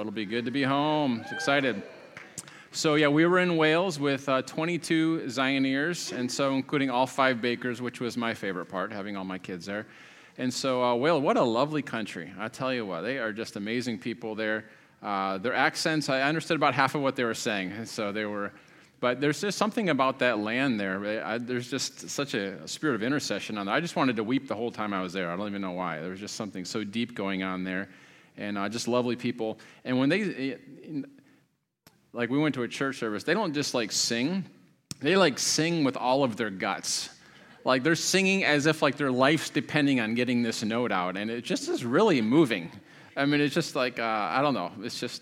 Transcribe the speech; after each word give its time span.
it'll 0.00 0.12
be 0.12 0.26
good 0.26 0.44
to 0.44 0.50
be 0.50 0.62
home. 0.62 1.24
Excited. 1.30 1.82
So, 2.70 2.94
yeah, 2.96 3.08
we 3.08 3.24
were 3.26 3.38
in 3.38 3.56
Wales 3.56 3.98
with 3.98 4.28
uh, 4.28 4.42
22 4.42 5.22
Zioneers, 5.26 6.16
and 6.16 6.30
so 6.30 6.54
including 6.54 6.90
all 6.90 7.06
five 7.06 7.40
Bakers, 7.40 7.80
which 7.80 8.00
was 8.00 8.16
my 8.16 8.34
favorite 8.34 8.66
part, 8.66 8.92
having 8.92 9.16
all 9.16 9.24
my 9.24 9.38
kids 9.38 9.66
there. 9.66 9.86
And 10.36 10.52
so, 10.52 10.82
uh, 10.82 10.94
Wales, 10.94 11.22
what 11.22 11.36
a 11.36 11.42
lovely 11.42 11.82
country. 11.82 12.32
I 12.38 12.48
tell 12.48 12.72
you 12.72 12.86
what, 12.86 13.00
they 13.00 13.18
are 13.18 13.32
just 13.32 13.56
amazing 13.56 13.98
people 13.98 14.34
there. 14.34 14.66
Uh, 15.02 15.38
their 15.38 15.54
accents, 15.54 16.08
I 16.08 16.22
understood 16.22 16.56
about 16.56 16.74
half 16.74 16.94
of 16.94 17.02
what 17.02 17.16
they 17.16 17.24
were 17.24 17.34
saying. 17.34 17.86
So 17.86 18.12
they 18.12 18.24
were, 18.24 18.52
but 19.00 19.20
there's 19.20 19.40
just 19.40 19.58
something 19.58 19.90
about 19.90 20.18
that 20.18 20.38
land 20.38 20.78
there. 20.78 21.24
I, 21.24 21.38
there's 21.38 21.70
just 21.70 22.10
such 22.10 22.34
a 22.34 22.66
spirit 22.68 22.94
of 22.94 23.02
intercession 23.02 23.58
on 23.58 23.66
there. 23.66 23.74
I 23.74 23.80
just 23.80 23.96
wanted 23.96 24.16
to 24.16 24.24
weep 24.24 24.48
the 24.48 24.54
whole 24.54 24.70
time 24.70 24.92
I 24.92 25.02
was 25.02 25.12
there. 25.12 25.30
I 25.30 25.36
don't 25.36 25.48
even 25.48 25.62
know 25.62 25.72
why. 25.72 26.00
There 26.00 26.10
was 26.10 26.20
just 26.20 26.36
something 26.36 26.64
so 26.64 26.84
deep 26.84 27.14
going 27.14 27.42
on 27.42 27.64
there. 27.64 27.88
And 28.38 28.56
uh, 28.56 28.68
just 28.68 28.86
lovely 28.86 29.16
people. 29.16 29.58
And 29.84 29.98
when 29.98 30.08
they, 30.08 30.56
like, 32.12 32.30
we 32.30 32.38
went 32.38 32.54
to 32.54 32.62
a 32.62 32.68
church 32.68 32.98
service, 32.98 33.24
they 33.24 33.34
don't 33.34 33.52
just 33.52 33.74
like 33.74 33.90
sing, 33.92 34.44
they 35.00 35.16
like 35.16 35.40
sing 35.40 35.82
with 35.82 35.96
all 35.96 36.22
of 36.22 36.36
their 36.36 36.48
guts. 36.48 37.10
Like, 37.64 37.82
they're 37.82 37.96
singing 37.96 38.44
as 38.44 38.66
if 38.66 38.80
like 38.80 38.96
their 38.96 39.10
life's 39.10 39.50
depending 39.50 39.98
on 39.98 40.14
getting 40.14 40.42
this 40.42 40.62
note 40.62 40.92
out. 40.92 41.16
And 41.16 41.30
it 41.30 41.42
just 41.42 41.68
is 41.68 41.84
really 41.84 42.22
moving. 42.22 42.70
I 43.16 43.26
mean, 43.26 43.40
it's 43.40 43.54
just 43.54 43.74
like, 43.74 43.98
uh, 43.98 44.04
I 44.30 44.40
don't 44.40 44.54
know. 44.54 44.70
It's 44.82 45.00
just, 45.00 45.20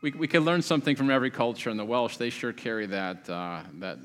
we, 0.00 0.12
we 0.12 0.28
can 0.28 0.44
learn 0.44 0.62
something 0.62 0.94
from 0.94 1.10
every 1.10 1.30
culture. 1.30 1.68
And 1.68 1.78
the 1.78 1.84
Welsh, 1.84 2.16
they 2.16 2.30
sure 2.30 2.52
carry 2.52 2.86
that, 2.86 3.28
uh, 3.28 3.62
that, 3.80 3.98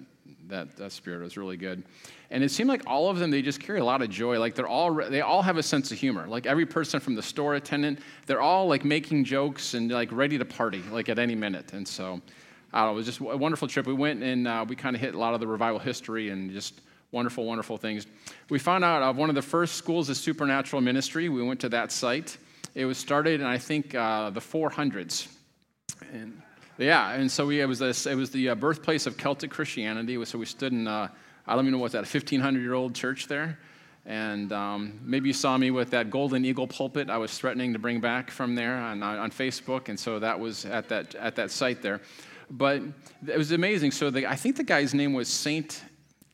that, 0.48 0.76
that 0.78 0.92
spirit. 0.92 1.20
It 1.20 1.26
was 1.26 1.38
really 1.38 1.58
good. 1.58 1.84
And 2.30 2.44
it 2.44 2.50
seemed 2.50 2.68
like 2.68 2.84
all 2.86 3.10
of 3.10 3.20
them, 3.20 3.32
they 3.32 3.42
just 3.42 3.60
carry 3.60 3.80
a 3.80 3.86
lot 3.86 4.02
of 4.02 4.10
joy. 4.10 4.40
Like 4.40 4.54
they're 4.54 4.68
all, 4.68 4.94
they 4.94 5.22
all 5.22 5.42
have 5.42 5.58
a 5.58 5.64
sense 5.64 5.92
of 5.92 5.98
humor. 5.98 6.28
Like 6.28 6.46
every 6.46 6.66
person 6.66 7.00
from 7.00 7.16
the 7.16 7.22
store 7.22 7.56
attendant, 7.56 8.00
they're 8.26 8.42
all 8.42 8.68
like 8.68 8.84
making 8.84 9.24
jokes 9.24 9.74
and 9.74 9.90
like 9.90 10.12
ready 10.12 10.38
to 10.38 10.46
party, 10.46 10.84
like 10.92 11.08
at 11.08 11.20
any 11.20 11.36
minute. 11.36 11.72
And 11.74 11.88
so, 11.88 12.22
it 12.74 12.94
was 12.94 13.06
just 13.06 13.20
a 13.20 13.38
wonderful 13.38 13.68
trip. 13.68 13.88
We 13.88 13.94
went 13.94 14.22
and 14.22 14.48
uh, 14.48 14.66
we 14.68 14.76
kind 14.76 14.96
of 14.96 15.02
hit 15.02 15.16
a 15.16 15.18
lot 15.18 15.34
of 15.34 15.40
the 15.40 15.48
revival 15.48 15.80
history 15.80 16.30
and 16.30 16.52
just 16.52 16.82
wonderful, 17.12 17.46
wonderful 17.46 17.78
things. 17.78 18.06
We 18.50 18.60
found 18.60 18.84
out 18.84 19.02
of 19.02 19.18
one 19.18 19.30
of 19.30 19.36
the 19.36 19.42
first 19.42 19.76
schools 19.76 20.10
of 20.10 20.18
supernatural 20.18 20.82
ministry. 20.82 21.30
We 21.30 21.42
went 21.44 21.60
to 21.62 21.70
that 21.70 21.92
site. 21.92 22.38
It 22.76 22.86
was 22.86 22.98
started 22.98 23.42
in, 23.42 23.48
I 23.48 23.58
think, 23.58 23.96
uh, 23.96 24.30
the 24.30 24.42
400s. 24.42 25.28
And 26.12 26.42
yeah, 26.78 27.14
and 27.14 27.32
so 27.32 27.48
we, 27.48 27.62
it 27.62 27.66
was, 27.66 27.80
this, 27.80 28.06
it 28.06 28.16
was 28.16 28.30
the 28.30 28.50
uh, 28.50 28.56
birthplace 28.56 29.08
of 29.08 29.18
Celtic 29.18 29.50
Christianity. 29.50 30.24
So 30.26 30.38
we 30.38 30.46
stood 30.46 30.74
in, 30.74 30.88
uh, 30.88 31.08
I 31.48 31.56
don't 31.56 31.64
even 31.64 31.74
know 31.74 31.80
what's 31.80 31.94
that, 31.94 32.00
a 32.00 32.18
1,500 32.18 32.60
year 32.60 32.74
old 32.74 32.94
church 32.94 33.28
there. 33.28 33.58
And 34.06 34.54
um, 34.54 35.00
maybe 35.04 35.28
you 35.28 35.34
saw 35.34 35.58
me 35.58 35.70
with 35.70 35.90
that 35.92 36.10
golden 36.10 36.46
eagle 36.46 36.68
pulpit 36.68 37.10
I 37.10 37.18
was 37.18 37.38
threatening 37.38 37.74
to 37.74 37.80
bring 37.80 38.00
back 38.00 38.32
from 38.32 38.56
there 38.56 38.78
on, 38.78 39.04
on 39.04 39.32
Facebook. 39.32 39.90
And 39.90 40.00
so 40.00 40.20
that 40.20 40.40
was 40.40 40.66
at 40.66 40.88
that, 40.90 41.16
at 41.16 41.36
that 41.36 41.52
site 41.52 41.82
there. 41.82 42.02
But 42.50 42.82
it 43.28 43.38
was 43.38 43.52
amazing. 43.52 43.92
So 43.92 44.10
the, 44.10 44.26
I 44.26 44.36
think 44.36 44.56
the 44.56 44.64
guy's 44.64 44.94
name 44.94 45.14
was 45.14 45.28
Saint 45.28 45.84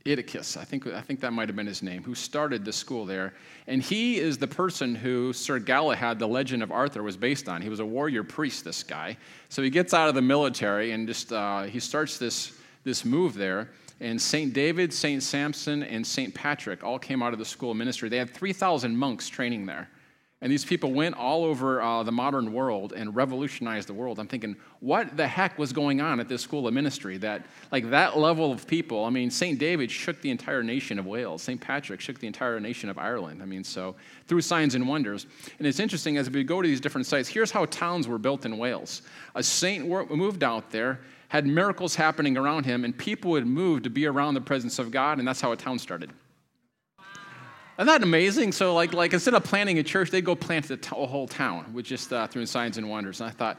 Iticus, 0.05 0.57
I 0.57 0.65
think, 0.65 0.85
I 0.85 0.99
think 0.99 1.21
that 1.21 1.31
might 1.31 1.47
have 1.47 1.55
been 1.55 1.65
his 1.65 1.81
name, 1.81 2.03
who 2.03 2.13
started 2.13 2.65
the 2.65 2.73
school 2.73 3.05
there. 3.05 3.33
And 3.67 3.81
he 3.81 4.19
is 4.19 4.37
the 4.37 4.47
person 4.47 4.93
who 4.93 5.31
Sir 5.31 5.59
Galahad, 5.59 6.19
the 6.19 6.27
legend 6.27 6.61
of 6.61 6.71
Arthur, 6.71 7.01
was 7.01 7.15
based 7.15 7.47
on. 7.47 7.61
He 7.61 7.69
was 7.69 7.79
a 7.79 7.85
warrior 7.85 8.23
priest, 8.23 8.65
this 8.65 8.83
guy. 8.83 9.17
So 9.47 9.61
he 9.61 9.69
gets 9.69 9.93
out 9.93 10.09
of 10.09 10.15
the 10.15 10.21
military 10.21 10.91
and 10.91 11.07
just 11.07 11.31
uh, 11.31 11.63
he 11.63 11.79
starts 11.79 12.17
this, 12.17 12.51
this 12.83 13.05
move 13.05 13.33
there. 13.33 13.69
And 13.99 14.21
St. 14.21 14.53
David, 14.53 14.93
St. 14.93 15.21
Samson, 15.23 15.83
and 15.83 16.05
St. 16.05 16.33
Patrick 16.33 16.83
all 16.83 16.99
came 16.99 17.23
out 17.23 17.33
of 17.33 17.39
the 17.39 17.45
school 17.45 17.71
of 17.71 17.77
ministry. 17.77 18.09
They 18.09 18.17
had 18.17 18.29
3,000 18.31 18.95
monks 18.95 19.29
training 19.29 19.65
there. 19.65 19.89
And 20.43 20.51
these 20.51 20.65
people 20.65 20.91
went 20.91 21.15
all 21.15 21.45
over 21.45 21.81
uh, 21.81 22.03
the 22.03 22.11
modern 22.11 22.51
world 22.51 22.91
and 22.91 23.15
revolutionized 23.15 23.87
the 23.87 23.93
world. 23.93 24.19
I'm 24.19 24.27
thinking, 24.27 24.57
what 24.81 25.15
the 25.15 25.25
heck 25.25 25.57
was 25.57 25.71
going 25.71 26.01
on 26.01 26.19
at 26.19 26.27
this 26.27 26.41
school 26.41 26.67
of 26.67 26.73
ministry? 26.73 27.15
That, 27.17 27.45
like, 27.71 27.89
that 27.91 28.17
level 28.17 28.51
of 28.51 28.67
people. 28.67 29.05
I 29.05 29.09
mean, 29.09 29.31
St. 29.31 29.57
David 29.57 29.89
shook 29.89 30.21
the 30.21 30.29
entire 30.29 30.61
nation 30.61 30.99
of 30.99 31.05
Wales. 31.05 31.41
St. 31.43 31.61
Patrick 31.61 32.01
shook 32.01 32.19
the 32.19 32.27
entire 32.27 32.59
nation 32.59 32.89
of 32.89 32.97
Ireland. 32.97 33.41
I 33.41 33.45
mean, 33.45 33.63
so 33.63 33.95
through 34.27 34.41
signs 34.41 34.75
and 34.75 34.85
wonders. 34.85 35.27
And 35.59 35.65
it's 35.65 35.79
interesting 35.79 36.17
as 36.17 36.29
we 36.29 36.43
go 36.43 36.61
to 36.61 36.67
these 36.67 36.81
different 36.81 37.07
sites, 37.07 37.29
here's 37.29 37.51
how 37.51 37.63
towns 37.67 38.09
were 38.09 38.19
built 38.19 38.45
in 38.45 38.57
Wales. 38.57 39.03
A 39.35 39.43
saint 39.43 39.87
moved 39.87 40.43
out 40.43 40.71
there, 40.71 40.99
had 41.33 41.47
miracles 41.47 41.95
happening 41.95 42.37
around 42.37 42.63
him, 42.63 42.85
and 42.85 42.95
people 42.95 43.31
would 43.31 43.47
move 43.47 43.81
to 43.81 43.89
be 43.89 44.05
around 44.05 44.35
the 44.35 44.41
presence 44.41 44.77
of 44.77 44.91
God, 44.91 45.17
and 45.17 45.27
that's 45.27 45.41
how 45.41 45.51
a 45.51 45.57
town 45.57 45.79
started. 45.79 46.11
Isn't 47.79 47.87
that 47.87 48.03
amazing? 48.03 48.51
So, 48.51 48.75
like, 48.75 48.93
like 48.93 49.13
instead 49.13 49.33
of 49.33 49.43
planting 49.43 49.79
a 49.79 49.83
church, 49.83 50.11
they'd 50.11 50.23
go 50.23 50.35
plant 50.35 50.69
a, 50.69 50.77
t- 50.77 50.95
a 50.95 51.07
whole 51.07 51.27
town 51.27 51.73
with 51.73 51.85
just 51.85 52.13
uh, 52.13 52.27
through 52.27 52.45
signs 52.45 52.77
and 52.77 52.87
wonders. 52.87 53.19
And 53.19 53.31
I 53.31 53.33
thought, 53.33 53.57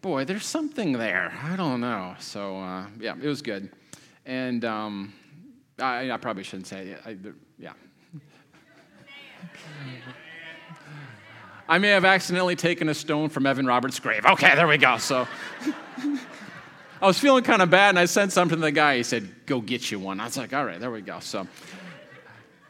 boy, 0.00 0.24
there's 0.24 0.46
something 0.46 0.92
there. 0.92 1.38
I 1.42 1.56
don't 1.56 1.82
know. 1.82 2.14
So, 2.20 2.56
uh, 2.56 2.86
yeah, 2.98 3.16
it 3.20 3.28
was 3.28 3.42
good. 3.42 3.70
And 4.24 4.64
um, 4.64 5.12
I, 5.78 6.10
I, 6.10 6.16
probably 6.16 6.42
shouldn't 6.42 6.68
say 6.68 6.88
it. 6.88 7.02
I, 7.04 7.18
yeah. 7.58 7.74
I 11.68 11.76
may 11.76 11.90
have 11.90 12.06
accidentally 12.06 12.56
taken 12.56 12.88
a 12.88 12.94
stone 12.94 13.28
from 13.28 13.44
Evan 13.44 13.66
Roberts' 13.66 14.00
grave. 14.00 14.24
Okay, 14.24 14.54
there 14.54 14.66
we 14.66 14.78
go. 14.78 14.96
So 14.96 15.28
I 17.04 17.06
was 17.06 17.18
feeling 17.18 17.44
kind 17.44 17.60
of 17.60 17.68
bad, 17.68 17.90
and 17.90 17.98
I 17.98 18.06
sent 18.06 18.32
something 18.32 18.56
to 18.56 18.62
the 18.62 18.72
guy. 18.72 18.96
He 18.96 19.02
said, 19.02 19.28
Go 19.44 19.60
get 19.60 19.90
you 19.90 19.98
one. 19.98 20.20
I 20.20 20.24
was 20.24 20.38
like, 20.38 20.54
All 20.54 20.64
right, 20.64 20.80
there 20.80 20.90
we 20.90 21.02
go. 21.02 21.20
So 21.20 21.46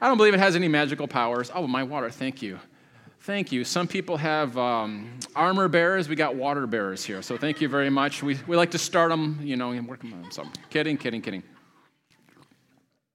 I 0.01 0.09
don't 0.09 0.17
believe 0.17 0.35
it 0.35 0.41
has 0.41 0.57
any 0.57 0.67
magical 0.67 1.07
powers. 1.07 1.53
Oh, 1.55 1.69
my 1.69 1.85
water, 1.85 2.11
thank 2.11 2.43
you. 2.43 2.59
Thank 3.21 3.53
you. 3.53 3.63
Some 3.63 3.87
people 3.87 4.17
have 4.17 4.59
um, 4.59 5.21
armor 5.37 5.69
bearers. 5.69 6.09
We 6.09 6.17
got 6.17 6.35
water 6.35 6.67
bearers 6.67 7.05
here. 7.05 7.23
So 7.23 7.39
thank 7.39 7.61
you 7.61 7.69
very 7.69 7.91
much. 7.91 8.25
We, 8.25 8.37
we 8.49 8.57
like 8.57 8.73
to 8.73 8.79
start 8.79 9.11
them, 9.11 9.39
you 9.41 9.55
know, 9.55 9.71
and 9.71 9.87
work 9.87 10.01
them 10.01 10.13
on. 10.13 10.33
So 10.33 10.45
kidding, 10.69 10.97
kidding, 10.97 11.23
kidding. 11.23 11.45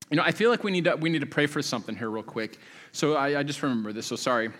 You 0.10 0.16
know, 0.16 0.24
I 0.24 0.32
feel 0.32 0.50
like 0.50 0.64
we 0.64 0.72
need 0.72 0.86
to, 0.86 0.96
we 0.96 1.10
need 1.10 1.20
to 1.20 1.28
pray 1.28 1.48
for 1.48 1.62
something 1.62 1.98
here 1.98 2.10
real 2.10 2.24
quick. 2.24 2.60
So 2.94 3.16
I, 3.16 3.40
I 3.40 3.44
just 3.44 3.62
remember 3.62 3.92
this. 3.92 4.06
So 4.06 4.16
sorry. 4.16 4.52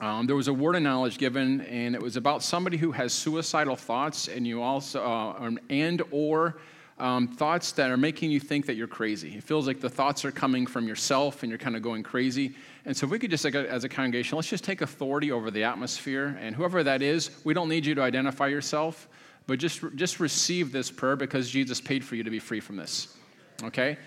Um, 0.00 0.26
there 0.26 0.36
was 0.36 0.46
a 0.46 0.52
word 0.52 0.76
of 0.76 0.82
knowledge 0.82 1.18
given, 1.18 1.62
and 1.62 1.94
it 1.94 2.02
was 2.02 2.16
about 2.16 2.42
somebody 2.42 2.76
who 2.76 2.92
has 2.92 3.12
suicidal 3.12 3.74
thoughts, 3.74 4.28
and 4.28 4.46
you 4.46 4.62
also, 4.62 5.02
uh, 5.02 5.50
and 5.68 6.02
or 6.12 6.58
um, 6.98 7.28
thoughts 7.28 7.72
that 7.72 7.90
are 7.90 7.96
making 7.96 8.30
you 8.30 8.40
think 8.40 8.66
that 8.66 8.74
you're 8.74 8.86
crazy. 8.86 9.36
It 9.36 9.44
feels 9.44 9.66
like 9.66 9.80
the 9.80 9.90
thoughts 9.90 10.24
are 10.24 10.32
coming 10.32 10.66
from 10.66 10.88
yourself 10.88 11.42
and 11.42 11.50
you're 11.50 11.58
kind 11.58 11.76
of 11.76 11.82
going 11.82 12.02
crazy. 12.02 12.54
And 12.84 12.96
so, 12.96 13.06
if 13.06 13.12
we 13.12 13.18
could 13.18 13.30
just, 13.30 13.44
as 13.44 13.84
a 13.84 13.88
congregation, 13.88 14.36
let's 14.36 14.48
just 14.48 14.64
take 14.64 14.80
authority 14.80 15.30
over 15.30 15.50
the 15.50 15.64
atmosphere. 15.64 16.38
And 16.40 16.54
whoever 16.54 16.82
that 16.84 17.02
is, 17.02 17.30
we 17.44 17.54
don't 17.54 17.68
need 17.68 17.86
you 17.86 17.94
to 17.96 18.02
identify 18.02 18.48
yourself, 18.48 19.08
but 19.46 19.58
just, 19.58 19.82
just 19.94 20.20
receive 20.20 20.72
this 20.72 20.90
prayer 20.90 21.16
because 21.16 21.50
Jesus 21.50 21.80
paid 21.80 22.04
for 22.04 22.16
you 22.16 22.22
to 22.22 22.30
be 22.30 22.38
free 22.38 22.60
from 22.60 22.76
this. 22.76 23.16
Okay? 23.62 23.98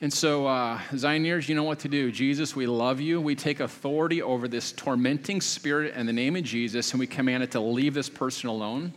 And 0.00 0.12
so, 0.12 0.46
uh, 0.46 0.78
Zioneers, 0.92 1.48
you 1.48 1.56
know 1.56 1.64
what 1.64 1.80
to 1.80 1.88
do. 1.88 2.12
Jesus, 2.12 2.54
we 2.54 2.66
love 2.66 3.00
you. 3.00 3.20
We 3.20 3.34
take 3.34 3.58
authority 3.58 4.22
over 4.22 4.46
this 4.46 4.70
tormenting 4.72 5.40
spirit 5.40 5.94
in 5.94 6.06
the 6.06 6.12
name 6.12 6.36
of 6.36 6.44
Jesus, 6.44 6.92
and 6.92 7.00
we 7.00 7.06
command 7.06 7.42
it 7.42 7.50
to 7.52 7.60
leave 7.60 7.94
this 7.94 8.08
person 8.08 8.48
alone. 8.48 8.92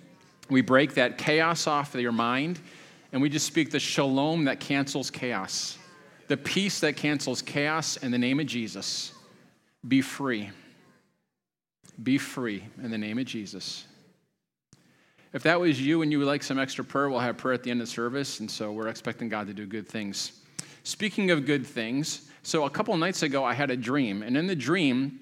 We 0.49 0.61
break 0.61 0.95
that 0.95 1.17
chaos 1.17 1.65
off 1.65 1.95
of 1.95 2.01
your 2.01 2.11
mind 2.11 2.59
and 3.11 3.21
we 3.21 3.29
just 3.29 3.45
speak 3.45 3.71
the 3.71 3.79
shalom 3.79 4.45
that 4.45 4.59
cancels 4.59 5.09
chaos, 5.09 5.77
the 6.27 6.37
peace 6.37 6.79
that 6.79 6.95
cancels 6.95 7.41
chaos 7.41 7.97
in 7.97 8.11
the 8.11 8.17
name 8.17 8.39
of 8.39 8.45
Jesus. 8.45 9.11
Be 9.87 10.01
free. 10.01 10.49
Be 12.01 12.17
free 12.17 12.63
in 12.81 12.91
the 12.91 12.97
name 12.97 13.17
of 13.17 13.25
Jesus. 13.25 13.85
If 15.33 15.43
that 15.43 15.59
was 15.59 15.81
you 15.81 16.01
and 16.01 16.11
you 16.11 16.19
would 16.19 16.27
like 16.27 16.43
some 16.43 16.59
extra 16.59 16.83
prayer, 16.83 17.09
we'll 17.09 17.19
have 17.19 17.37
prayer 17.37 17.53
at 17.53 17.63
the 17.63 17.71
end 17.71 17.81
of 17.81 17.87
the 17.87 17.91
service. 17.91 18.39
And 18.39 18.49
so 18.49 18.71
we're 18.71 18.87
expecting 18.87 19.29
God 19.29 19.47
to 19.47 19.53
do 19.53 19.65
good 19.65 19.87
things. 19.87 20.40
Speaking 20.83 21.31
of 21.31 21.45
good 21.45 21.65
things, 21.65 22.29
so 22.43 22.65
a 22.65 22.69
couple 22.69 22.95
nights 22.97 23.23
ago, 23.23 23.43
I 23.43 23.53
had 23.53 23.69
a 23.69 23.77
dream. 23.77 24.23
And 24.23 24.35
in 24.35 24.47
the 24.47 24.55
dream, 24.55 25.19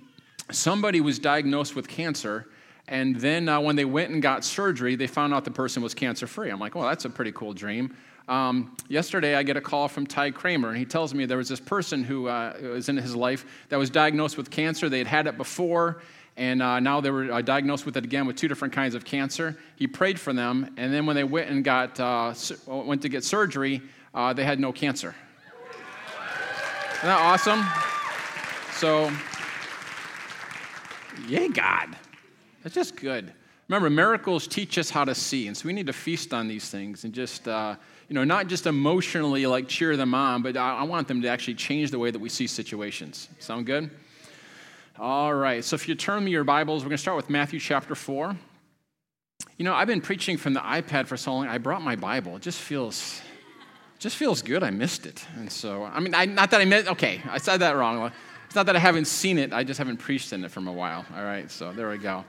somebody 0.52 1.02
was 1.02 1.20
diagnosed 1.20 1.76
with 1.76 1.88
cancer 1.88 2.48
and 2.90 3.16
then 3.18 3.48
uh, 3.48 3.60
when 3.60 3.76
they 3.76 3.86
went 3.86 4.10
and 4.10 4.22
got 4.22 4.44
surgery, 4.44 4.96
they 4.96 5.06
found 5.06 5.32
out 5.32 5.46
the 5.46 5.52
person 5.52 5.84
was 5.84 5.94
cancer 5.94 6.26
free. 6.26 6.50
I'm 6.50 6.60
like, 6.60 6.74
well, 6.74 6.88
that's 6.88 7.06
a 7.06 7.10
pretty 7.10 7.32
cool 7.32 7.54
dream. 7.54 7.96
Um, 8.28 8.76
yesterday, 8.88 9.36
I 9.36 9.44
get 9.44 9.58
a 9.58 9.62
call 9.62 9.88
from 9.88 10.08
Ty 10.08 10.32
Kramer, 10.32 10.70
and 10.70 10.78
he 10.78 10.86
tells 10.86 11.14
me 11.14 11.26
there 11.26 11.38
was 11.38 11.50
this 11.50 11.60
person 11.60 12.04
who 12.04 12.28
uh, 12.28 12.58
was 12.62 12.90
in 12.90 12.98
his 12.98 13.16
life 13.16 13.46
that 13.70 13.78
was 13.78 13.92
diagnosed 13.92 14.38
with 14.38 14.50
cancer. 14.50 14.90
They 14.90 14.98
had 14.98 15.08
had 15.08 15.28
it 15.28 15.38
before, 15.38 16.02
and 16.36 16.64
uh, 16.64 16.80
now 16.80 17.00
they 17.00 17.12
were 17.12 17.32
uh, 17.32 17.42
diagnosed 17.42 17.86
with 17.86 17.96
it 17.96 18.04
again 18.04 18.26
with 18.26 18.36
two 18.36 18.48
different 18.48 18.74
kinds 18.74 18.96
of 18.96 19.06
cancer. 19.06 19.56
He 19.76 19.86
prayed 19.86 20.20
for 20.20 20.34
them, 20.34 20.74
and 20.76 20.92
then 20.92 21.06
when 21.06 21.16
they 21.16 21.24
went 21.24 21.50
and 21.50 21.64
got 21.64 22.00
uh, 22.00 22.34
went 22.66 23.04
to 23.04 23.10
get 23.10 23.24
surgery, 23.24 23.82
uh, 24.16 24.34
they 24.34 24.44
had 24.44 24.60
no 24.60 24.72
cancer. 24.72 25.14
Isn't 27.00 27.08
that 27.08 27.22
awesome? 27.22 27.66
So, 28.74 29.10
yay, 31.30 31.48
God. 31.48 31.96
That's 32.62 32.76
just 32.76 32.98
good. 32.98 33.32
Remember, 33.70 33.90
miracles 33.90 34.48
teach 34.48 34.78
us 34.78 34.90
how 34.90 35.06
to 35.06 35.16
see, 35.16 35.48
and 35.48 35.56
so 35.56 35.66
we 35.66 35.72
need 35.72 35.88
to 35.88 35.94
feast 35.94 36.34
on 36.34 36.50
these 36.50 36.70
things 36.70 37.06
and 37.06 37.14
just, 37.14 37.48
uh, 37.48 37.76
you 38.10 38.16
know, 38.16 38.26
not 38.26 38.48
just 38.48 38.68
emotionally 38.68 39.46
like 39.46 39.70
cheer 39.70 39.96
them 39.96 40.14
on, 40.14 40.42
but 40.42 40.58
I, 40.58 40.80
I 40.80 40.84
want 40.84 41.08
them 41.08 41.22
to 41.22 41.30
actually 41.30 41.54
change 41.54 41.90
the 41.90 42.00
way 42.00 42.12
that 42.12 42.20
we 42.20 42.28
see 42.28 42.48
situations. 42.48 43.30
Sound 43.40 43.66
good? 43.66 43.90
All 44.98 45.34
right. 45.34 45.64
So 45.64 45.76
if 45.76 45.88
you 45.88 45.96
turn 45.96 46.26
me 46.26 46.32
your 46.32 46.44
Bibles, 46.44 46.84
we're 46.84 46.90
going 46.90 46.98
to 46.98 47.02
start 47.02 47.16
with 47.16 47.30
Matthew 47.30 47.62
chapter 47.62 47.96
four. 47.96 48.36
You 49.56 49.64
know, 49.64 49.74
I've 49.74 49.88
been 49.88 50.02
preaching 50.02 50.36
from 50.36 50.54
the 50.54 50.60
iPad 50.60 51.08
for 51.08 51.16
so 51.16 51.34
long. 51.34 51.48
I 51.48 51.60
brought 51.60 51.82
my 51.82 51.96
Bible. 51.96 52.36
It 52.36 52.42
just 52.42 52.60
feels, 52.60 53.22
just 54.00 54.16
feels 54.16 54.42
good. 54.42 54.64
I 54.64 54.72
missed 54.72 55.06
it, 55.06 55.24
and 55.38 55.52
so 55.52 55.84
I 55.84 56.00
mean, 56.00 56.16
I, 56.16 56.26
not 56.26 56.52
that 56.52 56.62
I 56.62 56.66
meant. 56.66 56.88
Okay, 56.88 57.22
I 57.30 57.38
said 57.38 57.58
that 57.58 57.76
wrong. 57.76 58.12
It's 58.46 58.56
not 58.56 58.66
that 58.66 58.76
I 58.76 58.80
haven't 58.80 59.06
seen 59.06 59.38
it. 59.38 59.54
I 59.54 59.64
just 59.64 59.78
haven't 59.78 59.98
preached 59.98 60.34
in 60.34 60.44
it 60.44 60.50
for 60.50 60.62
a 60.62 60.72
while. 60.72 61.06
All 61.16 61.24
right, 61.24 61.52
so 61.52 61.72
there 61.72 61.90
we 61.90 61.98
go. 61.98 62.26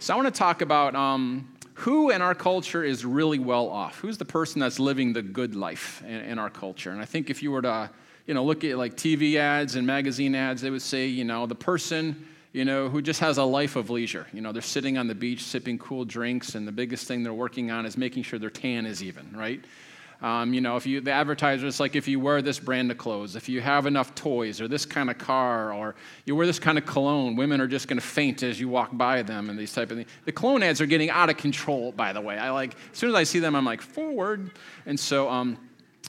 So 0.00 0.12
I 0.12 0.16
want 0.16 0.26
to 0.32 0.38
talk 0.38 0.60
about 0.60 0.94
um, 0.94 1.48
who 1.74 2.10
in 2.10 2.20
our 2.20 2.34
culture 2.34 2.84
is 2.84 3.06
really 3.06 3.38
well 3.38 3.68
off. 3.68 3.98
Who's 4.00 4.18
the 4.18 4.24
person 4.24 4.60
that's 4.60 4.78
living 4.78 5.14
the 5.14 5.22
good 5.22 5.54
life 5.54 6.02
in, 6.04 6.20
in 6.20 6.38
our 6.38 6.50
culture? 6.50 6.90
And 6.90 7.00
I 7.00 7.06
think 7.06 7.30
if 7.30 7.42
you 7.42 7.52
were 7.52 7.62
to, 7.62 7.88
you 8.26 8.34
know, 8.34 8.44
look 8.44 8.64
at 8.64 8.76
like 8.76 8.96
TV 8.96 9.36
ads 9.36 9.76
and 9.76 9.86
magazine 9.86 10.34
ads, 10.34 10.60
they 10.60 10.70
would 10.70 10.82
say, 10.82 11.06
you 11.06 11.24
know, 11.24 11.46
the 11.46 11.54
person 11.54 12.26
you 12.52 12.64
know, 12.64 12.88
who 12.88 13.00
just 13.00 13.20
has 13.20 13.38
a 13.38 13.44
life 13.44 13.76
of 13.76 13.90
leisure. 13.90 14.26
You 14.32 14.40
know, 14.40 14.50
they're 14.52 14.60
sitting 14.60 14.98
on 14.98 15.06
the 15.06 15.14
beach 15.14 15.44
sipping 15.44 15.78
cool 15.78 16.04
drinks, 16.04 16.56
and 16.56 16.66
the 16.66 16.72
biggest 16.72 17.06
thing 17.06 17.22
they're 17.22 17.32
working 17.32 17.70
on 17.70 17.86
is 17.86 17.96
making 17.96 18.24
sure 18.24 18.38
their 18.38 18.50
tan 18.50 18.86
is 18.86 19.02
even, 19.02 19.30
right? 19.36 19.64
Um, 20.22 20.52
you 20.52 20.60
know, 20.60 20.76
if 20.76 20.86
you 20.86 21.00
the 21.00 21.12
advertiser, 21.12 21.66
it's 21.66 21.80
like 21.80 21.96
if 21.96 22.06
you 22.06 22.20
wear 22.20 22.42
this 22.42 22.58
brand 22.58 22.90
of 22.90 22.98
clothes, 22.98 23.36
if 23.36 23.48
you 23.48 23.60
have 23.60 23.86
enough 23.86 24.14
toys 24.14 24.60
or 24.60 24.68
this 24.68 24.84
kind 24.84 25.10
of 25.10 25.18
car, 25.18 25.72
or 25.72 25.94
you 26.26 26.36
wear 26.36 26.46
this 26.46 26.58
kind 26.58 26.76
of 26.76 26.84
cologne, 26.84 27.36
women 27.36 27.60
are 27.60 27.66
just 27.66 27.88
going 27.88 27.98
to 27.98 28.06
faint 28.06 28.42
as 28.42 28.60
you 28.60 28.68
walk 28.68 28.90
by 28.92 29.22
them 29.22 29.48
and 29.48 29.58
these 29.58 29.72
type 29.72 29.90
of 29.90 29.96
things. 29.96 30.10
The 30.26 30.32
cologne 30.32 30.62
ads 30.62 30.80
are 30.80 30.86
getting 30.86 31.10
out 31.10 31.30
of 31.30 31.36
control, 31.36 31.92
by 31.92 32.12
the 32.12 32.20
way. 32.20 32.36
I 32.36 32.50
like 32.50 32.74
as 32.92 32.98
soon 32.98 33.10
as 33.10 33.16
I 33.16 33.24
see 33.24 33.38
them, 33.38 33.54
I'm 33.54 33.64
like 33.64 33.80
forward, 33.80 34.50
and 34.86 34.98
so. 34.98 35.28
Um, 35.28 35.58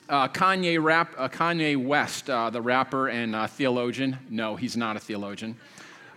uh, 0.09 0.27
Kanye, 0.27 0.81
rap, 0.81 1.15
uh, 1.17 1.29
Kanye 1.29 1.81
West, 1.81 2.29
uh, 2.29 2.49
the 2.49 2.61
rapper 2.61 3.07
and 3.07 3.33
uh, 3.33 3.47
theologian. 3.47 4.17
No, 4.29 4.57
he's 4.57 4.75
not 4.75 4.97
a 4.97 4.99
theologian 4.99 5.55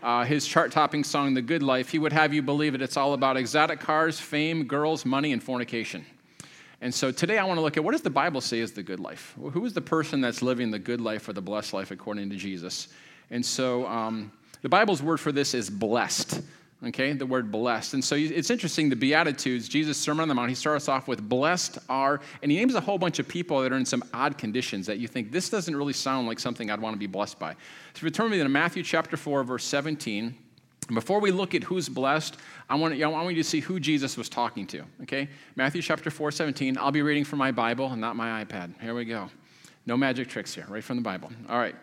uh, 0.05 0.23
his 0.23 0.47
chart 0.47 0.71
topping 0.71 1.03
song, 1.03 1.33
The 1.33 1.41
Good 1.41 1.63
Life, 1.63 1.89
he 1.89 1.99
would 1.99 2.13
have 2.13 2.35
you 2.35 2.43
believe 2.43 2.75
it. 2.75 2.83
It's 2.83 2.99
all 2.99 3.15
about 3.15 3.39
exotic 3.39 3.81
cars, 3.81 4.21
fame, 4.21 4.65
girls, 4.65 5.07
money, 5.07 5.33
and 5.33 5.43
fornication. 5.43 6.05
And 6.85 6.95
so 6.95 7.11
today 7.11 7.39
I 7.39 7.45
want 7.45 7.57
to 7.57 7.63
look 7.63 7.79
at 7.79 7.83
what 7.83 7.93
does 7.93 8.03
the 8.03 8.11
Bible 8.11 8.43
say 8.43 8.59
is 8.59 8.73
the 8.73 8.83
good 8.83 9.01
life? 9.01 9.35
Who 9.41 9.65
is 9.65 9.73
the 9.73 9.81
person 9.81 10.21
that's 10.21 10.43
living 10.43 10.71
the 10.71 10.79
good 10.79 11.01
life 11.01 11.27
or 11.27 11.33
the 11.33 11.41
blessed 11.41 11.73
life 11.73 11.91
according 11.91 12.29
to 12.29 12.37
Jesus? 12.37 12.89
And 13.31 13.45
so 13.45 13.87
um, 13.87 14.31
the 14.61 14.69
Bible's 14.69 15.03
word 15.03 15.19
for 15.19 15.33
this 15.33 15.55
is 15.55 15.71
blessed 15.71 16.43
okay 16.85 17.13
the 17.15 17.25
word 17.25 17.51
blessed 17.51 17.95
and 17.95 18.05
so 18.05 18.15
it's 18.15 18.51
interesting 18.51 18.91
the 18.91 18.97
beatitudes 18.97 19.69
jesus 19.69 19.97
sermon 19.97 20.23
on 20.23 20.29
the 20.29 20.35
mount 20.35 20.51
he 20.51 20.55
starts 20.55 20.87
off 20.87 21.09
with 21.09 21.27
blessed 21.27 21.79
are 21.89 22.21
and 22.43 22.51
he 22.51 22.59
names 22.59 22.75
a 22.75 22.81
whole 22.81 22.99
bunch 22.99 23.19
of 23.19 23.27
people 23.27 23.63
that 23.63 23.73
are 23.73 23.77
in 23.77 23.87
some 23.87 24.03
odd 24.13 24.37
conditions 24.37 24.85
that 24.85 24.99
you 24.99 25.09
think 25.09 25.31
this 25.33 25.49
doesn't 25.49 25.75
really 25.75 25.93
sound 25.95 26.27
like 26.27 26.39
something 26.39 26.71
i'd 26.71 26.81
want 26.81 26.93
to 26.93 26.99
be 26.99 27.07
blessed 27.07 27.39
by 27.39 27.53
so 27.53 27.57
if 27.95 28.03
you 28.03 28.11
turn 28.11 28.31
me 28.31 28.39
to 28.39 28.49
matthew 28.49 28.83
chapter 28.83 29.17
4 29.17 29.45
verse 29.45 29.65
17 29.65 30.35
before 30.93 31.21
we 31.21 31.31
look 31.31 31.55
at 31.55 31.63
who's 31.63 31.89
blessed, 31.89 32.37
I 32.69 32.75
want, 32.75 33.01
I 33.01 33.07
want 33.07 33.31
you 33.31 33.43
to 33.43 33.49
see 33.49 33.61
who 33.61 33.79
Jesus 33.81 34.17
was 34.17 34.29
talking 34.29 34.67
to. 34.69 34.85
Okay? 35.03 35.29
Matthew 35.57 35.83
chapter 35.83 36.11
4, 36.11 36.31
17. 36.31 36.77
I'll 36.79 36.91
be 36.91 37.03
reading 37.03 37.25
from 37.25 37.39
my 37.39 37.53
Bible 37.53 37.87
and 37.87 38.01
not 38.01 38.17
my 38.17 38.45
iPad. 38.45 38.81
Here 38.81 38.95
we 38.95 39.05
go. 39.05 39.31
No 39.87 39.97
magic 39.97 40.29
tricks 40.29 40.55
here, 40.55 40.67
right 40.69 40.83
from 40.83 40.97
the 40.97 41.03
Bible. 41.03 41.31
All 41.49 41.59
right. 41.59 41.75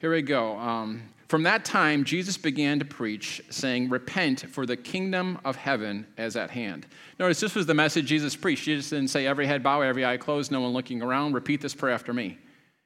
Here 0.00 0.10
we 0.12 0.22
go. 0.22 0.56
Um, 0.58 1.02
from 1.28 1.44
that 1.44 1.64
time, 1.64 2.04
Jesus 2.04 2.36
began 2.36 2.78
to 2.78 2.84
preach, 2.84 3.40
saying, 3.48 3.88
Repent, 3.88 4.40
for 4.50 4.66
the 4.66 4.76
kingdom 4.76 5.38
of 5.44 5.56
heaven 5.56 6.06
is 6.18 6.36
at 6.36 6.50
hand. 6.50 6.86
Notice 7.18 7.40
this 7.40 7.54
was 7.54 7.64
the 7.64 7.72
message 7.72 8.04
Jesus 8.04 8.36
preached. 8.36 8.64
Jesus 8.64 8.90
didn't 8.90 9.08
say, 9.08 9.26
Every 9.26 9.46
head 9.46 9.62
bow, 9.62 9.80
every 9.80 10.04
eye 10.04 10.18
closed, 10.18 10.52
no 10.52 10.60
one 10.60 10.72
looking 10.72 11.00
around. 11.00 11.32
Repeat 11.32 11.62
this 11.62 11.74
prayer 11.74 11.94
after 11.94 12.12
me. 12.12 12.36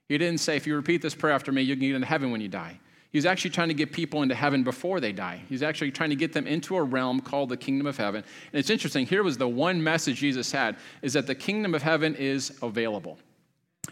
He 0.09 0.17
didn't 0.17 0.38
say, 0.38 0.56
If 0.56 0.67
you 0.67 0.76
repeat 0.76 1.02
this 1.02 1.14
prayer 1.14 1.35
after 1.35 1.50
me, 1.50 1.62
you 1.62 1.75
can 1.75 1.81
get 1.81 1.94
into 1.97 2.06
heaven 2.06 2.31
when 2.31 2.41
you 2.41 2.49
die. 2.49 2.79
He's 3.12 3.25
actually 3.25 3.50
trying 3.50 3.69
to 3.69 3.75
get 3.75 3.93
people 3.93 4.23
into 4.23 4.35
heaven 4.35 4.62
before 4.62 5.00
they 5.00 5.12
die. 5.12 5.43
He's 5.49 5.62
actually 5.62 5.91
trying 5.91 6.11
to 6.11 6.17
get 6.17 6.32
them 6.32 6.47
into 6.47 6.76
a 6.76 6.82
realm 6.82 7.20
called 7.20 7.49
the 7.49 7.56
kingdom 7.56 7.87
of 7.87 7.97
heaven. 7.97 8.25
And 8.53 8.58
it's 8.58 8.70
interesting, 8.70 9.06
here 9.06 9.23
was 9.23 9.38
the 9.38 9.49
one 9.49 9.82
message 9.82 10.19
Jesus 10.19 10.53
had 10.53 10.76
is 11.03 11.12
that 11.14 11.26
the 11.26 11.35
kingdom 11.35 11.75
of 11.75 11.82
heaven 11.82 12.14
is 12.14 12.58
available. 12.62 13.19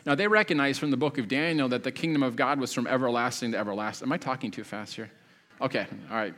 Now, 0.05 0.15
they 0.15 0.27
recognize 0.27 0.79
from 0.79 0.91
the 0.91 0.97
book 0.97 1.19
of 1.19 1.29
Daniel 1.29 1.69
that 1.69 1.83
the 1.83 1.93
kingdom 1.93 2.23
of 2.23 2.37
God 2.37 2.59
was 2.59 2.73
from 2.73 2.87
everlasting 2.87 3.53
to 3.53 3.59
everlasting. 3.59 4.07
Am 4.07 4.13
I 4.13 4.19
talking 4.19 4.51
too 4.51 4.65
fast 4.65 4.95
here? 4.95 5.11
Okay, 5.61 5.87
all 6.11 6.17
right. 6.17 6.35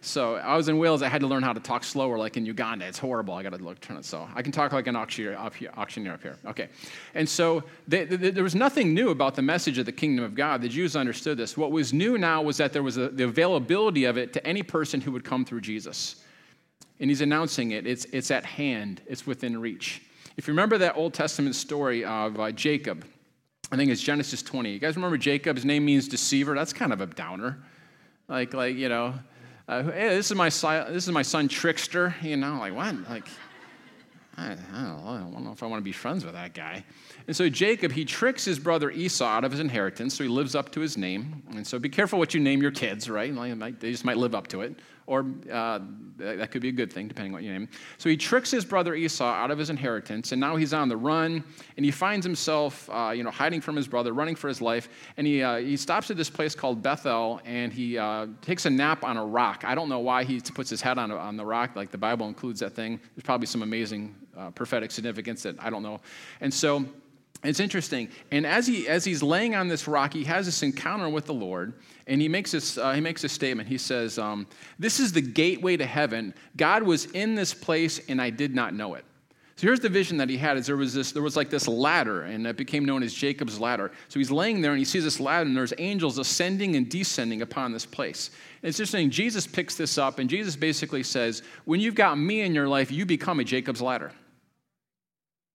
So 0.00 0.36
I 0.36 0.56
was 0.56 0.68
in 0.68 0.78
Wales. 0.78 1.02
I 1.02 1.08
had 1.08 1.20
to 1.22 1.26
learn 1.26 1.42
how 1.42 1.52
to 1.52 1.60
talk 1.60 1.82
slower, 1.84 2.18
like 2.18 2.36
in 2.36 2.46
Uganda. 2.46 2.86
It's 2.86 2.98
horrible. 2.98 3.34
I 3.34 3.42
got 3.42 3.52
to 3.52 3.62
look 3.62 3.80
turn 3.80 3.96
it 3.96 4.04
so 4.04 4.28
I 4.34 4.42
can 4.42 4.52
talk 4.52 4.72
like 4.72 4.86
an 4.86 4.96
auctioneer 4.96 5.36
up 5.36 5.54
here. 5.54 5.70
Auctioneer 5.76 6.12
up 6.12 6.22
here. 6.22 6.36
Okay, 6.46 6.68
and 7.14 7.28
so 7.28 7.64
they, 7.86 8.04
they, 8.04 8.30
there 8.30 8.44
was 8.44 8.54
nothing 8.54 8.94
new 8.94 9.10
about 9.10 9.34
the 9.34 9.42
message 9.42 9.78
of 9.78 9.86
the 9.86 9.92
kingdom 9.92 10.24
of 10.24 10.34
God. 10.34 10.62
The 10.62 10.68
Jews 10.68 10.96
understood 10.96 11.36
this. 11.36 11.56
What 11.56 11.72
was 11.72 11.92
new 11.92 12.18
now 12.18 12.42
was 12.42 12.56
that 12.58 12.72
there 12.72 12.82
was 12.82 12.96
a, 12.96 13.08
the 13.08 13.24
availability 13.24 14.04
of 14.04 14.16
it 14.16 14.32
to 14.34 14.46
any 14.46 14.62
person 14.62 15.00
who 15.00 15.12
would 15.12 15.24
come 15.24 15.44
through 15.44 15.62
Jesus, 15.62 16.22
and 17.00 17.10
He's 17.10 17.20
announcing 17.20 17.72
it. 17.72 17.86
It's 17.86 18.04
it's 18.06 18.30
at 18.30 18.44
hand. 18.44 19.02
It's 19.06 19.26
within 19.26 19.60
reach. 19.60 20.02
If 20.36 20.46
you 20.46 20.52
remember 20.52 20.78
that 20.78 20.96
Old 20.96 21.14
Testament 21.14 21.56
story 21.56 22.04
of 22.04 22.38
uh, 22.38 22.52
Jacob, 22.52 23.04
I 23.72 23.76
think 23.76 23.90
it's 23.90 24.00
Genesis 24.00 24.40
20. 24.42 24.70
You 24.70 24.78
guys 24.78 24.94
remember 24.94 25.18
Jacob? 25.18 25.56
His 25.56 25.64
name 25.64 25.84
means 25.84 26.06
deceiver. 26.06 26.54
That's 26.54 26.72
kind 26.72 26.92
of 26.92 27.00
a 27.00 27.06
downer. 27.06 27.58
Like, 28.28 28.54
like 28.54 28.76
you 28.76 28.88
know, 28.88 29.14
uh, 29.68 29.82
hey, 29.82 30.08
this 30.08 30.30
is 30.30 30.36
my 30.36 30.48
son, 30.48 30.92
this 30.92 31.04
is 31.04 31.12
my 31.12 31.22
son 31.22 31.46
trickster. 31.46 32.14
You 32.22 32.36
know, 32.36 32.58
like 32.58 32.74
what? 32.74 32.94
Like, 33.08 33.26
I, 34.36 34.52
I, 34.52 34.54
don't 34.54 35.04
know, 35.04 35.08
I 35.08 35.18
don't 35.18 35.44
know 35.44 35.52
if 35.52 35.62
I 35.62 35.66
want 35.66 35.80
to 35.80 35.84
be 35.84 35.92
friends 35.92 36.24
with 36.24 36.34
that 36.34 36.54
guy. 36.54 36.84
And 37.26 37.36
so 37.36 37.48
Jacob, 37.48 37.92
he 37.92 38.04
tricks 38.04 38.44
his 38.44 38.58
brother 38.58 38.90
Esau 38.90 39.26
out 39.26 39.44
of 39.44 39.50
his 39.50 39.60
inheritance, 39.60 40.14
so 40.14 40.24
he 40.24 40.30
lives 40.30 40.54
up 40.54 40.72
to 40.72 40.80
his 40.80 40.96
name. 40.96 41.42
And 41.50 41.66
so 41.66 41.78
be 41.78 41.88
careful 41.88 42.18
what 42.18 42.32
you 42.32 42.40
name 42.40 42.62
your 42.62 42.70
kids, 42.70 43.10
right? 43.10 43.34
They 43.78 43.90
just 43.90 44.04
might 44.04 44.16
live 44.16 44.34
up 44.34 44.46
to 44.48 44.62
it 44.62 44.74
or 45.08 45.24
uh, 45.50 45.80
that 46.18 46.50
could 46.50 46.60
be 46.60 46.68
a 46.68 46.72
good 46.72 46.92
thing, 46.92 47.08
depending 47.08 47.32
on 47.32 47.34
what 47.34 47.42
you 47.42 47.50
name. 47.50 47.66
So 47.96 48.10
he 48.10 48.16
tricks 48.16 48.50
his 48.50 48.64
brother 48.64 48.94
Esau 48.94 49.24
out 49.24 49.50
of 49.50 49.58
his 49.58 49.70
inheritance, 49.70 50.32
and 50.32 50.40
now 50.40 50.56
he's 50.56 50.74
on 50.74 50.88
the 50.88 50.96
run, 50.96 51.42
and 51.76 51.84
he 51.84 51.90
finds 51.90 52.26
himself, 52.26 52.90
uh, 52.92 53.12
you 53.14 53.22
know, 53.22 53.30
hiding 53.30 53.62
from 53.62 53.74
his 53.74 53.88
brother, 53.88 54.12
running 54.12 54.36
for 54.36 54.48
his 54.48 54.60
life, 54.60 54.90
and 55.16 55.26
he, 55.26 55.42
uh, 55.42 55.56
he 55.56 55.76
stops 55.76 56.10
at 56.10 56.18
this 56.18 56.28
place 56.28 56.54
called 56.54 56.82
Bethel, 56.82 57.40
and 57.46 57.72
he 57.72 57.96
uh, 57.96 58.26
takes 58.42 58.66
a 58.66 58.70
nap 58.70 59.02
on 59.02 59.16
a 59.16 59.24
rock. 59.24 59.64
I 59.64 59.74
don't 59.74 59.88
know 59.88 60.00
why 60.00 60.24
he 60.24 60.40
puts 60.40 60.68
his 60.68 60.82
head 60.82 60.98
on, 60.98 61.10
on 61.10 61.36
the 61.36 61.46
rock, 61.46 61.74
like 61.74 61.90
the 61.90 61.98
Bible 61.98 62.28
includes 62.28 62.60
that 62.60 62.74
thing. 62.74 63.00
There's 63.14 63.24
probably 63.24 63.46
some 63.46 63.62
amazing 63.62 64.14
uh, 64.36 64.50
prophetic 64.50 64.90
significance 64.90 65.42
that 65.44 65.56
I 65.58 65.70
don't 65.70 65.82
know. 65.82 66.00
And 66.42 66.52
so 66.52 66.84
it's 67.44 67.60
interesting. 67.60 68.08
And 68.32 68.44
as, 68.44 68.66
he, 68.66 68.88
as 68.88 69.04
he's 69.04 69.22
laying 69.22 69.54
on 69.54 69.68
this 69.68 69.86
rock, 69.86 70.12
he 70.12 70.24
has 70.24 70.46
this 70.46 70.62
encounter 70.62 71.08
with 71.08 71.26
the 71.26 71.34
Lord, 71.34 71.72
and 72.06 72.20
he 72.20 72.28
makes 72.28 72.50
this, 72.50 72.78
uh, 72.78 72.92
he 72.92 73.00
makes 73.00 73.22
a 73.22 73.28
statement. 73.28 73.68
He 73.68 73.78
says, 73.78 74.18
um, 74.18 74.46
This 74.78 74.98
is 74.98 75.12
the 75.12 75.20
gateway 75.20 75.76
to 75.76 75.86
heaven. 75.86 76.34
God 76.56 76.82
was 76.82 77.06
in 77.06 77.34
this 77.34 77.54
place, 77.54 78.00
and 78.08 78.20
I 78.20 78.30
did 78.30 78.54
not 78.54 78.74
know 78.74 78.94
it. 78.94 79.04
So 79.58 79.66
here's 79.66 79.80
the 79.80 79.88
vision 79.88 80.18
that 80.18 80.28
he 80.28 80.36
had: 80.36 80.56
is 80.56 80.66
there 80.66 80.76
was 80.76 80.94
this, 80.94 81.10
there 81.10 81.22
was 81.22 81.36
like 81.36 81.50
this 81.50 81.66
ladder, 81.66 82.22
and 82.22 82.46
it 82.46 82.56
became 82.56 82.84
known 82.84 83.02
as 83.02 83.12
Jacob's 83.12 83.58
ladder. 83.58 83.90
So 84.06 84.20
he's 84.20 84.30
laying 84.30 84.60
there, 84.60 84.70
and 84.70 84.78
he 84.78 84.84
sees 84.84 85.02
this 85.02 85.18
ladder, 85.18 85.48
and 85.48 85.56
there's 85.56 85.72
angels 85.78 86.18
ascending 86.18 86.76
and 86.76 86.88
descending 86.88 87.42
upon 87.42 87.72
this 87.72 87.84
place. 87.84 88.30
And 88.62 88.68
it's 88.68 88.78
interesting. 88.78 89.10
Jesus 89.10 89.48
picks 89.48 89.74
this 89.74 89.98
up, 89.98 90.20
and 90.20 90.30
Jesus 90.30 90.54
basically 90.54 91.02
says, 91.02 91.42
"When 91.64 91.80
you've 91.80 91.96
got 91.96 92.16
me 92.16 92.42
in 92.42 92.54
your 92.54 92.68
life, 92.68 92.92
you 92.92 93.04
become 93.04 93.40
a 93.40 93.44
Jacob's 93.44 93.82
ladder." 93.82 94.12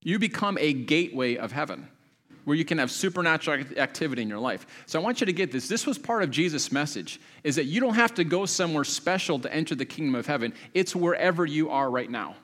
You 0.04 0.20
become 0.20 0.56
a 0.60 0.72
gateway 0.72 1.36
of 1.36 1.50
heaven 1.50 1.88
where 2.44 2.56
you 2.56 2.64
can 2.64 2.78
have 2.78 2.90
supernatural 2.90 3.64
activity 3.76 4.22
in 4.22 4.28
your 4.28 4.38
life. 4.38 4.66
So 4.86 5.00
I 5.00 5.02
want 5.02 5.20
you 5.20 5.26
to 5.26 5.32
get 5.32 5.50
this. 5.50 5.66
This 5.66 5.86
was 5.86 5.98
part 5.98 6.22
of 6.22 6.30
Jesus' 6.30 6.70
message 6.70 7.20
is 7.42 7.56
that 7.56 7.64
you 7.64 7.80
don't 7.80 7.94
have 7.94 8.14
to 8.14 8.24
go 8.24 8.46
somewhere 8.46 8.84
special 8.84 9.38
to 9.40 9.52
enter 9.52 9.74
the 9.74 9.86
kingdom 9.86 10.14
of 10.14 10.26
heaven. 10.26 10.52
It's 10.74 10.94
wherever 10.94 11.46
you 11.46 11.70
are 11.70 11.90
right 11.90 12.10
now. 12.10 12.36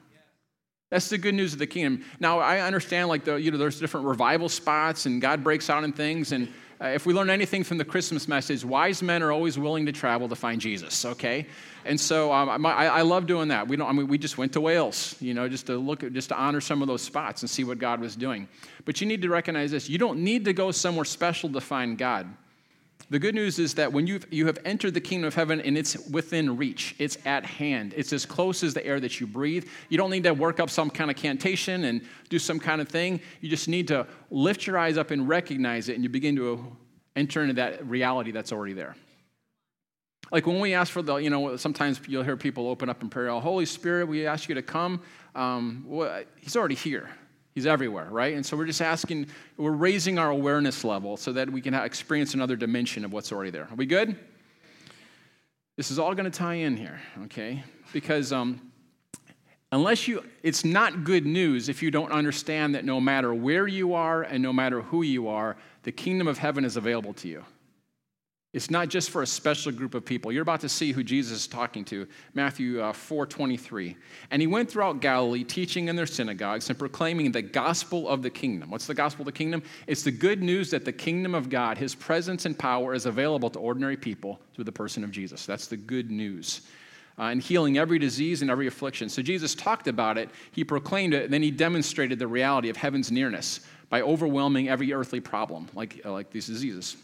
That's 0.91 1.09
the 1.09 1.19
good 1.19 1.35
news 1.35 1.53
of 1.53 1.61
the 1.61 1.69
kingdom. 1.69 2.05
Now 2.19 2.41
I 2.41 2.61
understand 2.61 3.09
like 3.09 3.25
the 3.25 3.37
you 3.37 3.51
know 3.51 3.59
there's 3.59 3.79
different 3.79 4.07
revival 4.07 4.49
spots 4.49 5.07
and 5.07 5.21
God 5.21 5.45
breaks 5.45 5.71
out 5.71 5.85
in 5.85 5.93
things 5.93 6.33
and 6.33 6.49
uh, 6.83 6.87
if 6.87 7.05
we 7.05 7.13
learn 7.13 7.29
anything 7.29 7.63
from 7.63 7.77
the 7.77 7.85
Christmas 7.85 8.27
message, 8.27 8.65
wise 8.65 9.03
men 9.03 9.23
are 9.23 9.31
always 9.31 9.59
willing 9.59 9.85
to 9.85 9.93
travel 9.93 10.29
to 10.29 10.35
find 10.35 10.61
Jesus, 10.61 11.05
okay? 11.05 11.47
And 11.85 12.01
so 12.01 12.33
um, 12.33 12.65
I, 12.65 12.87
I, 12.87 13.03
love 13.03 13.27
doing 13.27 13.49
that. 13.49 13.69
We, 13.69 13.77
don't, 13.77 13.89
I 13.89 13.93
mean, 13.93 14.09
we 14.09 14.17
just 14.17 14.39
went 14.39 14.55
to 14.55 14.61
Wales, 14.63 15.15
you 15.21 15.35
know, 15.35 15.49
just 15.49 15.67
to 15.67 15.77
look 15.77 16.11
just 16.13 16.31
to 16.31 16.37
honor 16.37 16.61
some 16.61 16.81
of 16.81 16.89
those 16.89 17.03
spots 17.03 17.43
and 17.43 17.51
see 17.51 17.65
what 17.65 17.79
God 17.79 18.01
was 18.01 18.17
doing. 18.17 18.49
But 18.87 19.01
you 19.01 19.07
need 19.07 19.21
to 19.23 19.29
recognize 19.29 19.71
this 19.71 19.89
you 19.89 19.99
don't 19.99 20.21
need 20.21 20.47
to 20.47 20.53
go 20.53 20.71
somewhere 20.71 21.05
special 21.05 21.51
to 21.51 21.61
find 21.61 21.99
God. 21.99 22.27
The 23.09 23.19
good 23.19 23.35
news 23.35 23.59
is 23.59 23.75
that 23.75 23.93
when 23.93 24.07
you've, 24.07 24.33
you 24.33 24.47
have 24.47 24.59
entered 24.65 24.95
the 24.95 25.01
kingdom 25.01 25.27
of 25.27 25.35
heaven 25.35 25.61
and 25.61 25.77
it's 25.77 25.97
within 26.11 26.57
reach, 26.57 26.95
it's 26.99 27.19
at 27.25 27.45
hand, 27.45 27.93
it's 27.97 28.13
as 28.13 28.25
close 28.25 28.63
as 28.63 28.73
the 28.73 28.87
air 28.87 29.01
that 29.01 29.19
you 29.19 29.27
breathe. 29.27 29.67
You 29.89 29.99
don't 29.99 30.11
need 30.11 30.23
to 30.25 30.35
work 30.35 30.61
up 30.61 30.71
some 30.71 30.91
kind 30.91 31.11
of 31.11 31.17
cantation 31.17 31.85
and 31.85 32.03
do 32.29 32.39
some 32.39 32.61
kind 32.61 32.81
of 32.81 32.89
thing. 32.89 33.21
You 33.41 33.49
just 33.49 33.69
need 33.69 33.89
to 33.89 34.07
lift 34.31 34.67
your 34.67 34.79
eyes 34.79 34.97
up 34.97 35.11
and 35.11 35.29
recognize 35.29 35.89
it, 35.89 35.95
and 35.95 36.05
you 36.05 36.09
begin 36.09 36.37
to 36.37 36.65
enter 37.17 37.43
into 37.43 37.55
that 37.55 37.85
reality 37.87 38.31
that's 38.31 38.53
already 38.53 38.75
there. 38.75 38.95
Like 40.31 40.47
when 40.47 40.61
we 40.61 40.75
ask 40.75 40.93
for 40.93 41.03
the, 41.03 41.17
you 41.17 41.31
know, 41.31 41.57
sometimes 41.57 42.01
you'll 42.07 42.23
hear 42.23 42.37
people 42.37 42.69
open 42.69 42.89
up 42.89 43.03
in 43.03 43.09
prayer, 43.09 43.31
oh, 43.31 43.41
Holy 43.41 43.67
Spirit, 43.67 44.07
we 44.07 44.27
ask 44.27 44.49
you 44.49 44.55
to 44.55 44.63
come. 44.63 45.03
Um, 45.35 45.85
well, 45.89 46.23
he's 46.37 46.57
already 46.57 46.77
here. 46.77 47.11
He's 47.55 47.67
everywhere, 47.67 48.09
right? 48.11 48.35
And 48.35 48.47
so 48.47 48.57
we're 48.57 48.67
just 48.67 48.81
asking, 48.81 49.27
we're 49.57 49.71
raising 49.73 50.19
our 50.19 50.31
awareness 50.31 50.85
level 50.85 51.17
so 51.17 51.33
that 51.33 51.51
we 51.51 51.61
can 51.61 51.75
experience 51.75 52.35
another 52.35 52.57
dimension 52.57 53.05
of 53.05 53.13
what's 53.13 53.33
already 53.33 53.51
there. 53.51 53.69
Are 53.71 53.77
we 53.77 53.87
good? 53.87 54.17
This 55.77 55.91
is 55.91 55.99
all 55.99 56.15
going 56.15 56.31
to 56.31 56.37
tie 56.39 56.55
in 56.55 56.77
here, 56.77 57.01
okay? 57.25 57.65
Because 57.93 58.33
um, 58.33 58.71
Unless 59.73 60.09
you, 60.09 60.25
it's 60.43 60.65
not 60.65 61.05
good 61.05 61.25
news 61.25 61.69
if 61.69 61.81
you 61.81 61.93
don't 61.93 62.11
understand 62.11 62.75
that 62.75 62.85
no 62.85 63.01
matter 63.01 63.33
where 63.33 63.69
you 63.69 63.95
are 63.95 64.23
and 64.23 64.43
no 64.43 64.53
matter 64.53 64.83
who 64.83 65.03
you 65.03 65.29
are, 65.29 65.57
the 65.85 65.93
kingdom 65.93 66.27
of 66.27 66.39
heaven 66.39 66.65
is 66.65 66.77
available 66.77 67.15
to 67.15 67.29
you. 67.29 67.45
It's 68.53 68.69
not 68.69 68.89
just 68.89 69.11
for 69.11 69.23
a 69.23 69.27
special 69.27 69.71
group 69.71 69.95
of 69.95 70.05
people. 70.05 70.33
You're 70.33 70.43
about 70.43 70.63
to 70.63 70.69
see 70.69 70.91
who 70.91 71.05
Jesus 71.05 71.43
is 71.43 71.47
talking 71.47 71.85
to. 71.85 72.09
Matthew 72.35 72.81
uh, 72.81 72.93
4 72.93 73.25
23. 73.25 73.97
And 74.33 74.43
he 74.43 74.49
went 74.49 74.69
throughout 74.69 75.01
Galilee, 75.01 75.45
teaching 75.45 75.87
in 75.87 75.95
their 75.95 76.07
synagogues 76.07 76.69
and 76.69 76.77
proclaiming 76.77 77.31
the 77.31 77.43
gospel 77.43 78.09
of 78.09 78.23
the 78.23 78.31
kingdom. 78.31 78.71
What's 78.71 78.89
the 78.89 78.95
gospel 78.95 79.23
of 79.23 79.27
the 79.27 79.39
kingdom? 79.39 79.63
It's 79.87 80.03
the 80.03 80.11
good 80.11 80.43
news 80.43 80.71
that 80.73 80.85
the 80.85 80.93
kingdom 80.93 81.33
of 81.33 81.49
God, 81.49 81.79
his 81.79 81.95
presence 81.95 82.45
and 82.45 82.59
power, 82.59 82.93
is 82.93 83.07
available 83.07 83.51
to 83.51 83.61
ordinary 83.61 83.97
people 83.97 84.41
through 84.55 84.65
the 84.65 84.73
person 84.73 85.05
of 85.05 85.13
Jesus. 85.13 85.47
That's 85.47 85.69
the 85.69 85.77
good 85.77 86.11
news. 86.11 86.63
Uh, 87.21 87.25
and 87.25 87.41
healing 87.41 87.79
every 87.79 88.01
disease 88.01 88.43
and 88.43 88.51
every 88.51 88.67
affliction. 88.67 89.09
So 89.09 89.23
Jesus 89.23 89.55
talked 89.55 89.87
about 89.87 90.19
it, 90.19 90.29
he 90.51 90.65
proclaimed 90.65 91.15
it, 91.15 91.25
and 91.25 91.33
then 91.33 91.43
he 91.43 91.53
demonstrated 91.53 92.19
the 92.19 92.27
reality 92.27 92.69
of 92.69 92.77
heaven's 92.77 93.13
nearness 93.13 93.61
by 93.91 94.03
overwhelming 94.03 94.69
every 94.69 94.93
earthly 94.93 95.21
problem, 95.21 95.69
like, 95.75 96.01
uh, 96.05 96.11
like 96.11 96.31
these 96.31 96.47
diseases. 96.47 96.97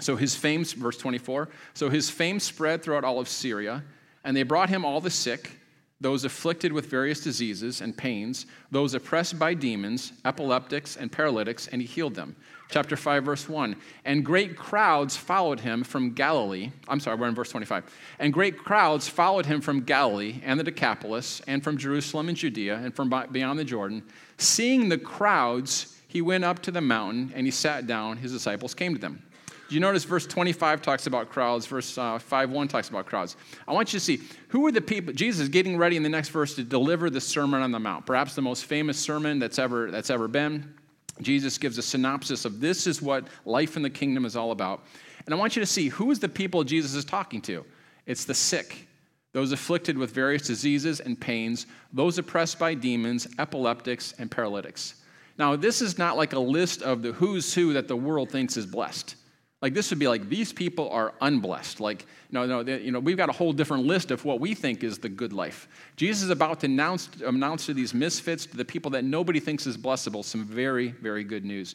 So 0.00 0.16
his 0.16 0.36
fame, 0.36 0.64
verse 0.64 0.96
24, 0.96 1.48
so 1.74 1.88
his 1.88 2.08
fame 2.08 2.38
spread 2.38 2.82
throughout 2.82 3.04
all 3.04 3.18
of 3.18 3.28
Syria, 3.28 3.82
and 4.24 4.36
they 4.36 4.44
brought 4.44 4.68
him 4.68 4.84
all 4.84 5.00
the 5.00 5.10
sick, 5.10 5.58
those 6.00 6.24
afflicted 6.24 6.72
with 6.72 6.86
various 6.86 7.20
diseases 7.20 7.80
and 7.80 7.96
pains, 7.96 8.46
those 8.70 8.94
oppressed 8.94 9.38
by 9.38 9.54
demons, 9.54 10.12
epileptics, 10.24 10.96
and 10.96 11.10
paralytics, 11.10 11.66
and 11.66 11.82
he 11.82 11.88
healed 11.88 12.14
them. 12.14 12.36
Chapter 12.70 12.96
5, 12.96 13.24
verse 13.24 13.48
1. 13.48 13.74
And 14.04 14.24
great 14.24 14.56
crowds 14.56 15.16
followed 15.16 15.58
him 15.58 15.82
from 15.82 16.12
Galilee. 16.12 16.70
I'm 16.86 17.00
sorry, 17.00 17.16
we're 17.16 17.26
in 17.26 17.34
verse 17.34 17.50
25. 17.50 17.84
And 18.20 18.32
great 18.32 18.58
crowds 18.58 19.08
followed 19.08 19.46
him 19.46 19.60
from 19.60 19.80
Galilee 19.80 20.40
and 20.44 20.60
the 20.60 20.64
Decapolis, 20.64 21.42
and 21.48 21.64
from 21.64 21.76
Jerusalem 21.76 22.28
and 22.28 22.36
Judea, 22.36 22.76
and 22.76 22.94
from 22.94 23.12
beyond 23.32 23.58
the 23.58 23.64
Jordan. 23.64 24.04
Seeing 24.36 24.88
the 24.88 24.98
crowds, 24.98 25.98
he 26.06 26.22
went 26.22 26.44
up 26.44 26.60
to 26.62 26.70
the 26.70 26.80
mountain, 26.80 27.32
and 27.34 27.44
he 27.46 27.50
sat 27.50 27.88
down. 27.88 28.18
His 28.18 28.30
disciples 28.30 28.74
came 28.74 28.94
to 28.94 29.00
them. 29.00 29.22
Do 29.68 29.74
you 29.74 29.80
notice 29.80 30.04
verse 30.04 30.26
25 30.26 30.80
talks 30.80 31.06
about 31.06 31.28
crowds, 31.28 31.66
verse 31.66 31.98
uh, 31.98 32.18
5 32.18 32.50
1 32.50 32.68
talks 32.68 32.88
about 32.88 33.04
crowds? 33.04 33.36
I 33.66 33.72
want 33.72 33.92
you 33.92 33.98
to 33.98 34.04
see 34.04 34.20
who 34.48 34.66
are 34.66 34.72
the 34.72 34.80
people. 34.80 35.12
Jesus 35.12 35.42
is 35.42 35.48
getting 35.50 35.76
ready 35.76 35.96
in 35.96 36.02
the 36.02 36.08
next 36.08 36.30
verse 36.30 36.54
to 36.54 36.64
deliver 36.64 37.10
the 37.10 37.20
Sermon 37.20 37.60
on 37.60 37.70
the 37.70 37.78
Mount, 37.78 38.06
perhaps 38.06 38.34
the 38.34 38.40
most 38.40 38.64
famous 38.64 38.98
sermon 38.98 39.38
that's 39.38 39.58
ever, 39.58 39.90
that's 39.90 40.08
ever 40.08 40.26
been. 40.26 40.72
Jesus 41.20 41.58
gives 41.58 41.76
a 41.76 41.82
synopsis 41.82 42.46
of 42.46 42.60
this 42.60 42.86
is 42.86 43.02
what 43.02 43.26
life 43.44 43.76
in 43.76 43.82
the 43.82 43.90
kingdom 43.90 44.24
is 44.24 44.36
all 44.36 44.52
about. 44.52 44.84
And 45.26 45.34
I 45.34 45.38
want 45.38 45.54
you 45.54 45.60
to 45.60 45.66
see 45.66 45.88
who 45.88 46.10
is 46.10 46.18
the 46.18 46.28
people 46.28 46.64
Jesus 46.64 46.94
is 46.94 47.04
talking 47.04 47.42
to. 47.42 47.62
It's 48.06 48.24
the 48.24 48.34
sick, 48.34 48.88
those 49.34 49.52
afflicted 49.52 49.98
with 49.98 50.12
various 50.12 50.46
diseases 50.46 51.00
and 51.00 51.20
pains, 51.20 51.66
those 51.92 52.16
oppressed 52.16 52.58
by 52.58 52.72
demons, 52.72 53.28
epileptics, 53.38 54.14
and 54.18 54.30
paralytics. 54.30 54.94
Now, 55.38 55.56
this 55.56 55.82
is 55.82 55.98
not 55.98 56.16
like 56.16 56.32
a 56.32 56.38
list 56.38 56.80
of 56.80 57.02
the 57.02 57.12
who's 57.12 57.52
who 57.52 57.74
that 57.74 57.86
the 57.86 57.96
world 57.96 58.30
thinks 58.30 58.56
is 58.56 58.64
blessed. 58.64 59.16
Like 59.60 59.74
this 59.74 59.90
would 59.90 59.98
be 59.98 60.06
like 60.06 60.28
these 60.28 60.52
people 60.52 60.88
are 60.90 61.14
unblessed. 61.20 61.80
Like 61.80 62.06
no, 62.30 62.46
no, 62.46 62.62
they, 62.62 62.80
you 62.80 62.92
know, 62.92 63.00
we've 63.00 63.16
got 63.16 63.28
a 63.28 63.32
whole 63.32 63.52
different 63.52 63.86
list 63.86 64.10
of 64.10 64.24
what 64.24 64.38
we 64.38 64.54
think 64.54 64.84
is 64.84 64.98
the 64.98 65.08
good 65.08 65.32
life. 65.32 65.66
Jesus 65.96 66.24
is 66.24 66.30
about 66.30 66.60
to 66.60 66.66
announce, 66.66 67.08
announce 67.24 67.66
to 67.66 67.74
these 67.74 67.94
misfits, 67.94 68.46
to 68.46 68.56
the 68.56 68.64
people 68.64 68.90
that 68.92 69.04
nobody 69.04 69.40
thinks 69.40 69.66
is 69.66 69.76
blessable, 69.76 70.24
some 70.24 70.44
very, 70.44 70.88
very 70.88 71.24
good 71.24 71.44
news. 71.44 71.74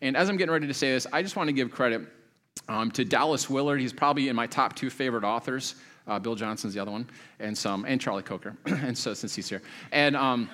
And 0.00 0.16
as 0.16 0.28
I'm 0.28 0.36
getting 0.36 0.52
ready 0.52 0.68
to 0.68 0.74
say 0.74 0.92
this, 0.92 1.06
I 1.12 1.22
just 1.22 1.34
want 1.34 1.48
to 1.48 1.52
give 1.52 1.72
credit 1.72 2.02
um, 2.68 2.90
to 2.92 3.04
Dallas 3.04 3.50
Willard. 3.50 3.80
He's 3.80 3.92
probably 3.92 4.28
in 4.28 4.36
my 4.36 4.46
top 4.46 4.76
two 4.76 4.88
favorite 4.88 5.24
authors. 5.24 5.74
Uh, 6.06 6.18
Bill 6.18 6.34
Johnson's 6.34 6.72
the 6.72 6.80
other 6.80 6.92
one, 6.92 7.06
and 7.38 7.58
some, 7.58 7.84
and 7.84 8.00
Charlie 8.00 8.22
Coker, 8.22 8.56
and 8.64 8.96
so 8.96 9.12
since 9.14 9.34
he's 9.34 9.48
here, 9.48 9.62
and. 9.92 10.16
Um, 10.16 10.48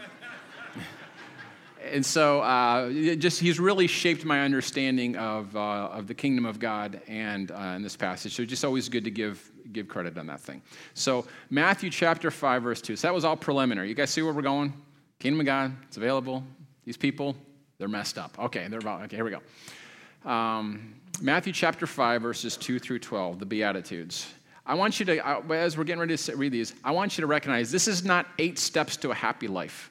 and 1.92 2.04
so 2.04 2.40
uh, 2.40 2.90
just 2.90 3.40
he's 3.40 3.60
really 3.60 3.86
shaped 3.86 4.24
my 4.24 4.42
understanding 4.42 5.16
of, 5.16 5.54
uh, 5.56 5.88
of 5.92 6.06
the 6.06 6.14
kingdom 6.14 6.46
of 6.46 6.58
God 6.58 7.00
and 7.08 7.50
uh, 7.50 7.74
in 7.76 7.82
this 7.82 7.96
passage. 7.96 8.34
So 8.34 8.44
just 8.44 8.64
always 8.64 8.88
good 8.88 9.04
to 9.04 9.10
give 9.10 9.50
give 9.72 9.88
credit 9.88 10.18
on 10.18 10.26
that 10.26 10.40
thing. 10.40 10.62
So 10.94 11.26
Matthew 11.50 11.90
chapter 11.90 12.30
five 12.30 12.62
verse 12.62 12.80
two. 12.80 12.96
So 12.96 13.08
that 13.08 13.14
was 13.14 13.24
all 13.24 13.36
preliminary. 13.36 13.88
You 13.88 13.94
guys 13.94 14.10
see 14.10 14.22
where 14.22 14.32
we're 14.32 14.42
going? 14.42 14.72
Kingdom 15.18 15.40
of 15.40 15.46
God. 15.46 15.76
It's 15.88 15.96
available. 15.96 16.42
These 16.84 16.96
people, 16.96 17.34
they're 17.78 17.88
messed 17.88 18.18
up. 18.18 18.38
Okay, 18.38 18.68
they're 18.68 18.78
about. 18.78 19.02
Okay, 19.02 19.16
here 19.16 19.24
we 19.24 19.30
go. 19.30 20.30
Um, 20.30 20.94
Matthew 21.20 21.52
chapter 21.52 21.86
five 21.86 22.22
verses 22.22 22.56
two 22.56 22.78
through 22.78 22.98
twelve. 22.98 23.38
The 23.38 23.46
Beatitudes. 23.46 24.26
I 24.66 24.74
want 24.74 24.98
you 24.98 25.04
to, 25.06 25.18
uh, 25.18 25.42
as 25.52 25.76
we're 25.76 25.84
getting 25.84 26.00
ready 26.00 26.16
to 26.16 26.36
read 26.36 26.50
these, 26.50 26.74
I 26.82 26.90
want 26.92 27.18
you 27.18 27.22
to 27.22 27.26
recognize 27.26 27.70
this 27.70 27.86
is 27.86 28.02
not 28.02 28.26
eight 28.38 28.58
steps 28.58 28.96
to 28.96 29.10
a 29.10 29.14
happy 29.14 29.46
life. 29.46 29.90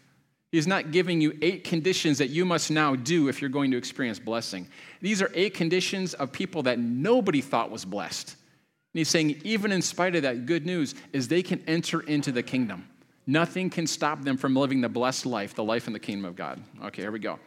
He's 0.54 0.68
not 0.68 0.92
giving 0.92 1.20
you 1.20 1.36
eight 1.42 1.64
conditions 1.64 2.20
that 2.20 2.30
you 2.30 2.46
must 2.46 2.70
now 2.70 2.96
do 2.96 3.28
if 3.28 3.42
you're 3.42 3.50
going 3.50 3.72
to 3.72 3.78
experience 3.78 4.20
blessing. 4.20 4.68
These 5.02 5.20
are 5.20 5.32
eight 5.34 5.56
conditions 5.56 6.14
of 6.14 6.32
people 6.32 6.62
that 6.62 6.78
nobody 6.78 7.42
thought 7.42 7.72
was 7.72 7.86
blessed. 7.86 8.30
And 8.30 9.00
he's 9.00 9.10
saying, 9.10 9.42
even 9.44 9.72
in 9.72 9.82
spite 9.82 10.16
of 10.16 10.22
that, 10.22 10.46
good 10.46 10.64
news 10.68 10.94
is 11.12 11.28
they 11.28 11.42
can 11.42 11.64
enter 11.66 12.02
into 12.02 12.32
the 12.32 12.44
kingdom. 12.44 12.88
Nothing 13.26 13.72
can 13.72 13.88
stop 13.88 14.22
them 14.22 14.38
from 14.38 14.56
living 14.56 14.80
the 14.80 14.90
blessed 14.90 15.26
life, 15.26 15.56
the 15.56 15.64
life 15.64 15.88
in 15.88 15.94
the 15.94 16.00
kingdom 16.00 16.26
of 16.26 16.36
God. 16.36 16.62
Okay, 16.84 17.02
here 17.02 17.12
we 17.12 17.18
go. 17.18 17.40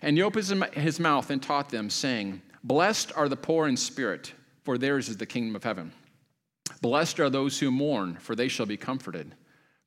And 0.00 0.16
he 0.16 0.22
opened 0.22 0.64
his 0.72 0.98
mouth 0.98 1.28
and 1.28 1.42
taught 1.42 1.68
them, 1.68 1.90
saying, 1.90 2.40
Blessed 2.64 3.12
are 3.16 3.28
the 3.28 3.36
poor 3.36 3.68
in 3.68 3.76
spirit, 3.76 4.32
for 4.64 4.78
theirs 4.78 5.10
is 5.10 5.18
the 5.18 5.26
kingdom 5.26 5.56
of 5.56 5.64
heaven. 5.64 5.92
Blessed 6.80 7.20
are 7.20 7.28
those 7.28 7.58
who 7.58 7.70
mourn, 7.70 8.16
for 8.16 8.34
they 8.34 8.48
shall 8.48 8.64
be 8.64 8.78
comforted. 8.78 9.34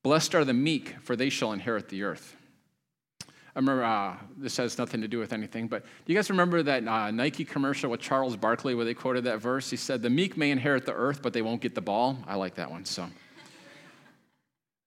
Blessed 0.03 0.35
are 0.35 0.45
the 0.45 0.53
meek, 0.53 0.97
for 1.01 1.15
they 1.15 1.29
shall 1.29 1.51
inherit 1.51 1.89
the 1.89 2.03
earth. 2.03 2.35
I 3.55 3.59
remember, 3.59 3.83
uh, 3.83 4.17
this 4.35 4.57
has 4.57 4.79
nothing 4.79 5.01
to 5.01 5.07
do 5.07 5.19
with 5.19 5.31
anything, 5.31 5.67
but 5.67 5.83
do 5.83 6.13
you 6.13 6.15
guys 6.17 6.31
remember 6.31 6.63
that 6.63 6.87
uh, 6.87 7.11
Nike 7.11 7.45
commercial 7.45 7.91
with 7.91 8.01
Charles 8.01 8.35
Barkley 8.35 8.73
where 8.73 8.83
they 8.83 8.95
quoted 8.95 9.25
that 9.25 9.39
verse? 9.39 9.69
He 9.69 9.77
said, 9.77 10.01
The 10.01 10.09
meek 10.09 10.35
may 10.35 10.49
inherit 10.49 10.87
the 10.87 10.93
earth, 10.93 11.21
but 11.21 11.33
they 11.33 11.43
won't 11.43 11.61
get 11.61 11.75
the 11.75 11.81
ball. 11.81 12.17
I 12.25 12.35
like 12.35 12.55
that 12.55 12.71
one. 12.71 12.83
So, 12.85 13.07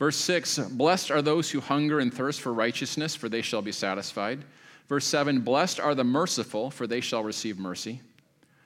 verse 0.00 0.16
6 0.16 0.58
Blessed 0.70 1.12
are 1.12 1.22
those 1.22 1.48
who 1.48 1.60
hunger 1.60 2.00
and 2.00 2.12
thirst 2.12 2.40
for 2.40 2.52
righteousness, 2.52 3.14
for 3.14 3.28
they 3.28 3.42
shall 3.42 3.62
be 3.62 3.72
satisfied. 3.72 4.44
Verse 4.88 5.04
7 5.04 5.40
Blessed 5.42 5.78
are 5.78 5.94
the 5.94 6.04
merciful, 6.04 6.72
for 6.72 6.88
they 6.88 7.00
shall 7.00 7.22
receive 7.22 7.60
mercy. 7.60 8.00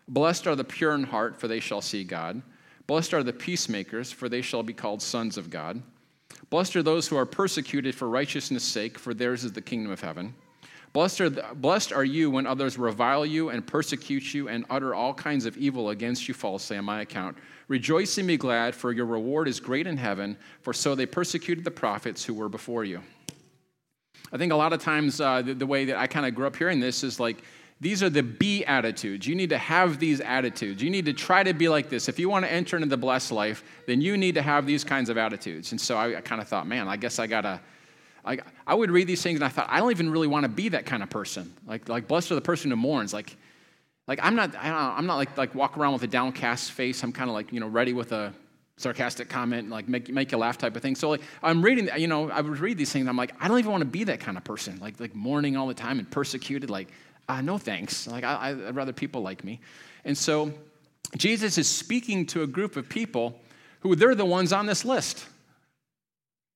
Blessed 0.09 0.47
are 0.47 0.57
the 0.57 0.65
pure 0.65 0.95
in 0.95 1.05
heart, 1.05 1.39
for 1.39 1.47
they 1.47 1.61
shall 1.61 1.83
see 1.83 2.05
God. 2.05 2.41
Blessed 2.87 3.13
are 3.13 3.23
the 3.23 3.35
peacemakers, 3.35 4.11
for 4.11 4.31
they 4.31 4.41
shall 4.41 4.63
be 4.63 4.73
called 4.73 5.03
sons 5.03 5.37
of 5.37 5.51
God. 5.51 5.83
Blessed 6.51 6.77
are 6.77 6.83
those 6.83 7.07
who 7.07 7.17
are 7.17 7.27
persecuted 7.27 7.95
for 7.95 8.09
righteousness' 8.09 8.65
sake, 8.65 8.99
for 8.99 9.15
theirs 9.15 9.45
is 9.45 9.53
the 9.53 9.63
kingdom 9.63 9.93
of 9.93 10.01
heaven. 10.01 10.35
Blessed 10.93 11.21
are, 11.21 11.31
blessed 11.31 11.93
are 11.93 12.05
you 12.05 12.29
when 12.33 12.47
others 12.47 12.77
revile 12.77 13.25
you 13.25 13.51
and 13.51 13.65
persecute 13.65 14.35
you 14.35 14.49
and 14.49 14.65
utter 14.69 14.93
all 14.93 15.15
kinds 15.15 15.47
of 15.47 15.57
evil 15.57 15.91
against 15.91 16.27
you 16.27 16.35
falsely 16.35 16.77
on 16.77 16.85
my 16.85 17.03
account. 17.03 17.39
Rejoice 17.69 18.19
and 18.19 18.27
be 18.27 18.37
glad, 18.37 18.75
for 18.75 18.91
your 18.91 19.07
reward 19.07 19.47
is 19.47 19.61
great 19.61 19.87
in 19.87 19.97
heaven, 19.97 20.37
for 20.63 20.73
so 20.73 20.97
they 20.97 21.07
persecuted 21.07 21.65
the 21.65 21.71
prophets 21.71 22.25
who 22.25 22.35
were 22.35 22.49
before 22.49 22.85
you. 22.85 23.01
I 24.33 24.37
think 24.37 24.53
a 24.53 24.57
lot 24.57 24.73
of 24.73 24.83
times 24.83 25.21
uh, 25.21 25.43
the, 25.43 25.55
the 25.55 25.67
way 25.67 25.85
that 25.85 25.97
I 25.97 26.09
kind 26.09 26.27
of 26.27 26.35
grew 26.35 26.49
up 26.49 26.57
hearing 26.57 26.81
this 26.81 27.05
is 27.05 27.21
like, 27.21 27.45
these 27.81 28.03
are 28.03 28.11
the 28.11 28.23
be 28.23 28.65
attitudes. 28.67 29.27
You 29.27 29.35
need 29.35 29.51
to 29.51 29.59
have 29.59 29.99
these 29.99 30.21
attitudes. 30.21 30.83
You 30.83 30.91
need 30.91 31.07
to 31.07 31.15
try 31.15 31.43
to 31.43 31.55
be 31.55 31.69
like 31.69 31.89
this. 31.89 32.11
If 32.11 32.19
you 32.19 32.29
want 32.29 32.45
to 32.45 32.53
enter 32.53 32.77
into 32.77 32.89
the 32.89 32.99
blessed 32.99 33.33
life, 33.33 33.65
then 33.87 34.03
you 34.03 34.19
need 34.19 34.35
to 34.35 34.43
have 34.43 34.67
these 34.67 34.85
kinds 34.85 35.09
of 35.09 35.17
attitudes. 35.17 35.73
And 35.73 35.81
so 35.81 35.97
I, 35.97 36.19
I 36.19 36.21
kind 36.21 36.43
of 36.43 36.49
thought, 36.49 36.67
man, 36.67 36.89
I 36.89 36.97
guess 36.97 37.19
I 37.19 37.27
got 37.27 37.43
to. 37.43 37.61
I, 38.23 38.39
I 38.67 38.75
would 38.75 38.91
read 38.91 39.07
these 39.07 39.23
things 39.23 39.37
and 39.37 39.45
I 39.45 39.49
thought, 39.49 39.67
I 39.71 39.79
don't 39.79 39.91
even 39.93 40.11
really 40.11 40.27
want 40.27 40.45
to 40.45 40.49
be 40.51 40.69
that 40.69 40.85
kind 40.85 41.03
of 41.03 41.09
person. 41.09 41.55
Like, 41.67 41.89
like 41.89 42.07
blessed 42.07 42.31
are 42.33 42.35
the 42.35 42.43
person 42.43 42.71
who 42.71 42.77
mourns. 42.77 43.15
Like, 43.15 43.35
like 44.07 44.19
I'm 44.23 44.35
not, 44.35 44.55
I 44.57 44.99
am 44.99 45.07
not 45.07 45.17
like, 45.17 45.39
like 45.39 45.55
walk 45.55 45.79
around 45.79 45.95
with 45.95 46.03
a 46.03 46.07
downcast 46.07 46.73
face. 46.73 47.03
I'm 47.03 47.13
kind 47.13 47.31
of 47.31 47.35
like, 47.35 47.51
you 47.51 47.61
know, 47.61 47.69
ready 47.69 47.95
with 47.95 48.13
a 48.13 48.35
sarcastic 48.77 49.29
comment, 49.31 49.63
and 49.63 49.71
like 49.71 49.89
make, 49.89 50.11
make 50.11 50.33
you 50.33 50.39
laugh 50.39 50.59
type 50.59 50.77
of 50.77 50.83
thing. 50.83 50.97
So 50.97 51.09
like 51.09 51.23
I'm 51.43 51.63
reading, 51.63 51.89
you 51.97 52.09
know, 52.09 52.31
I 52.31 52.43
would 52.43 52.59
read 52.59 52.77
these 52.77 52.93
things. 52.93 53.09
I'm 53.09 53.17
like, 53.17 53.33
I 53.41 53.49
don't 53.49 53.59
even 53.59 53.71
want 53.71 53.83
to 53.83 53.89
be 53.89 54.05
that 54.05 54.21
kind 54.21 54.37
of 54.37 54.45
person. 54.45 54.79
Like, 54.81 55.01
like 55.01 55.15
mourning 55.15 55.57
all 55.57 55.67
the 55.67 55.75
time 55.75 55.99
and 55.99 56.11
persecuted. 56.11 56.69
Like, 56.69 56.89
uh, 57.29 57.41
no 57.41 57.59
thanks. 57.59 58.07
Like, 58.07 58.25
I, 58.25 58.51
I'd 58.51 58.75
rather 58.75 58.93
people 58.93 59.23
like 59.23 59.45
me. 59.45 59.61
And 60.05 60.17
so 60.17 60.53
Jesus 61.17 61.59
is 61.59 61.69
speaking 61.69 62.27
to 62.27 62.43
a 62.43 62.47
group 62.47 62.77
of 62.77 62.89
people 62.89 63.39
who 63.81 63.95
they're 63.95 64.15
the 64.15 64.25
ones 64.25 64.53
on 64.53 64.67
this 64.67 64.85
list. 64.85 65.27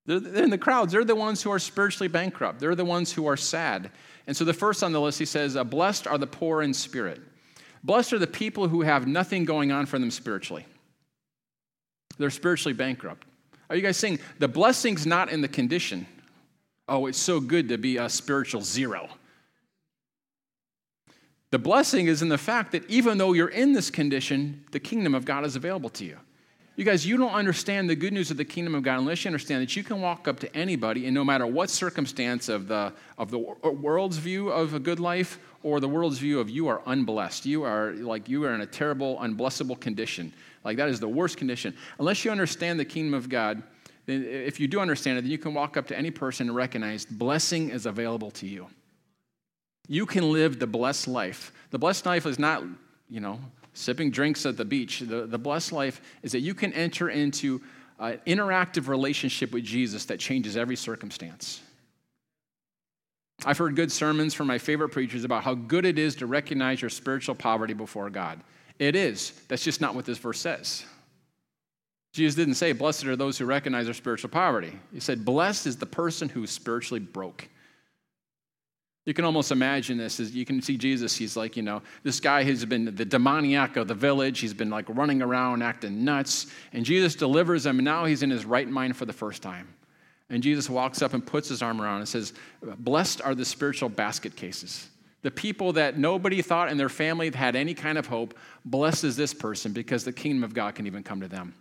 They're, 0.07 0.21
they're 0.21 0.45
in 0.45 0.51
the 0.51 0.59
crowds. 0.59 0.93
They're 0.93 1.05
the 1.05 1.15
ones 1.15 1.43
who 1.43 1.51
are 1.51 1.59
spiritually 1.59 2.09
bankrupt. 2.09 2.61
They're 2.61 2.75
the 2.75 2.85
ones 2.85 3.13
who 3.13 3.27
are 3.27 3.37
sad. 3.37 3.91
And 4.27 4.37
so 4.37 4.45
the 4.45 4.55
first 4.55 4.83
on 4.83 4.93
the 4.93 5.01
list, 5.01 5.19
he 5.19 5.25
says, 5.25 5.57
uh, 5.57 5.65
Blessed 5.65 6.07
are 6.07 6.19
the 6.19 6.27
poor 6.27 6.63
in 6.63 6.75
spirit. 6.75 7.21
Blessed 7.83 8.15
are 8.15 8.19
the 8.19 8.27
people 8.27 8.69
who 8.69 8.83
have 8.83 9.07
nothing 9.07 9.45
going 9.45 9.73
on 9.73 9.87
for 9.87 9.99
them 9.99 10.11
spiritually. 10.11 10.67
They're 12.19 12.31
spiritually 12.31 12.75
bankrupt. 12.75 13.27
Are 13.69 13.77
you 13.77 13.83
guys 13.83 13.97
saying 13.97 14.21
the 14.39 14.49
blessing's 14.49 15.07
not 15.07 15.31
in 15.31 15.41
the 15.41 15.49
condition? 15.49 16.07
Oh, 16.89 17.07
it's 17.07 17.19
so 17.19 17.41
good 17.41 17.69
to 17.71 17.79
be 17.79 17.97
a 17.97 18.09
spiritual 18.09 18.61
zero. 18.61 19.09
The 21.55 21.59
blessing 21.61 22.09
is 22.09 22.21
in 22.21 22.29
the 22.29 22.37
fact 22.37 22.73
that 22.73 22.85
even 22.91 23.17
though 23.17 23.33
you're 23.33 23.47
in 23.47 23.75
this 23.75 23.89
condition, 23.89 24.65
the 24.73 24.81
kingdom 24.81 25.15
of 25.15 25.25
God 25.25 25.45
is 25.45 25.55
available 25.55 25.89
to 25.91 26.05
you. 26.05 26.19
You 26.75 26.85
guys, 26.85 27.07
you 27.07 27.17
don't 27.17 27.31
understand 27.31 27.89
the 27.89 27.95
good 27.95 28.13
news 28.13 28.33
of 28.33 28.37
the 28.37 28.45
kingdom 28.45 28.75
of 28.75 28.83
God 28.83 28.99
unless 28.99 29.25
you 29.25 29.29
understand 29.29 29.63
that 29.63 29.77
you 29.77 29.85
can 29.85 30.01
walk 30.01 30.27
up 30.27 30.41
to 30.41 30.53
anybody 30.53 31.07
and 31.07 31.15
no 31.15 31.23
matter 31.23 31.47
what 31.47 31.71
circumstance 31.71 32.49
of 32.49 32.67
the, 32.67 32.93
of 33.19 33.31
the 33.31 33.39
world's 33.39 34.17
view 34.17 34.49
of 34.49 34.75
a 34.75 34.81
good 34.81 34.99
life 34.99 35.39
or 35.63 35.79
the 35.79 35.89
world's 35.89 36.19
view 36.19 36.41
of 36.41 36.51
you 36.51 36.67
are 36.67 36.83
unblessed, 36.87 37.47
you 37.47 37.63
are 37.63 37.93
like 37.93 38.29
you 38.29 38.43
are 38.43 38.53
in 38.53 38.63
a 38.63 38.67
terrible, 38.67 39.17
unblessable 39.19 39.79
condition. 39.79 40.33
Like 40.65 40.77
that 40.79 40.89
is 40.89 40.99
the 40.99 41.07
worst 41.07 41.37
condition. 41.37 41.73
Unless 42.01 42.25
you 42.25 42.33
understand 42.33 42.81
the 42.81 42.85
kingdom 42.85 43.15
of 43.15 43.29
God, 43.29 43.63
then 44.07 44.25
if 44.25 44.59
you 44.59 44.67
do 44.67 44.81
understand 44.81 45.19
it, 45.19 45.23
then 45.23 45.31
you 45.31 45.39
can 45.39 45.55
walk 45.55 45.77
up 45.77 45.87
to 45.87 45.97
any 45.97 46.11
person 46.11 46.49
and 46.49 46.57
recognize 46.57 47.05
blessing 47.05 47.71
is 47.71 47.87
available 47.87 48.33
to 48.33 48.49
you. 48.49 48.67
You 49.89 50.07
can 50.07 50.33
live 50.33 50.59
the 50.59 50.67
blessed 50.67 51.09
life. 51.09 51.53
The 51.71 51.79
blessed 51.79 52.07
life 52.07 52.27
is 52.27 52.39
not, 52.39 52.63
you 53.09 53.21
know, 53.21 53.39
sipping 53.75 54.11
drinks 54.11 54.47
at 54.47 54.57
the 54.57 54.65
beach. 54.65 55.01
The, 55.01 55.27
the 55.27 55.39
blessed 55.39 55.73
life 55.73 56.01
is 56.23 56.33
that 56.33 56.41
you 56.41 56.55
can 56.55 56.73
enter 56.73 57.11
into 57.11 57.61
an 57.99 58.21
interactive 58.27 58.89
relationship 58.89 59.53
with 59.53 59.65
Jesus 59.65 60.07
that 60.07 60.19
changes 60.19 60.57
every 60.57 60.77
circumstance. 60.77 61.61
I've 63.45 63.59
heard 63.59 63.77
good 63.77 63.93
sermons 63.93 64.33
from 64.33 64.47
my 64.47 64.59
favorite 64.59 64.91
preachers 64.91 65.25
about 65.25 65.45
how 65.45 65.55
good 65.55 65.85
it 65.85 65.99
is 65.99 66.15
to 66.17 66.27
recognize 66.27 66.81
your 66.81 66.91
spiritual 66.91 67.35
poverty 67.35 67.75
before 67.75 68.09
God. 68.09 68.41
It 68.79 68.97
is. 68.97 69.33
That's 69.49 69.63
just 69.63 69.81
not 69.81 69.95
what 69.95 70.07
this 70.07 70.19
verse 70.19 70.41
says. 70.41 70.85
Jesus 72.13 72.37
didn't 72.37 72.55
say, 72.55 72.73
Blessed 72.73 73.05
are 73.05 73.17
those 73.17 73.39
who 73.39 73.45
recognize 73.45 73.87
their 73.87 73.95
spiritual 73.95 74.31
poverty. 74.31 74.73
He 74.93 75.01
said, 75.01 75.25
Blessed 75.25 75.67
is 75.67 75.77
the 75.77 75.87
person 75.87 76.29
who 76.29 76.45
is 76.45 76.51
spiritually 76.51 77.01
broke. 77.01 77.49
You 79.05 79.13
can 79.13 79.27
almost 79.27 79.53
imagine 79.53 79.99
this 79.99 80.19
as 80.19 80.35
you 80.35 80.47
can 80.47 80.63
see 80.63 80.79
Jesus. 80.79 81.15
He's 81.15 81.37
like, 81.37 81.57
you 81.57 81.63
know, 81.63 81.83
this 82.03 82.21
guy 82.21 82.43
has 82.45 82.65
been 82.65 82.87
the 82.87 83.05
demoniac 83.05 83.77
of 83.77 83.87
the 83.87 83.95
village. 83.95 84.41
He's 84.41 84.55
been 84.55 84.71
like 84.71 84.87
running 84.89 85.21
around 85.21 85.63
acting 85.63 86.05
nuts. 86.05 86.47
And 86.73 86.85
Jesus 86.85 87.15
delivers 87.15 87.67
him, 87.67 87.79
and 87.79 87.85
now 87.85 88.07
he's 88.07 88.23
in 88.23 88.31
his 88.31 88.47
right 88.47 88.69
mind 88.69 88.97
for 88.97 89.05
the 89.05 89.13
first 89.13 89.43
time. 89.43 89.69
And 90.31 90.43
Jesus 90.43 90.71
walks 90.71 91.03
up 91.03 91.13
and 91.13 91.25
puts 91.25 91.51
his 91.51 91.61
arm 91.61 91.83
around 91.83 91.99
and 91.99 92.09
says, 92.09 92.33
Blessed 92.79 93.21
are 93.23 93.35
the 93.35 93.45
spiritual 93.45 93.91
basket 93.91 94.37
cases. 94.37 94.89
The 95.21 95.31
people 95.31 95.75
that 95.75 95.99
nobody 95.99 96.41
thought 96.41 96.71
in 96.71 96.79
their 96.79 96.89
family 96.89 97.31
had 97.31 97.57
any 97.57 97.75
kind 97.75 97.99
of 97.99 98.07
hope, 98.07 98.35
blessed 98.65 99.05
is 99.05 99.17
this 99.17 99.35
person 99.35 99.73
because 99.73 100.05
the 100.05 100.13
kingdom 100.13 100.45
of 100.45 100.55
God 100.55 100.75
can 100.75 100.87
even 100.87 101.03
come 101.03 101.21
to 101.21 101.29
them. 101.29 101.55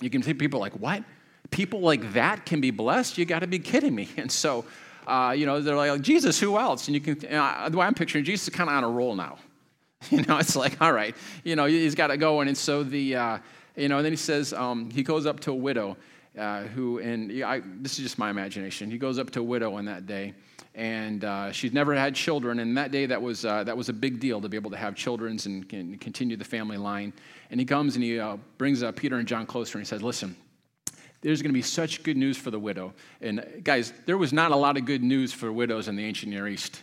You 0.00 0.10
can 0.10 0.22
see 0.22 0.34
people 0.34 0.60
like, 0.60 0.78
What? 0.78 1.04
People 1.50 1.80
like 1.80 2.12
that 2.12 2.44
can 2.44 2.60
be 2.60 2.70
blessed? 2.70 3.16
You 3.16 3.24
got 3.24 3.38
to 3.40 3.46
be 3.46 3.58
kidding 3.58 3.94
me. 3.94 4.08
And 4.18 4.30
so, 4.30 4.66
uh, 5.06 5.34
you 5.36 5.46
know, 5.46 5.60
they're 5.60 5.76
like, 5.76 6.00
Jesus, 6.00 6.38
who 6.40 6.58
else? 6.58 6.88
And 6.88 6.94
you 6.94 7.00
can, 7.00 7.34
uh, 7.34 7.68
the 7.68 7.78
way 7.78 7.86
I'm 7.86 7.94
picturing 7.94 8.24
Jesus 8.24 8.48
is 8.48 8.54
kind 8.54 8.68
of 8.68 8.76
on 8.76 8.84
a 8.84 8.88
roll 8.88 9.14
now. 9.14 9.38
You 10.10 10.22
know, 10.22 10.36
it's 10.36 10.54
like, 10.54 10.80
all 10.80 10.92
right, 10.92 11.16
you 11.42 11.56
know, 11.56 11.64
he's 11.64 11.94
got 11.94 12.08
to 12.08 12.16
go. 12.16 12.40
And 12.40 12.56
so 12.56 12.84
the, 12.84 13.16
uh, 13.16 13.38
you 13.76 13.88
know, 13.88 13.96
and 13.96 14.04
then 14.04 14.12
he 14.12 14.16
says, 14.16 14.52
um, 14.52 14.90
he 14.90 15.02
goes 15.02 15.26
up 15.26 15.40
to 15.40 15.52
a 15.52 15.54
widow 15.54 15.96
uh, 16.38 16.64
who, 16.64 16.98
and 16.98 17.32
I, 17.42 17.62
this 17.80 17.92
is 17.92 18.04
just 18.04 18.18
my 18.18 18.30
imagination. 18.30 18.90
He 18.90 18.98
goes 18.98 19.18
up 19.18 19.30
to 19.30 19.40
a 19.40 19.42
widow 19.42 19.74
on 19.74 19.86
that 19.86 20.06
day, 20.06 20.34
and 20.74 21.24
uh, 21.24 21.50
she's 21.50 21.72
never 21.72 21.94
had 21.94 22.14
children. 22.14 22.60
And 22.60 22.76
that 22.76 22.90
day, 22.90 23.06
that 23.06 23.20
was 23.20 23.44
uh, 23.44 23.64
that 23.64 23.76
was 23.76 23.88
a 23.88 23.92
big 23.92 24.20
deal 24.20 24.40
to 24.40 24.48
be 24.48 24.56
able 24.56 24.70
to 24.70 24.76
have 24.76 24.94
children 24.94 25.38
and, 25.44 25.72
and 25.72 26.00
continue 26.00 26.36
the 26.36 26.44
family 26.44 26.76
line. 26.76 27.12
And 27.50 27.58
he 27.58 27.64
comes 27.64 27.94
and 27.96 28.04
he 28.04 28.20
uh, 28.20 28.36
brings 28.58 28.82
uh, 28.82 28.92
Peter 28.92 29.16
and 29.16 29.26
John 29.26 29.46
closer, 29.46 29.78
and 29.78 29.86
he 29.86 29.88
says, 29.88 30.02
"Listen, 30.02 30.36
there's 31.22 31.42
going 31.42 31.50
to 31.50 31.54
be 31.54 31.62
such 31.62 32.02
good 32.02 32.16
news 32.16 32.36
for 32.36 32.50
the 32.50 32.58
widow. 32.58 32.92
And 33.20 33.44
guys, 33.62 33.92
there 34.04 34.18
was 34.18 34.32
not 34.32 34.52
a 34.52 34.56
lot 34.56 34.76
of 34.76 34.84
good 34.84 35.02
news 35.02 35.32
for 35.32 35.52
widows 35.52 35.88
in 35.88 35.96
the 35.96 36.04
ancient 36.04 36.32
Near 36.32 36.48
East. 36.48 36.82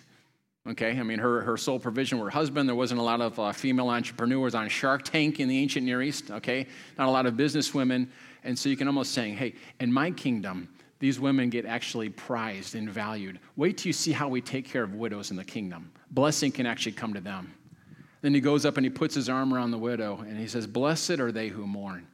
Okay, 0.66 0.98
I 0.98 1.04
mean, 1.04 1.20
her, 1.20 1.42
her 1.42 1.58
sole 1.58 1.78
provision 1.78 2.20
were 2.20 2.30
husband. 2.30 2.70
There 2.70 2.76
wasn't 2.76 3.02
a 3.02 3.04
lot 3.04 3.20
of 3.20 3.38
uh, 3.38 3.52
female 3.52 3.90
entrepreneurs 3.90 4.56
on 4.56 4.70
Shark 4.70 5.04
Tank 5.04 5.42
in 5.42 5.50
the 5.50 5.58
ancient 5.58 5.86
Near 5.86 6.02
East. 6.02 6.32
Okay, 6.32 6.68
not 6.98 7.10
a 7.10 7.12
lot 7.12 7.26
of 7.26 7.36
business 7.36 7.74
women. 7.74 8.10
And 8.46 8.58
so 8.58 8.70
you 8.70 8.78
can 8.78 8.88
almost 8.88 9.12
say, 9.12 9.32
hey, 9.32 9.56
in 9.80 9.92
my 9.92 10.12
kingdom, 10.12 10.70
these 11.00 11.20
women 11.20 11.50
get 11.50 11.66
actually 11.66 12.08
prized 12.08 12.76
and 12.76 12.90
valued. 12.90 13.40
Wait 13.58 13.78
till 13.78 13.90
you 13.90 13.94
see 13.94 14.14
how 14.14 14.30
we 14.30 14.40
take 14.40 14.66
care 14.66 14.84
of 14.84 14.94
widows 14.94 15.32
in 15.32 15.38
the 15.38 15.44
kingdom. 15.44 15.92
Blessing 16.12 16.50
can 16.50 16.66
actually 16.66 16.94
come 16.94 17.14
to 17.14 17.20
them. 17.20 17.54
Then 18.22 18.34
he 18.34 18.40
goes 18.40 18.66
up 18.66 18.78
and 18.78 18.86
he 18.86 18.90
puts 18.90 19.14
his 19.14 19.28
arm 19.28 19.54
around 19.54 19.72
the 19.72 19.78
widow 19.78 20.24
and 20.26 20.38
he 20.38 20.48
says, 20.48 20.66
Blessed 20.66 21.20
are 21.20 21.32
they 21.32 21.50
who 21.50 21.68
mourn. 21.68 22.08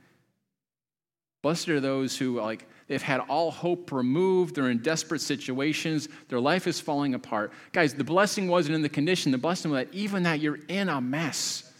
Blessed 1.42 1.70
are 1.70 1.80
those 1.80 2.18
who, 2.18 2.40
like, 2.40 2.68
they've 2.88 3.02
had 3.02 3.22
all 3.22 3.50
hope 3.50 3.92
removed. 3.92 4.56
They're 4.56 4.70
in 4.70 4.80
desperate 4.80 5.22
situations. 5.22 6.10
Their 6.28 6.40
life 6.40 6.68
is 6.68 6.82
falling 6.82 7.14
apart. 7.14 7.54
Guys, 7.72 7.94
the 7.94 8.04
blessing 8.04 8.50
wasn't 8.50 8.76
in 8.76 8.82
the 8.82 8.90
condition. 8.90 9.32
The 9.32 9.38
blessing 9.38 9.72
was 9.72 9.86
that 9.86 9.94
even 9.94 10.24
that 10.24 10.42
you're 10.42 10.60
in 10.68 10.90
a 10.90 11.00
mess, 11.00 11.72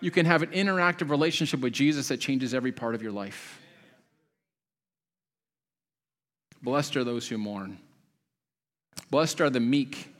you 0.00 0.10
can 0.10 0.26
have 0.26 0.42
an 0.42 0.50
interactive 0.50 1.08
relationship 1.08 1.60
with 1.60 1.72
Jesus 1.72 2.08
that 2.08 2.20
changes 2.20 2.52
every 2.52 2.72
part 2.72 2.94
of 2.94 3.02
your 3.02 3.12
life. 3.12 3.58
Blessed 6.62 6.96
are 6.96 7.04
those 7.04 7.26
who 7.26 7.38
mourn. 7.38 7.78
Blessed 9.10 9.40
are 9.40 9.50
the 9.50 9.60
meek. 9.60 10.12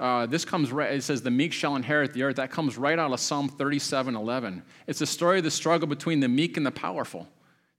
Uh, 0.00 0.26
this 0.26 0.44
comes 0.44 0.72
right, 0.72 0.92
it 0.92 1.02
says, 1.02 1.22
the 1.22 1.30
meek 1.30 1.52
shall 1.52 1.76
inherit 1.76 2.12
the 2.12 2.24
earth. 2.24 2.36
That 2.36 2.50
comes 2.50 2.76
right 2.76 2.98
out 2.98 3.12
of 3.12 3.20
Psalm 3.20 3.48
37 3.48 4.16
11. 4.16 4.62
It's 4.88 5.00
a 5.00 5.06
story 5.06 5.38
of 5.38 5.44
the 5.44 5.50
struggle 5.50 5.86
between 5.86 6.18
the 6.18 6.28
meek 6.28 6.56
and 6.56 6.66
the 6.66 6.72
powerful. 6.72 7.28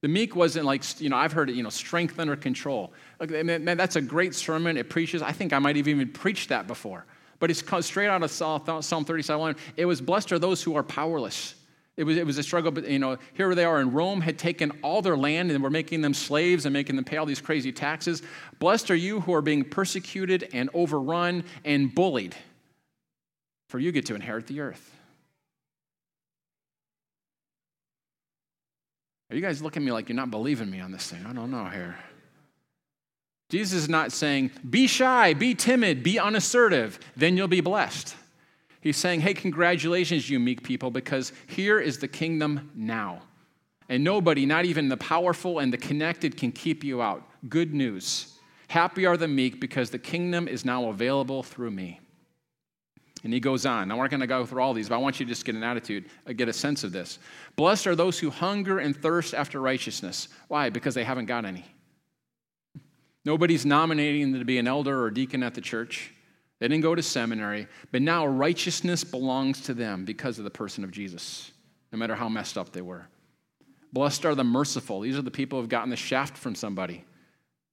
The 0.03 0.09
meek 0.09 0.35
wasn't 0.35 0.65
like, 0.65 0.83
you 0.99 1.07
know, 1.07 1.15
I've 1.15 1.31
heard 1.31 1.49
it, 1.49 1.55
you 1.55 1.63
know, 1.63 1.69
strength 1.69 2.19
under 2.19 2.35
control. 2.35 2.91
Man, 3.21 3.63
that's 3.63 3.95
a 3.95 4.01
great 4.01 4.35
sermon. 4.35 4.75
It 4.75 4.89
preaches. 4.89 5.21
I 5.21 5.31
think 5.31 5.53
I 5.53 5.59
might 5.59 5.77
have 5.77 5.87
even 5.87 6.09
preached 6.09 6.49
that 6.49 6.67
before. 6.67 7.05
But 7.39 7.49
it's 7.49 7.63
straight 7.85 8.09
out 8.09 8.21
of 8.21 8.29
Psalm 8.29 9.05
37. 9.05 9.55
It 9.77 9.85
was 9.85 10.01
blessed 10.01 10.33
are 10.33 10.39
those 10.39 10.61
who 10.61 10.75
are 10.75 10.83
powerless. 10.83 11.55
It 11.95 12.03
was, 12.03 12.17
it 12.17 12.25
was 12.25 12.37
a 12.37 12.43
struggle, 12.43 12.69
but 12.69 12.85
you 12.85 12.99
know, 12.99 13.17
here 13.33 13.55
they 13.55 13.63
are 13.63 13.79
in 13.79 13.93
Rome, 13.93 14.19
had 14.19 14.37
taken 14.37 14.71
all 14.81 15.01
their 15.01 15.15
land 15.15 15.51
and 15.51 15.63
were 15.63 15.69
making 15.69 16.01
them 16.01 16.13
slaves 16.13 16.65
and 16.65 16.73
making 16.73 16.97
them 16.97 17.05
pay 17.05 17.15
all 17.15 17.25
these 17.25 17.39
crazy 17.39 17.71
taxes. 17.71 18.23
Blessed 18.59 18.91
are 18.91 18.95
you 18.95 19.21
who 19.21 19.33
are 19.33 19.41
being 19.41 19.63
persecuted 19.63 20.49
and 20.51 20.69
overrun 20.73 21.45
and 21.63 21.95
bullied, 21.95 22.35
for 23.69 23.79
you 23.79 23.93
get 23.93 24.05
to 24.07 24.15
inherit 24.15 24.47
the 24.47 24.59
earth. 24.59 24.92
Are 29.33 29.35
you 29.35 29.41
guys 29.41 29.63
looking 29.63 29.81
at 29.81 29.85
me 29.87 29.91
like 29.91 30.09
you're 30.09 30.15
not 30.15 30.29
believing 30.29 30.69
me 30.69 30.79
on 30.79 30.91
this 30.91 31.09
thing? 31.09 31.25
I 31.25 31.33
don't 31.33 31.49
know 31.49 31.65
here. 31.65 31.95
Jesus 33.49 33.73
is 33.73 33.89
not 33.89 34.11
saying, 34.11 34.51
be 34.69 34.85
shy, 34.85 35.33
be 35.33 35.55
timid, 35.55 36.03
be 36.03 36.19
unassertive, 36.19 36.99
then 37.17 37.35
you'll 37.35 37.47
be 37.47 37.59
blessed. 37.59 38.15
He's 38.79 38.95
saying, 38.95 39.21
hey, 39.21 39.33
congratulations, 39.33 40.29
you 40.29 40.39
meek 40.39 40.61
people, 40.61 40.91
because 40.91 41.33
here 41.47 41.79
is 41.79 41.97
the 41.97 42.07
kingdom 42.07 42.69
now. 42.75 43.23
And 43.89 44.03
nobody, 44.03 44.45
not 44.45 44.65
even 44.65 44.87
the 44.87 44.97
powerful 44.97 45.57
and 45.57 45.73
the 45.73 45.77
connected, 45.79 46.37
can 46.37 46.51
keep 46.51 46.83
you 46.83 47.01
out. 47.01 47.27
Good 47.49 47.73
news. 47.73 48.37
Happy 48.67 49.07
are 49.07 49.17
the 49.17 49.27
meek 49.27 49.59
because 49.59 49.89
the 49.89 49.97
kingdom 49.97 50.47
is 50.47 50.63
now 50.63 50.89
available 50.89 51.41
through 51.41 51.71
me. 51.71 51.99
And 53.23 53.33
he 53.33 53.39
goes 53.39 53.65
on. 53.65 53.87
Now, 53.87 53.95
we're 53.97 54.03
not 54.03 54.11
going 54.11 54.19
to 54.21 54.27
go 54.27 54.45
through 54.45 54.61
all 54.61 54.73
these, 54.73 54.89
but 54.89 54.95
I 54.95 54.97
want 54.97 55.19
you 55.19 55.25
to 55.25 55.29
just 55.29 55.45
get 55.45 55.55
an 55.55 55.63
attitude, 55.63 56.09
uh, 56.27 56.33
get 56.33 56.49
a 56.49 56.53
sense 56.53 56.83
of 56.83 56.91
this. 56.91 57.19
Blessed 57.55 57.87
are 57.87 57.95
those 57.95 58.19
who 58.19 58.29
hunger 58.29 58.79
and 58.79 58.95
thirst 58.95 59.33
after 59.33 59.61
righteousness. 59.61 60.27
Why? 60.49 60.69
Because 60.69 60.93
they 60.93 61.05
haven't 61.05 61.27
got 61.27 61.45
any. 61.45 61.65
Nobody's 63.23 63.65
nominating 63.65 64.33
them 64.33 64.39
to 64.39 64.45
be 64.45 64.57
an 64.57 64.67
elder 64.67 65.01
or 65.01 65.09
deacon 65.09 65.41
at 65.41 65.53
the 65.55 65.61
church. 65.61 66.13
They 66.59 66.67
didn't 66.67 66.83
go 66.83 66.95
to 66.95 67.01
seminary, 67.01 67.67
but 67.91 68.01
now 68.01 68.25
righteousness 68.25 69.03
belongs 69.03 69.61
to 69.61 69.73
them 69.73 70.05
because 70.05 70.37
of 70.37 70.43
the 70.43 70.49
person 70.49 70.83
of 70.83 70.91
Jesus, 70.91 71.51
no 71.91 71.97
matter 71.97 72.15
how 72.15 72.27
messed 72.29 72.57
up 72.57 72.71
they 72.71 72.81
were. 72.81 73.07
Blessed 73.93 74.25
are 74.25 74.35
the 74.35 74.43
merciful. 74.43 75.01
These 75.01 75.17
are 75.17 75.21
the 75.21 75.31
people 75.31 75.57
who 75.57 75.63
have 75.63 75.69
gotten 75.69 75.89
the 75.89 75.95
shaft 75.95 76.37
from 76.37 76.55
somebody. 76.55 77.05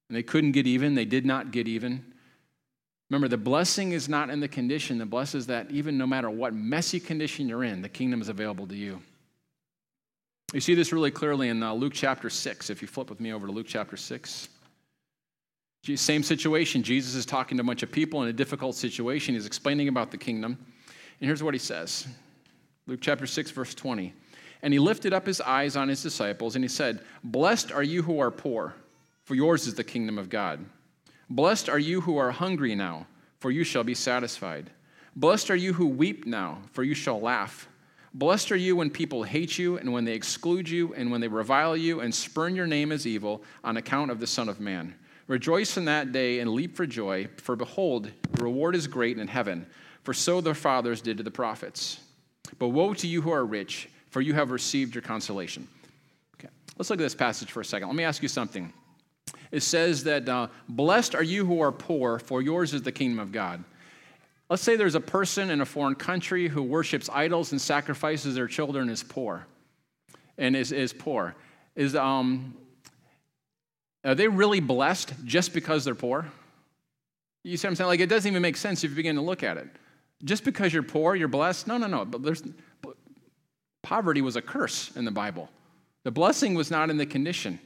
And 0.08 0.16
they 0.16 0.22
couldn't 0.22 0.52
get 0.52 0.66
even, 0.66 0.94
they 0.94 1.04
did 1.04 1.24
not 1.24 1.50
get 1.50 1.66
even. 1.66 2.04
Remember, 3.10 3.26
the 3.26 3.36
blessing 3.36 3.90
is 3.90 4.08
not 4.08 4.30
in 4.30 4.38
the 4.38 4.48
condition. 4.48 4.98
The 4.98 5.04
blessing 5.04 5.38
is 5.38 5.46
that 5.48 5.70
even 5.70 5.98
no 5.98 6.06
matter 6.06 6.30
what 6.30 6.54
messy 6.54 7.00
condition 7.00 7.48
you're 7.48 7.64
in, 7.64 7.82
the 7.82 7.88
kingdom 7.88 8.22
is 8.22 8.28
available 8.28 8.68
to 8.68 8.76
you. 8.76 9.02
You 10.52 10.60
see 10.60 10.74
this 10.74 10.92
really 10.92 11.10
clearly 11.10 11.48
in 11.48 11.62
uh, 11.62 11.72
Luke 11.72 11.92
chapter 11.92 12.30
6. 12.30 12.70
If 12.70 12.82
you 12.82 12.88
flip 12.88 13.10
with 13.10 13.20
me 13.20 13.32
over 13.32 13.46
to 13.46 13.52
Luke 13.52 13.66
chapter 13.68 13.96
6. 13.96 14.48
Same 15.96 16.22
situation. 16.22 16.82
Jesus 16.82 17.14
is 17.14 17.26
talking 17.26 17.56
to 17.56 17.62
a 17.62 17.66
bunch 17.66 17.82
of 17.82 17.90
people 17.90 18.22
in 18.22 18.28
a 18.28 18.32
difficult 18.32 18.76
situation. 18.76 19.34
He's 19.34 19.46
explaining 19.46 19.88
about 19.88 20.10
the 20.10 20.18
kingdom. 20.18 20.58
And 21.20 21.26
here's 21.26 21.42
what 21.42 21.54
he 21.54 21.58
says 21.58 22.06
Luke 22.86 23.00
chapter 23.00 23.26
6, 23.26 23.50
verse 23.50 23.74
20. 23.74 24.12
And 24.62 24.72
he 24.72 24.78
lifted 24.78 25.12
up 25.12 25.26
his 25.26 25.40
eyes 25.40 25.74
on 25.74 25.88
his 25.88 26.02
disciples 26.02 26.54
and 26.54 26.64
he 26.64 26.68
said, 26.68 27.00
Blessed 27.24 27.72
are 27.72 27.82
you 27.82 28.02
who 28.02 28.20
are 28.20 28.30
poor, 28.30 28.74
for 29.24 29.34
yours 29.34 29.66
is 29.66 29.74
the 29.74 29.84
kingdom 29.84 30.18
of 30.18 30.28
God. 30.28 30.64
Blessed 31.30 31.68
are 31.68 31.78
you 31.78 32.00
who 32.00 32.16
are 32.16 32.32
hungry 32.32 32.74
now, 32.74 33.06
for 33.38 33.52
you 33.52 33.62
shall 33.62 33.84
be 33.84 33.94
satisfied. 33.94 34.68
Blessed 35.14 35.50
are 35.50 35.56
you 35.56 35.72
who 35.72 35.86
weep 35.86 36.26
now, 36.26 36.58
for 36.72 36.82
you 36.82 36.94
shall 36.94 37.20
laugh. 37.20 37.68
Blessed 38.12 38.50
are 38.50 38.56
you 38.56 38.74
when 38.74 38.90
people 38.90 39.22
hate 39.22 39.56
you 39.56 39.78
and 39.78 39.92
when 39.92 40.04
they 40.04 40.14
exclude 40.14 40.68
you 40.68 40.92
and 40.94 41.08
when 41.08 41.20
they 41.20 41.28
revile 41.28 41.76
you 41.76 42.00
and 42.00 42.12
spurn 42.12 42.56
your 42.56 42.66
name 42.66 42.90
as 42.90 43.06
evil 43.06 43.44
on 43.62 43.76
account 43.76 44.10
of 44.10 44.18
the 44.18 44.26
Son 44.26 44.48
of 44.48 44.58
Man. 44.58 44.92
Rejoice 45.28 45.76
in 45.76 45.84
that 45.84 46.10
day 46.10 46.40
and 46.40 46.50
leap 46.50 46.74
for 46.74 46.84
joy, 46.84 47.28
for 47.36 47.54
behold, 47.54 48.10
the 48.32 48.42
reward 48.42 48.74
is 48.74 48.88
great 48.88 49.16
in 49.16 49.28
heaven, 49.28 49.64
for 50.02 50.12
so 50.12 50.40
their 50.40 50.54
fathers 50.54 51.00
did 51.00 51.16
to 51.18 51.22
the 51.22 51.30
prophets. 51.30 52.00
But 52.58 52.70
woe 52.70 52.94
to 52.94 53.06
you 53.06 53.22
who 53.22 53.30
are 53.30 53.46
rich, 53.46 53.88
for 54.10 54.20
you 54.20 54.34
have 54.34 54.50
received 54.50 54.96
your 54.96 55.02
consolation. 55.02 55.68
Okay. 56.34 56.48
Let's 56.76 56.90
look 56.90 56.98
at 56.98 57.04
this 57.04 57.14
passage 57.14 57.52
for 57.52 57.60
a 57.60 57.64
second. 57.64 57.86
Let 57.86 57.96
me 57.96 58.02
ask 58.02 58.20
you 58.20 58.28
something. 58.28 58.72
It 59.50 59.62
says 59.62 60.04
that, 60.04 60.28
uh, 60.28 60.48
Blessed 60.68 61.14
are 61.14 61.22
you 61.22 61.44
who 61.44 61.60
are 61.60 61.72
poor, 61.72 62.18
for 62.18 62.40
yours 62.40 62.72
is 62.72 62.82
the 62.82 62.92
kingdom 62.92 63.18
of 63.18 63.32
God. 63.32 63.64
Let's 64.48 64.62
say 64.62 64.76
there's 64.76 64.94
a 64.94 65.00
person 65.00 65.50
in 65.50 65.60
a 65.60 65.66
foreign 65.66 65.94
country 65.94 66.48
who 66.48 66.62
worships 66.62 67.08
idols 67.12 67.52
and 67.52 67.60
sacrifices 67.60 68.34
their 68.34 68.48
children 68.48 68.88
as 68.88 69.02
poor, 69.02 69.46
and 70.38 70.56
is, 70.56 70.72
is 70.72 70.92
poor. 70.92 71.34
Is, 71.76 71.94
um, 71.94 72.56
are 74.04 74.14
they 74.14 74.28
really 74.28 74.60
blessed 74.60 75.12
just 75.24 75.52
because 75.52 75.84
they're 75.84 75.94
poor? 75.94 76.26
You 77.42 77.56
see 77.56 77.66
what 77.66 77.70
I'm 77.70 77.76
saying? 77.76 77.88
Like, 77.88 78.00
it 78.00 78.08
doesn't 78.08 78.30
even 78.30 78.42
make 78.42 78.56
sense 78.56 78.84
if 78.84 78.90
you 78.90 78.96
begin 78.96 79.16
to 79.16 79.22
look 79.22 79.42
at 79.42 79.56
it. 79.56 79.68
Just 80.24 80.44
because 80.44 80.72
you're 80.72 80.82
poor, 80.82 81.14
you're 81.14 81.28
blessed? 81.28 81.66
No, 81.66 81.78
no, 81.78 81.86
no. 81.86 82.04
But 82.04 82.22
there's, 82.22 82.42
poverty 83.82 84.20
was 84.20 84.36
a 84.36 84.42
curse 84.42 84.94
in 84.96 85.04
the 85.04 85.10
Bible. 85.10 85.48
The 86.04 86.10
blessing 86.10 86.54
was 86.54 86.70
not 86.70 86.90
in 86.90 86.96
the 86.96 87.06
condition. 87.06 87.58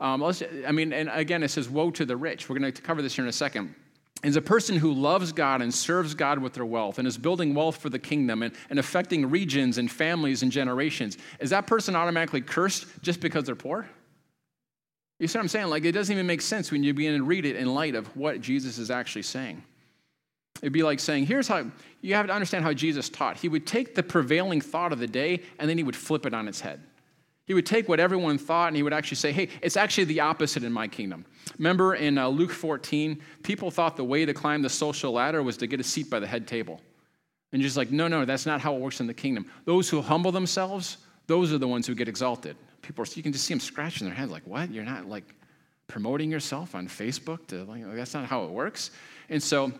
Um, 0.00 0.22
I 0.22 0.72
mean, 0.72 0.92
and 0.92 1.08
again, 1.12 1.42
it 1.42 1.48
says, 1.48 1.68
Woe 1.68 1.90
to 1.92 2.04
the 2.04 2.16
rich. 2.16 2.48
We're 2.48 2.58
going 2.58 2.72
to 2.72 2.82
cover 2.82 3.02
this 3.02 3.14
here 3.14 3.24
in 3.24 3.28
a 3.28 3.32
second. 3.32 3.74
Is 4.22 4.36
a 4.36 4.42
person 4.42 4.76
who 4.76 4.92
loves 4.92 5.32
God 5.32 5.60
and 5.62 5.72
serves 5.72 6.14
God 6.14 6.38
with 6.38 6.54
their 6.54 6.64
wealth 6.64 6.98
and 6.98 7.06
is 7.06 7.18
building 7.18 7.54
wealth 7.54 7.76
for 7.76 7.90
the 7.90 7.98
kingdom 7.98 8.42
and, 8.42 8.54
and 8.70 8.78
affecting 8.78 9.30
regions 9.30 9.78
and 9.78 9.90
families 9.90 10.42
and 10.42 10.50
generations. 10.50 11.18
Is 11.38 11.50
that 11.50 11.66
person 11.66 11.94
automatically 11.94 12.40
cursed 12.40 12.86
just 13.02 13.20
because 13.20 13.44
they're 13.44 13.54
poor? 13.54 13.86
You 15.18 15.28
see 15.28 15.38
what 15.38 15.42
I'm 15.42 15.48
saying? 15.48 15.66
Like, 15.68 15.84
it 15.84 15.92
doesn't 15.92 16.12
even 16.12 16.26
make 16.26 16.42
sense 16.42 16.70
when 16.70 16.82
you 16.82 16.92
begin 16.92 17.18
to 17.18 17.24
read 17.24 17.46
it 17.46 17.56
in 17.56 17.74
light 17.74 17.94
of 17.94 18.06
what 18.16 18.40
Jesus 18.40 18.78
is 18.78 18.90
actually 18.90 19.22
saying. 19.22 19.62
It'd 20.62 20.72
be 20.72 20.82
like 20.82 21.00
saying, 21.00 21.26
here's 21.26 21.48
how 21.48 21.66
you 22.00 22.14
have 22.14 22.26
to 22.26 22.32
understand 22.32 22.64
how 22.64 22.72
Jesus 22.72 23.08
taught. 23.08 23.36
He 23.36 23.48
would 23.48 23.66
take 23.66 23.94
the 23.94 24.02
prevailing 24.02 24.60
thought 24.60 24.92
of 24.92 24.98
the 24.98 25.06
day 25.06 25.42
and 25.58 25.68
then 25.68 25.76
he 25.76 25.84
would 25.84 25.96
flip 25.96 26.26
it 26.26 26.34
on 26.34 26.48
its 26.48 26.60
head. 26.60 26.80
He 27.46 27.54
would 27.54 27.66
take 27.66 27.88
what 27.88 28.00
everyone 28.00 28.38
thought 28.38 28.68
and 28.68 28.76
he 28.76 28.82
would 28.82 28.92
actually 28.92 29.16
say, 29.16 29.32
hey, 29.32 29.48
it's 29.62 29.76
actually 29.76 30.04
the 30.04 30.20
opposite 30.20 30.64
in 30.64 30.72
my 30.72 30.88
kingdom. 30.88 31.24
Remember 31.58 31.94
in 31.94 32.18
uh, 32.18 32.28
Luke 32.28 32.50
14, 32.50 33.22
people 33.44 33.70
thought 33.70 33.96
the 33.96 34.04
way 34.04 34.24
to 34.24 34.34
climb 34.34 34.62
the 34.62 34.68
social 34.68 35.12
ladder 35.12 35.42
was 35.42 35.56
to 35.58 35.68
get 35.68 35.78
a 35.78 35.84
seat 35.84 36.10
by 36.10 36.18
the 36.18 36.26
head 36.26 36.48
table. 36.48 36.80
And 37.52 37.62
just 37.62 37.76
like, 37.76 37.92
no, 37.92 38.08
no, 38.08 38.24
that's 38.24 38.46
not 38.46 38.60
how 38.60 38.74
it 38.74 38.80
works 38.80 39.00
in 39.00 39.06
the 39.06 39.14
kingdom. 39.14 39.46
Those 39.64 39.88
who 39.88 40.02
humble 40.02 40.32
themselves, 40.32 40.98
those 41.28 41.52
are 41.52 41.58
the 41.58 41.68
ones 41.68 41.86
who 41.86 41.94
get 41.94 42.08
exalted. 42.08 42.56
People, 42.82 43.04
are, 43.04 43.08
you 43.14 43.22
can 43.22 43.32
just 43.32 43.44
see 43.44 43.54
them 43.54 43.60
scratching 43.60 44.06
their 44.08 44.16
heads 44.16 44.30
like, 44.30 44.46
what? 44.46 44.72
You're 44.72 44.84
not 44.84 45.08
like 45.08 45.24
promoting 45.86 46.32
yourself 46.32 46.74
on 46.74 46.88
Facebook? 46.88 47.46
To, 47.46 47.62
like, 47.64 47.94
that's 47.94 48.12
not 48.12 48.26
how 48.26 48.44
it 48.44 48.50
works. 48.50 48.90
And 49.28 49.40
so 49.40 49.72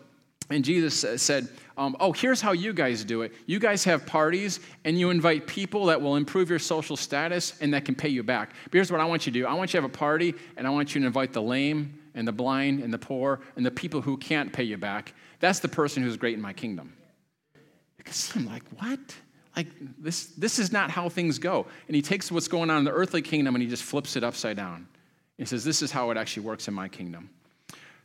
and 0.49 0.63
Jesus 0.63 1.21
said, 1.21 1.49
um, 1.77 1.95
Oh, 1.99 2.13
here's 2.13 2.41
how 2.41 2.53
you 2.53 2.73
guys 2.73 3.03
do 3.03 3.21
it. 3.21 3.33
You 3.45 3.59
guys 3.59 3.83
have 3.83 4.05
parties 4.05 4.59
and 4.85 4.97
you 4.97 5.09
invite 5.09 5.45
people 5.45 5.85
that 5.87 6.01
will 6.01 6.15
improve 6.15 6.49
your 6.49 6.59
social 6.59 6.95
status 6.95 7.57
and 7.59 7.73
that 7.73 7.85
can 7.85 7.95
pay 7.95 8.09
you 8.09 8.23
back. 8.23 8.53
But 8.65 8.73
here's 8.73 8.91
what 8.91 9.01
I 9.01 9.05
want 9.05 9.25
you 9.25 9.33
to 9.33 9.39
do 9.39 9.45
I 9.45 9.53
want 9.53 9.73
you 9.73 9.79
to 9.79 9.83
have 9.83 9.91
a 9.91 9.97
party 9.97 10.33
and 10.55 10.65
I 10.65 10.69
want 10.69 10.95
you 10.95 11.01
to 11.01 11.07
invite 11.07 11.33
the 11.33 11.41
lame 11.41 11.99
and 12.15 12.27
the 12.27 12.31
blind 12.31 12.81
and 12.81 12.93
the 12.93 12.97
poor 12.97 13.41
and 13.55 13.65
the 13.65 13.71
people 13.71 14.01
who 14.01 14.17
can't 14.17 14.51
pay 14.51 14.63
you 14.63 14.77
back. 14.77 15.13
That's 15.39 15.59
the 15.59 15.67
person 15.67 16.01
who's 16.01 16.17
great 16.17 16.33
in 16.33 16.41
my 16.41 16.53
kingdom. 16.53 16.93
Because 17.97 18.31
I'm 18.35 18.45
like, 18.45 18.63
What? 18.77 18.99
Like, 19.55 19.67
this, 19.97 20.27
this 20.27 20.59
is 20.59 20.71
not 20.71 20.91
how 20.91 21.09
things 21.09 21.39
go. 21.39 21.65
And 21.87 21.95
he 21.95 22.01
takes 22.03 22.31
what's 22.31 22.47
going 22.47 22.69
on 22.69 22.77
in 22.77 22.83
the 22.83 22.91
earthly 22.91 23.23
kingdom 23.23 23.55
and 23.55 23.61
he 23.61 23.67
just 23.67 23.81
flips 23.81 24.15
it 24.15 24.23
upside 24.23 24.55
down. 24.55 24.87
He 25.37 25.45
says, 25.45 25.63
This 25.63 25.81
is 25.81 25.91
how 25.91 26.11
it 26.11 26.17
actually 26.17 26.43
works 26.43 26.67
in 26.67 26.73
my 26.73 26.87
kingdom. 26.87 27.31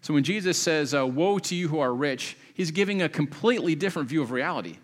So 0.02 0.12
when 0.12 0.24
Jesus 0.24 0.58
says, 0.58 0.94
uh, 0.94 1.06
Woe 1.06 1.38
to 1.38 1.54
you 1.54 1.68
who 1.68 1.78
are 1.78 1.94
rich, 1.94 2.36
he's 2.54 2.70
giving 2.70 3.02
a 3.02 3.08
completely 3.08 3.74
different 3.74 4.08
view 4.08 4.20
of 4.20 4.32
reality. 4.32 4.76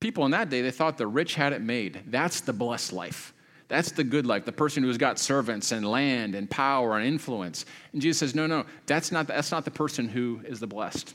People 0.00 0.24
in 0.24 0.32
that 0.32 0.50
day, 0.50 0.62
they 0.62 0.70
thought 0.70 0.98
the 0.98 1.06
rich 1.06 1.34
had 1.34 1.52
it 1.52 1.62
made. 1.62 2.02
That's 2.06 2.40
the 2.40 2.52
blessed 2.52 2.92
life. 2.92 3.32
That's 3.68 3.92
the 3.92 4.04
good 4.04 4.26
life, 4.26 4.44
the 4.44 4.52
person 4.52 4.82
who's 4.82 4.98
got 4.98 5.18
servants 5.18 5.72
and 5.72 5.86
land 5.86 6.34
and 6.34 6.50
power 6.50 6.98
and 6.98 7.06
influence. 7.06 7.64
And 7.92 8.02
Jesus 8.02 8.18
says, 8.18 8.34
No, 8.34 8.46
no, 8.46 8.64
that's 8.86 9.12
not, 9.12 9.26
that's 9.26 9.50
not 9.50 9.64
the 9.64 9.70
person 9.70 10.08
who 10.08 10.40
is 10.44 10.60
the 10.60 10.66
blessed. 10.66 11.14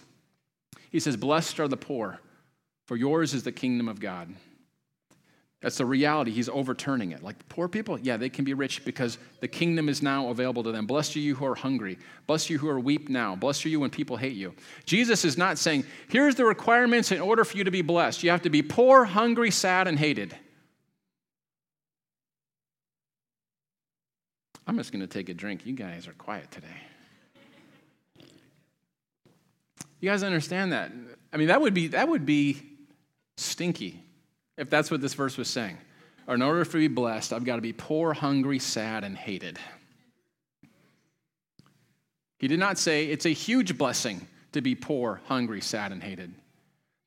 He 0.91 0.99
says, 0.99 1.17
Blessed 1.17 1.59
are 1.59 1.67
the 1.67 1.77
poor, 1.77 2.19
for 2.85 2.97
yours 2.97 3.33
is 3.33 3.43
the 3.43 3.51
kingdom 3.51 3.87
of 3.87 3.99
God. 3.99 4.33
That's 5.61 5.77
the 5.77 5.85
reality. 5.85 6.31
He's 6.31 6.47
overturning 6.47 7.11
it. 7.11 7.21
Like 7.21 7.49
poor 7.49 7.67
people, 7.67 7.99
yeah, 7.99 8.15
they 8.15 8.29
can 8.29 8.45
be 8.45 8.53
rich 8.53 8.85
because 8.85 9.17
the 9.41 9.47
kingdom 9.47 9.89
is 9.89 10.01
now 10.01 10.29
available 10.29 10.63
to 10.63 10.71
them. 10.71 10.85
Blessed 10.85 11.17
are 11.17 11.19
you 11.19 11.35
who 11.35 11.45
are 11.45 11.55
hungry. 11.55 11.97
Blessed 12.27 12.49
are 12.49 12.53
you 12.53 12.59
who 12.59 12.69
are 12.69 12.79
weep 12.79 13.09
now. 13.09 13.35
Blessed 13.35 13.65
are 13.65 13.69
you 13.69 13.81
when 13.81 13.89
people 13.89 14.15
hate 14.15 14.35
you. 14.35 14.53
Jesus 14.85 15.25
is 15.25 15.37
not 15.37 15.57
saying, 15.57 15.83
here's 16.07 16.35
the 16.35 16.45
requirements 16.45 17.11
in 17.11 17.19
order 17.19 17.43
for 17.43 17.57
you 17.57 17.65
to 17.65 17.71
be 17.71 17.81
blessed. 17.81 18.23
You 18.23 18.29
have 18.29 18.43
to 18.43 18.49
be 18.49 18.61
poor, 18.61 19.03
hungry, 19.03 19.51
sad, 19.51 19.89
and 19.89 19.99
hated. 19.99 20.33
I'm 24.65 24.77
just 24.77 24.93
going 24.93 25.01
to 25.01 25.07
take 25.07 25.27
a 25.27 25.33
drink. 25.33 25.65
You 25.65 25.73
guys 25.73 26.07
are 26.07 26.13
quiet 26.13 26.49
today. 26.51 26.67
You 29.99 30.09
guys 30.09 30.23
understand 30.23 30.71
that? 30.71 30.93
I 31.33 31.37
mean, 31.37 31.49
that 31.49 31.59
would 31.59 31.73
be, 31.73 31.87
that 31.87 32.07
would 32.07 32.25
be 32.25 32.61
stinky 33.35 34.05
if 34.59 34.69
that's 34.69 34.91
what 34.91 35.01
this 35.01 35.13
verse 35.13 35.37
was 35.37 35.47
saying. 35.47 35.77
Or 36.27 36.35
in 36.35 36.41
order 36.41 36.63
for 36.65 36.77
me 36.77 36.83
to 36.83 36.89
be 36.89 36.95
blessed, 36.95 37.33
I've 37.33 37.45
got 37.45 37.55
to 37.55 37.61
be 37.61 37.73
poor, 37.73 38.13
hungry, 38.13 38.59
sad, 38.59 39.03
and 39.03 39.17
hated. 39.17 39.57
He 42.37 42.47
did 42.47 42.59
not 42.59 42.77
say 42.77 43.05
it's 43.05 43.25
a 43.25 43.29
huge 43.29 43.77
blessing 43.77 44.27
to 44.51 44.61
be 44.61 44.75
poor, 44.75 45.21
hungry, 45.25 45.61
sad, 45.61 45.91
and 45.91 46.03
hated. 46.03 46.33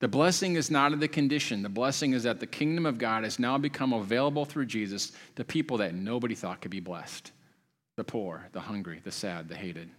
The 0.00 0.08
blessing 0.08 0.56
is 0.56 0.70
not 0.70 0.92
of 0.92 1.00
the 1.00 1.08
condition. 1.08 1.62
The 1.62 1.68
blessing 1.68 2.14
is 2.14 2.24
that 2.24 2.40
the 2.40 2.46
kingdom 2.46 2.86
of 2.86 2.98
God 2.98 3.22
has 3.22 3.38
now 3.38 3.58
become 3.58 3.92
available 3.92 4.44
through 4.44 4.66
Jesus 4.66 5.12
to 5.36 5.44
people 5.44 5.76
that 5.76 5.94
nobody 5.94 6.34
thought 6.34 6.60
could 6.60 6.70
be 6.70 6.80
blessed 6.80 7.30
the 7.96 8.04
poor, 8.04 8.48
the 8.52 8.60
hungry, 8.60 9.00
the 9.04 9.12
sad, 9.12 9.48
the 9.48 9.54
hated. 9.54 9.90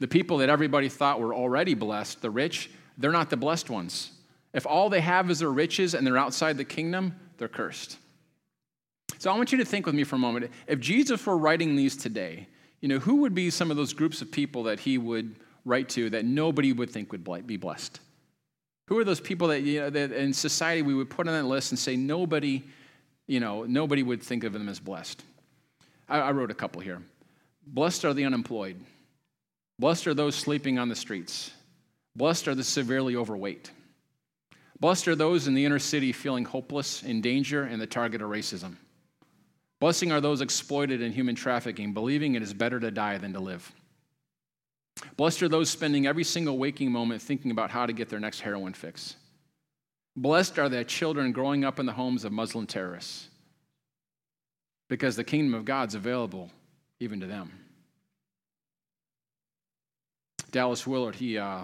The 0.00 0.08
people 0.08 0.38
that 0.38 0.48
everybody 0.48 0.88
thought 0.88 1.20
were 1.20 1.34
already 1.34 1.74
blessed, 1.74 2.22
the 2.22 2.30
rich, 2.30 2.70
they're 2.96 3.12
not 3.12 3.28
the 3.28 3.36
blessed 3.36 3.68
ones. 3.68 4.12
If 4.52 4.66
all 4.66 4.90
they 4.90 5.00
have 5.00 5.30
is 5.30 5.38
their 5.38 5.50
riches 5.50 5.94
and 5.94 6.06
they're 6.06 6.18
outside 6.18 6.56
the 6.56 6.64
kingdom, 6.64 7.16
they're 7.38 7.48
cursed. 7.48 7.98
So 9.18 9.30
I 9.30 9.36
want 9.36 9.52
you 9.52 9.58
to 9.58 9.64
think 9.64 9.86
with 9.86 9.94
me 9.94 10.04
for 10.04 10.16
a 10.16 10.18
moment. 10.18 10.50
If 10.66 10.80
Jesus 10.80 11.24
were 11.24 11.38
writing 11.38 11.76
these 11.76 11.96
today, 11.96 12.48
you 12.80 12.88
know, 12.88 12.98
who 12.98 13.16
would 13.16 13.34
be 13.34 13.50
some 13.50 13.70
of 13.70 13.76
those 13.76 13.92
groups 13.92 14.20
of 14.20 14.30
people 14.30 14.64
that 14.64 14.80
he 14.80 14.98
would 14.98 15.36
write 15.64 15.88
to 15.90 16.10
that 16.10 16.24
nobody 16.24 16.72
would 16.72 16.90
think 16.90 17.12
would 17.12 17.46
be 17.46 17.56
blessed? 17.56 18.00
Who 18.88 18.98
are 18.98 19.04
those 19.04 19.20
people 19.20 19.48
that, 19.48 19.62
you 19.62 19.80
know, 19.80 19.90
that 19.90 20.12
in 20.12 20.32
society 20.32 20.82
we 20.82 20.94
would 20.94 21.08
put 21.08 21.28
on 21.28 21.34
that 21.34 21.44
list 21.44 21.70
and 21.70 21.78
say 21.78 21.96
nobody, 21.96 22.62
you 23.26 23.40
know, 23.40 23.62
nobody 23.62 24.02
would 24.02 24.22
think 24.22 24.44
of 24.44 24.52
them 24.52 24.68
as 24.68 24.80
blessed? 24.80 25.22
I, 26.08 26.18
I 26.18 26.32
wrote 26.32 26.50
a 26.50 26.54
couple 26.54 26.80
here. 26.80 27.00
Blessed 27.66 28.04
are 28.04 28.12
the 28.12 28.24
unemployed. 28.24 28.76
Blessed 29.78 30.08
are 30.08 30.14
those 30.14 30.34
sleeping 30.34 30.78
on 30.78 30.88
the 30.88 30.96
streets. 30.96 31.52
Blessed 32.16 32.48
are 32.48 32.54
the 32.54 32.64
severely 32.64 33.16
overweight. 33.16 33.70
Blessed 34.82 35.06
are 35.06 35.14
those 35.14 35.46
in 35.46 35.54
the 35.54 35.64
inner 35.64 35.78
city 35.78 36.10
feeling 36.10 36.44
hopeless, 36.44 37.04
in 37.04 37.20
danger, 37.20 37.62
and 37.62 37.80
the 37.80 37.86
target 37.86 38.20
of 38.20 38.28
racism. 38.28 38.74
Blessing 39.78 40.10
are 40.10 40.20
those 40.20 40.40
exploited 40.40 41.00
in 41.00 41.12
human 41.12 41.36
trafficking, 41.36 41.94
believing 41.94 42.34
it 42.34 42.42
is 42.42 42.52
better 42.52 42.80
to 42.80 42.90
die 42.90 43.16
than 43.16 43.32
to 43.34 43.38
live. 43.38 43.72
Blessed 45.16 45.40
are 45.44 45.48
those 45.48 45.70
spending 45.70 46.08
every 46.08 46.24
single 46.24 46.58
waking 46.58 46.90
moment 46.90 47.22
thinking 47.22 47.52
about 47.52 47.70
how 47.70 47.86
to 47.86 47.92
get 47.92 48.08
their 48.08 48.18
next 48.18 48.40
heroin 48.40 48.72
fix. 48.72 49.14
Blessed 50.16 50.58
are 50.58 50.68
the 50.68 50.84
children 50.84 51.30
growing 51.30 51.64
up 51.64 51.78
in 51.78 51.86
the 51.86 51.92
homes 51.92 52.24
of 52.24 52.32
Muslim 52.32 52.66
terrorists, 52.66 53.28
because 54.88 55.14
the 55.14 55.22
kingdom 55.22 55.54
of 55.54 55.64
God's 55.64 55.94
available 55.94 56.50
even 56.98 57.20
to 57.20 57.26
them. 57.26 57.52
Dallas 60.50 60.88
Willard, 60.88 61.14
he, 61.14 61.38
uh, 61.38 61.62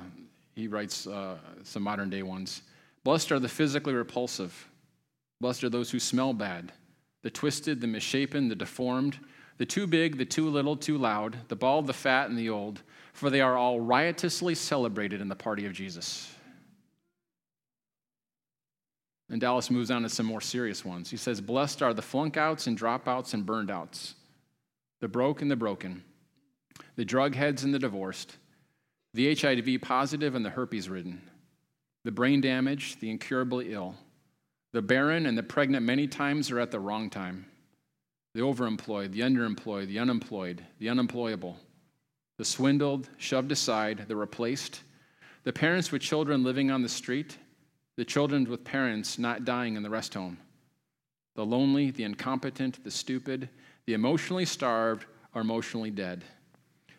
he 0.54 0.68
writes 0.68 1.08
uh, 1.08 1.38
some 1.64 1.82
modern 1.82 2.10
day 2.10 2.22
ones. 2.22 2.62
Blessed 3.08 3.32
are 3.32 3.38
the 3.38 3.48
physically 3.48 3.94
repulsive. 3.94 4.68
Blessed 5.40 5.64
are 5.64 5.70
those 5.70 5.90
who 5.90 5.98
smell 5.98 6.34
bad, 6.34 6.72
the 7.22 7.30
twisted, 7.30 7.80
the 7.80 7.86
misshapen, 7.86 8.48
the 8.48 8.54
deformed, 8.54 9.18
the 9.56 9.64
too 9.64 9.86
big, 9.86 10.18
the 10.18 10.26
too 10.26 10.50
little, 10.50 10.76
too 10.76 10.98
loud, 10.98 11.38
the 11.48 11.56
bald, 11.56 11.86
the 11.86 11.94
fat, 11.94 12.28
and 12.28 12.38
the 12.38 12.50
old, 12.50 12.82
for 13.14 13.30
they 13.30 13.40
are 13.40 13.56
all 13.56 13.80
riotously 13.80 14.54
celebrated 14.54 15.22
in 15.22 15.28
the 15.28 15.34
party 15.34 15.64
of 15.64 15.72
Jesus. 15.72 16.30
And 19.30 19.40
Dallas 19.40 19.70
moves 19.70 19.90
on 19.90 20.02
to 20.02 20.10
some 20.10 20.26
more 20.26 20.42
serious 20.42 20.84
ones. 20.84 21.08
He 21.08 21.16
says, 21.16 21.40
Blessed 21.40 21.80
are 21.80 21.94
the 21.94 22.02
flunkouts 22.02 22.66
and 22.66 22.78
dropouts 22.78 23.32
and 23.32 23.46
burned 23.46 23.70
outs, 23.70 24.16
the 25.00 25.08
broke 25.08 25.40
and 25.40 25.50
the 25.50 25.56
broken, 25.56 26.04
the 26.96 27.06
drug 27.06 27.34
heads 27.34 27.64
and 27.64 27.72
the 27.72 27.78
divorced, 27.78 28.36
the 29.14 29.34
HIV 29.34 29.80
positive 29.80 30.34
and 30.34 30.44
the 30.44 30.50
herpes 30.50 30.90
ridden 30.90 31.22
the 32.04 32.12
brain 32.12 32.40
damaged, 32.40 33.00
the 33.00 33.10
incurably 33.10 33.72
ill, 33.72 33.94
the 34.72 34.82
barren 34.82 35.26
and 35.26 35.36
the 35.36 35.42
pregnant 35.42 35.84
many 35.84 36.06
times 36.06 36.50
are 36.50 36.60
at 36.60 36.70
the 36.70 36.80
wrong 36.80 37.10
time, 37.10 37.46
the 38.34 38.40
overemployed, 38.40 39.12
the 39.12 39.20
underemployed, 39.20 39.88
the 39.88 39.98
unemployed, 39.98 40.64
the 40.78 40.88
unemployable, 40.88 41.56
the 42.36 42.44
swindled, 42.44 43.08
shoved 43.16 43.50
aside, 43.50 44.04
the 44.08 44.16
replaced, 44.16 44.82
the 45.44 45.52
parents 45.52 45.90
with 45.90 46.02
children 46.02 46.44
living 46.44 46.70
on 46.70 46.82
the 46.82 46.88
street, 46.88 47.38
the 47.96 48.04
children 48.04 48.48
with 48.48 48.64
parents 48.64 49.18
not 49.18 49.44
dying 49.44 49.74
in 49.74 49.82
the 49.82 49.90
rest 49.90 50.14
home, 50.14 50.38
the 51.34 51.44
lonely, 51.44 51.90
the 51.90 52.04
incompetent, 52.04 52.82
the 52.84 52.90
stupid, 52.90 53.48
the 53.86 53.94
emotionally 53.94 54.44
starved, 54.44 55.06
or 55.34 55.40
emotionally 55.40 55.90
dead. 55.90 56.24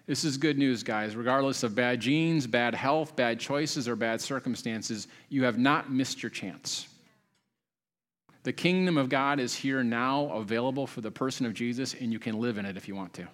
This 0.09 0.23
is 0.23 0.37
good 0.37 0.57
news, 0.57 0.81
guys. 0.81 1.15
Regardless 1.15 1.61
of 1.61 1.75
bad 1.75 1.99
genes, 1.99 2.47
bad 2.47 2.73
health, 2.73 3.15
bad 3.15 3.39
choices, 3.39 3.87
or 3.87 3.95
bad 3.95 4.19
circumstances, 4.19 5.07
you 5.29 5.43
have 5.43 5.59
not 5.59 5.91
missed 5.91 6.23
your 6.23 6.31
chance. 6.31 6.87
The 8.41 8.51
kingdom 8.51 8.97
of 8.97 9.07
God 9.07 9.39
is 9.39 9.53
here 9.53 9.83
now, 9.83 10.31
available 10.31 10.87
for 10.87 11.01
the 11.01 11.11
person 11.11 11.45
of 11.45 11.53
Jesus, 11.53 11.93
and 11.93 12.11
you 12.11 12.17
can 12.17 12.39
live 12.39 12.57
in 12.57 12.65
it 12.65 12.75
if 12.75 12.87
you 12.87 12.95
want 12.95 13.13
to. 13.13 13.27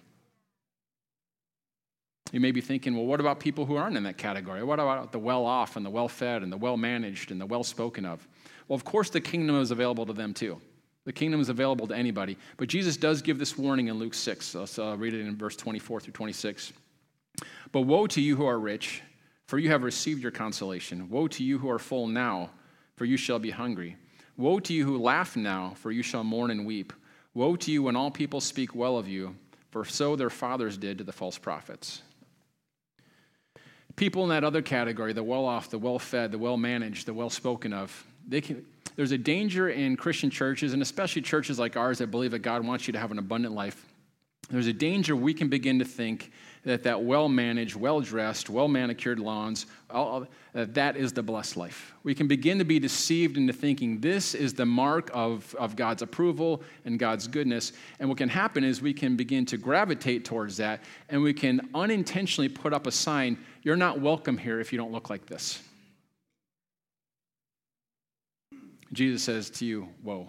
You 2.30 2.40
may 2.40 2.52
be 2.52 2.60
thinking, 2.60 2.94
well, 2.94 3.06
what 3.06 3.20
about 3.20 3.40
people 3.40 3.64
who 3.64 3.76
aren't 3.76 3.96
in 3.96 4.02
that 4.02 4.18
category? 4.18 4.62
What 4.62 4.78
about 4.78 5.12
the 5.12 5.18
well 5.18 5.46
off 5.46 5.76
and 5.76 5.86
the 5.86 5.88
well 5.88 6.08
fed 6.08 6.42
and 6.42 6.52
the 6.52 6.58
well 6.58 6.76
managed 6.76 7.30
and 7.30 7.40
the 7.40 7.46
well 7.46 7.64
spoken 7.64 8.04
of? 8.04 8.28
Well, 8.68 8.76
of 8.76 8.84
course, 8.84 9.08
the 9.08 9.22
kingdom 9.22 9.58
is 9.62 9.70
available 9.70 10.04
to 10.04 10.12
them 10.12 10.34
too. 10.34 10.60
The 11.06 11.12
kingdom 11.12 11.40
is 11.40 11.48
available 11.48 11.86
to 11.86 11.96
anybody. 11.96 12.36
But 12.56 12.68
Jesus 12.68 12.96
does 12.96 13.22
give 13.22 13.38
this 13.38 13.56
warning 13.56 13.86
in 13.86 13.98
Luke 13.98 14.12
6. 14.12 14.56
Let's 14.56 14.76
uh, 14.76 14.96
read 14.98 15.14
it 15.14 15.20
in 15.20 15.36
verse 15.36 15.56
24 15.56 16.00
through 16.00 16.12
26. 16.12 16.72
But 17.70 17.82
woe 17.82 18.08
to 18.08 18.20
you 18.20 18.34
who 18.34 18.44
are 18.44 18.58
rich, 18.58 19.02
for 19.46 19.58
you 19.58 19.70
have 19.70 19.84
received 19.84 20.20
your 20.20 20.32
consolation. 20.32 21.08
Woe 21.08 21.28
to 21.28 21.44
you 21.44 21.58
who 21.58 21.70
are 21.70 21.78
full 21.78 22.08
now, 22.08 22.50
for 22.96 23.04
you 23.04 23.16
shall 23.16 23.38
be 23.38 23.50
hungry. 23.50 23.96
Woe 24.36 24.58
to 24.58 24.74
you 24.74 24.84
who 24.84 24.98
laugh 24.98 25.36
now, 25.36 25.74
for 25.76 25.92
you 25.92 26.02
shall 26.02 26.24
mourn 26.24 26.50
and 26.50 26.66
weep. 26.66 26.92
Woe 27.34 27.54
to 27.54 27.70
you 27.70 27.84
when 27.84 27.94
all 27.94 28.10
people 28.10 28.40
speak 28.40 28.74
well 28.74 28.98
of 28.98 29.06
you, 29.06 29.36
for 29.70 29.84
so 29.84 30.16
their 30.16 30.30
fathers 30.30 30.76
did 30.76 30.98
to 30.98 31.04
the 31.04 31.12
false 31.12 31.38
prophets. 31.38 32.02
People 33.94 34.24
in 34.24 34.30
that 34.30 34.42
other 34.42 34.60
category, 34.60 35.12
the 35.12 35.22
well 35.22 35.44
off, 35.44 35.70
the 35.70 35.78
well 35.78 36.00
fed, 36.00 36.32
the 36.32 36.38
well 36.38 36.56
managed, 36.56 37.06
the 37.06 37.14
well 37.14 37.30
spoken 37.30 37.72
of, 37.72 38.04
they 38.26 38.40
can, 38.40 38.66
there's 38.96 39.12
a 39.12 39.18
danger 39.18 39.68
in 39.68 39.96
Christian 39.96 40.30
churches, 40.30 40.72
and 40.72 40.82
especially 40.82 41.22
churches 41.22 41.58
like 41.58 41.76
ours 41.76 41.98
that 41.98 42.10
believe 42.10 42.30
that 42.32 42.40
God 42.40 42.66
wants 42.66 42.86
you 42.86 42.92
to 42.92 42.98
have 42.98 43.12
an 43.12 43.18
abundant 43.18 43.54
life. 43.54 43.86
There's 44.48 44.68
a 44.68 44.72
danger 44.72 45.16
we 45.16 45.34
can 45.34 45.48
begin 45.48 45.80
to 45.80 45.84
think 45.84 46.30
that 46.64 46.84
that 46.84 47.02
well 47.02 47.28
managed, 47.28 47.76
well 47.76 48.00
dressed, 48.00 48.48
well 48.48 48.68
manicured 48.68 49.18
lawns, 49.18 49.66
all, 49.90 50.26
that 50.52 50.74
that 50.74 50.96
is 50.96 51.12
the 51.12 51.22
blessed 51.22 51.56
life. 51.56 51.94
We 52.04 52.14
can 52.14 52.26
begin 52.26 52.58
to 52.58 52.64
be 52.64 52.78
deceived 52.78 53.36
into 53.36 53.52
thinking 53.52 54.00
this 54.00 54.34
is 54.34 54.54
the 54.54 54.66
mark 54.66 55.10
of, 55.12 55.54
of 55.56 55.76
God's 55.76 56.02
approval 56.02 56.62
and 56.84 56.98
God's 56.98 57.26
goodness. 57.28 57.72
And 58.00 58.08
what 58.08 58.18
can 58.18 58.28
happen 58.28 58.64
is 58.64 58.80
we 58.80 58.94
can 58.94 59.16
begin 59.16 59.46
to 59.46 59.56
gravitate 59.56 60.24
towards 60.24 60.56
that, 60.56 60.82
and 61.08 61.22
we 61.22 61.34
can 61.34 61.68
unintentionally 61.74 62.48
put 62.48 62.72
up 62.72 62.86
a 62.86 62.92
sign 62.92 63.38
you're 63.62 63.76
not 63.76 64.00
welcome 64.00 64.38
here 64.38 64.60
if 64.60 64.72
you 64.72 64.78
don't 64.78 64.92
look 64.92 65.10
like 65.10 65.26
this. 65.26 65.60
Jesus 68.92 69.22
says 69.22 69.50
to 69.50 69.66
you, 69.66 69.88
Whoa, 70.02 70.28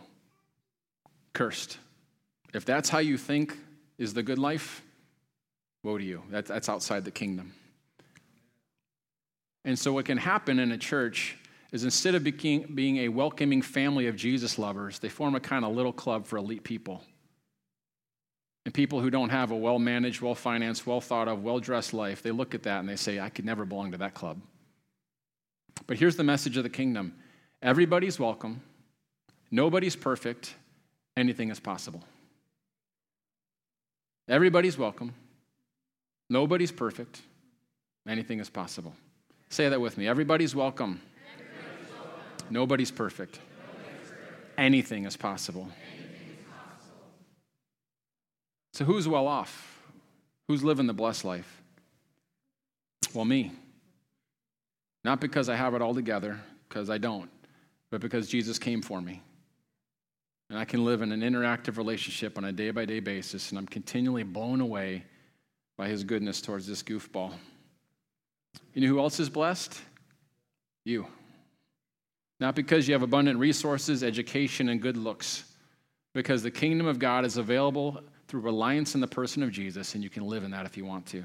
cursed. 1.34 1.78
If 2.54 2.66
that's 2.66 2.90
how 2.90 3.00
you 3.00 3.18
think 3.18 3.58
is 3.98 4.14
the 4.14 4.24
good 4.24 4.40
life, 4.40 4.82
woe 5.84 5.98
to 5.98 6.04
you. 6.04 6.24
That's, 6.30 6.70
outside 6.70 7.06
the 7.06 7.12
kingdom. 7.12 7.54
And 9.66 9.78
so, 9.78 9.94
what 9.94 10.06
can 10.06 10.18
happen 10.18 10.60
in 10.60 10.72
a 10.72 10.78
church 10.78 11.38
is 11.72 11.84
instead 11.84 12.16
of 12.16 12.24
being, 12.24 12.72
being 12.74 12.98
a 12.98 13.10
welcoming 13.10 13.62
family 13.62 14.08
of 14.08 14.16
Jesus 14.16 14.58
lovers, 14.58 15.00
they 15.00 15.10
form 15.10 15.36
a 15.36 15.40
kind 15.40 15.66
of 15.66 15.76
little 15.76 15.92
club 15.92 16.26
for 16.26 16.38
elite 16.38 16.64
people. 16.64 17.04
And 18.66 18.74
people 18.74 19.02
who 19.02 19.10
don't 19.10 19.30
have 19.30 19.52
a 19.52 19.56
well 19.56 19.80
managed, 19.80 20.22
well 20.22 20.36
financed, 20.36 20.88
well 20.88 21.02
thought 21.02 21.28
of, 21.28 21.44
well 21.44 21.60
dressed 21.60 21.94
life, 21.94 22.22
they 22.22 22.32
look 22.32 22.54
at 22.54 22.64
that 22.64 22.80
and 22.80 22.90
they 22.90 22.96
say, 22.96 23.20
I 23.20 23.30
could 23.30 23.46
never 23.46 23.66
belong 23.66 23.92
to 23.92 23.98
that 24.00 24.14
club. 24.14 24.42
But 25.86 25.98
here's 25.98 26.16
the 26.16 26.24
message 26.24 26.58
of 26.58 26.64
the 26.64 26.70
kingdom 26.70 27.14
everybody's 27.62 28.20
welcome, 28.20 28.62
nobody's 29.52 29.96
perfect, 29.96 30.56
anything 31.16 31.50
is 31.50 31.60
possible. 31.60 32.04
Everybody's 34.28 34.78
welcome, 34.78 35.14
nobody's 36.30 36.72
perfect, 36.72 37.22
anything 38.08 38.40
is 38.40 38.50
possible. 38.50 38.94
Say 39.50 39.70
that 39.70 39.80
with 39.80 39.98
me. 39.98 40.08
Everybody's 40.08 40.54
welcome. 40.54 41.02
Nobody's 42.50 42.92
perfect. 42.92 43.40
Anything 44.58 45.06
is 45.06 45.16
possible. 45.16 45.70
So, 48.74 48.86
who's 48.86 49.08
well 49.08 49.28
off? 49.28 49.82
Who's 50.48 50.64
living 50.64 50.88
the 50.88 50.94
blessed 50.94 51.26
life? 51.26 51.62
Well, 53.14 53.26
me. 53.26 53.52
Not 55.04 55.20
because 55.20 55.50
I 55.50 55.56
have 55.56 55.74
it 55.74 55.82
all 55.82 55.96
together, 55.96 56.40
because 56.68 56.90
I 56.90 56.98
don't, 56.98 57.30
but 57.92 58.02
because 58.02 58.28
Jesus 58.28 58.60
came 58.60 58.82
for 58.82 59.02
me. 59.02 59.22
And 60.50 60.58
I 60.58 60.66
can 60.66 60.86
live 60.86 61.02
in 61.02 61.12
an 61.12 61.22
interactive 61.22 61.78
relationship 61.78 62.38
on 62.38 62.46
a 62.46 62.52
day 62.52 62.72
by 62.72 62.86
day 62.86 63.00
basis, 63.00 63.50
and 63.50 63.60
I'm 63.60 63.68
continually 63.68 64.24
blown 64.24 64.62
away 64.62 65.04
by 65.78 65.88
his 65.90 66.04
goodness 66.04 66.42
towards 66.42 66.66
this 66.66 66.82
goofball. 66.84 67.34
You 68.74 68.82
know 68.82 68.88
who 68.88 69.00
else 69.00 69.20
is 69.20 69.30
blessed? 69.30 69.80
You. 70.86 71.06
Not 72.40 72.56
because 72.56 72.88
you 72.88 72.94
have 72.94 73.04
abundant 73.04 73.40
resources, 73.40 74.04
education, 74.04 74.70
and 74.70 74.82
good 74.82 74.98
looks, 74.98 75.44
because 76.14 76.44
the 76.44 76.52
kingdom 76.52 76.88
of 76.88 77.00
God 77.00 77.26
is 77.26 77.38
available 77.38 78.02
through 78.28 78.42
reliance 78.42 78.96
in 78.96 79.02
the 79.02 79.08
person 79.08 79.44
of 79.44 79.52
Jesus, 79.52 79.96
and 79.96 80.04
you 80.04 80.10
can 80.10 80.24
live 80.24 80.44
in 80.44 80.52
that 80.52 80.66
if 80.66 80.78
you 80.78 80.86
want 80.86 81.06
to. 81.08 81.24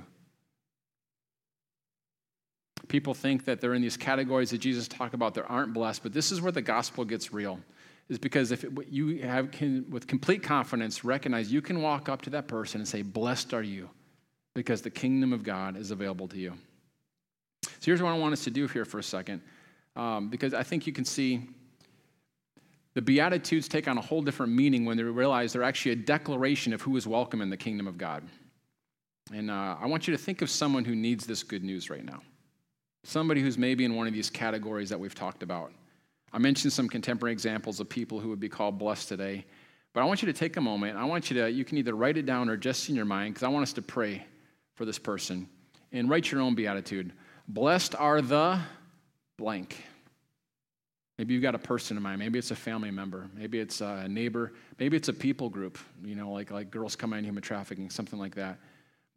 People 2.88 3.14
think 3.14 3.44
that 3.44 3.60
they're 3.60 3.74
in 3.74 3.82
these 3.82 3.96
categories 3.96 4.50
that 4.50 4.58
Jesus 4.58 4.88
talked 4.88 5.14
about 5.14 5.34
that 5.34 5.46
aren't 5.46 5.72
blessed, 5.72 6.02
but 6.02 6.12
this 6.12 6.32
is 6.32 6.40
where 6.40 6.52
the 6.52 6.62
gospel 6.62 7.04
gets 7.04 7.32
real. 7.32 7.60
Is 8.08 8.18
because 8.18 8.50
if 8.50 8.64
it, 8.64 8.72
you 8.90 9.22
have 9.22 9.50
can, 9.52 9.88
with 9.88 10.06
complete 10.06 10.42
confidence 10.42 11.04
recognize 11.04 11.52
you 11.52 11.62
can 11.62 11.80
walk 11.80 12.08
up 12.08 12.20
to 12.22 12.30
that 12.30 12.48
person 12.48 12.80
and 12.80 12.88
say, 12.88 13.02
"Blessed 13.02 13.54
are 13.54 13.62
you," 13.62 13.88
because 14.54 14.82
the 14.82 14.90
kingdom 14.90 15.32
of 15.32 15.42
God 15.44 15.76
is 15.76 15.90
available 15.90 16.28
to 16.28 16.36
you. 16.36 16.52
So 17.62 17.70
here's 17.82 18.02
what 18.02 18.10
I 18.10 18.18
want 18.18 18.32
us 18.32 18.44
to 18.44 18.50
do 18.50 18.66
here 18.66 18.84
for 18.84 18.98
a 18.98 19.02
second, 19.02 19.40
um, 19.96 20.28
because 20.28 20.52
I 20.52 20.62
think 20.62 20.86
you 20.86 20.92
can 20.92 21.04
see 21.04 21.48
the 22.94 23.02
Beatitudes 23.02 23.68
take 23.68 23.88
on 23.88 23.96
a 23.96 24.02
whole 24.02 24.20
different 24.20 24.52
meaning 24.52 24.84
when 24.84 24.96
they 24.96 25.02
realize 25.04 25.52
they're 25.52 25.62
actually 25.62 25.92
a 25.92 25.96
declaration 25.96 26.72
of 26.72 26.82
who 26.82 26.96
is 26.96 27.06
welcome 27.06 27.40
in 27.40 27.48
the 27.48 27.56
kingdom 27.56 27.86
of 27.86 27.96
God. 27.96 28.24
And 29.32 29.50
uh, 29.50 29.76
I 29.80 29.86
want 29.86 30.06
you 30.06 30.12
to 30.12 30.18
think 30.18 30.42
of 30.42 30.50
someone 30.50 30.84
who 30.84 30.94
needs 30.94 31.24
this 31.24 31.42
good 31.42 31.64
news 31.64 31.88
right 31.88 32.04
now. 32.04 32.20
Somebody 33.04 33.40
who's 33.40 33.58
maybe 33.58 33.84
in 33.84 33.94
one 33.94 34.06
of 34.06 34.12
these 34.12 34.30
categories 34.30 34.88
that 34.90 35.00
we've 35.00 35.14
talked 35.14 35.42
about. 35.42 35.72
I 36.32 36.38
mentioned 36.38 36.72
some 36.72 36.88
contemporary 36.88 37.32
examples 37.32 37.80
of 37.80 37.88
people 37.88 38.20
who 38.20 38.28
would 38.28 38.40
be 38.40 38.48
called 38.48 38.78
blessed 38.78 39.08
today. 39.08 39.44
But 39.92 40.02
I 40.02 40.04
want 40.04 40.22
you 40.22 40.26
to 40.26 40.32
take 40.32 40.56
a 40.56 40.60
moment. 40.60 40.96
I 40.96 41.04
want 41.04 41.30
you 41.30 41.42
to, 41.42 41.50
you 41.50 41.64
can 41.64 41.76
either 41.78 41.94
write 41.94 42.16
it 42.16 42.24
down 42.24 42.48
or 42.48 42.56
just 42.56 42.88
in 42.88 42.94
your 42.94 43.04
mind, 43.04 43.34
because 43.34 43.42
I 43.42 43.48
want 43.48 43.64
us 43.64 43.74
to 43.74 43.82
pray 43.82 44.24
for 44.76 44.84
this 44.84 44.98
person. 44.98 45.48
And 45.92 46.08
write 46.08 46.32
your 46.32 46.40
own 46.40 46.54
beatitude. 46.54 47.12
Blessed 47.48 47.94
are 47.96 48.22
the 48.22 48.58
blank. 49.36 49.84
Maybe 51.18 51.34
you've 51.34 51.42
got 51.42 51.54
a 51.54 51.58
person 51.58 51.98
in 51.98 52.02
mind. 52.02 52.18
Maybe 52.18 52.38
it's 52.38 52.50
a 52.50 52.56
family 52.56 52.90
member. 52.90 53.28
Maybe 53.36 53.60
it's 53.60 53.82
a 53.82 54.08
neighbor. 54.08 54.54
Maybe 54.78 54.96
it's 54.96 55.08
a 55.08 55.12
people 55.12 55.50
group, 55.50 55.78
you 56.02 56.14
know, 56.14 56.32
like, 56.32 56.50
like 56.50 56.70
girls 56.70 56.96
coming 56.96 57.18
in 57.18 57.24
human 57.26 57.42
trafficking, 57.42 57.90
something 57.90 58.18
like 58.18 58.36
that. 58.36 58.58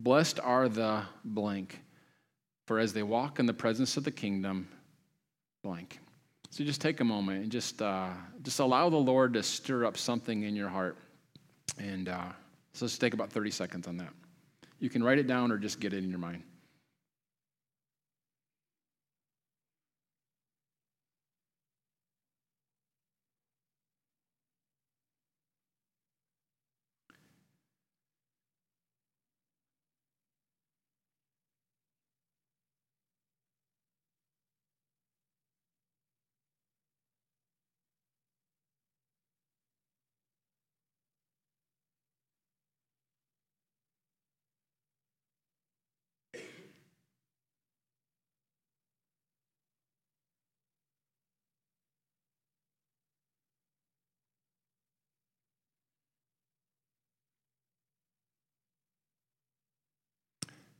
Blessed 0.01 0.41
are 0.41 0.67
the 0.67 1.03
blank, 1.23 1.79
for 2.65 2.79
as 2.79 2.93
they 2.93 3.03
walk 3.03 3.39
in 3.39 3.45
the 3.45 3.53
presence 3.53 3.97
of 3.97 4.03
the 4.03 4.11
kingdom, 4.11 4.67
blank. 5.63 5.99
So 6.49 6.63
just 6.63 6.81
take 6.81 6.99
a 7.01 7.03
moment 7.03 7.43
and 7.43 7.51
just, 7.51 7.81
uh, 7.81 8.09
just 8.43 8.59
allow 8.59 8.89
the 8.89 8.97
Lord 8.97 9.33
to 9.33 9.43
stir 9.43 9.85
up 9.85 9.97
something 9.97 10.43
in 10.43 10.55
your 10.55 10.69
heart. 10.69 10.97
And 11.77 12.09
uh, 12.09 12.29
so 12.73 12.85
let's 12.85 12.97
take 12.97 13.13
about 13.13 13.29
30 13.29 13.51
seconds 13.51 13.87
on 13.87 13.97
that. 13.97 14.09
You 14.79 14.89
can 14.89 15.03
write 15.03 15.19
it 15.19 15.27
down 15.27 15.51
or 15.51 15.57
just 15.57 15.79
get 15.79 15.93
it 15.93 16.03
in 16.03 16.09
your 16.09 16.19
mind. 16.19 16.43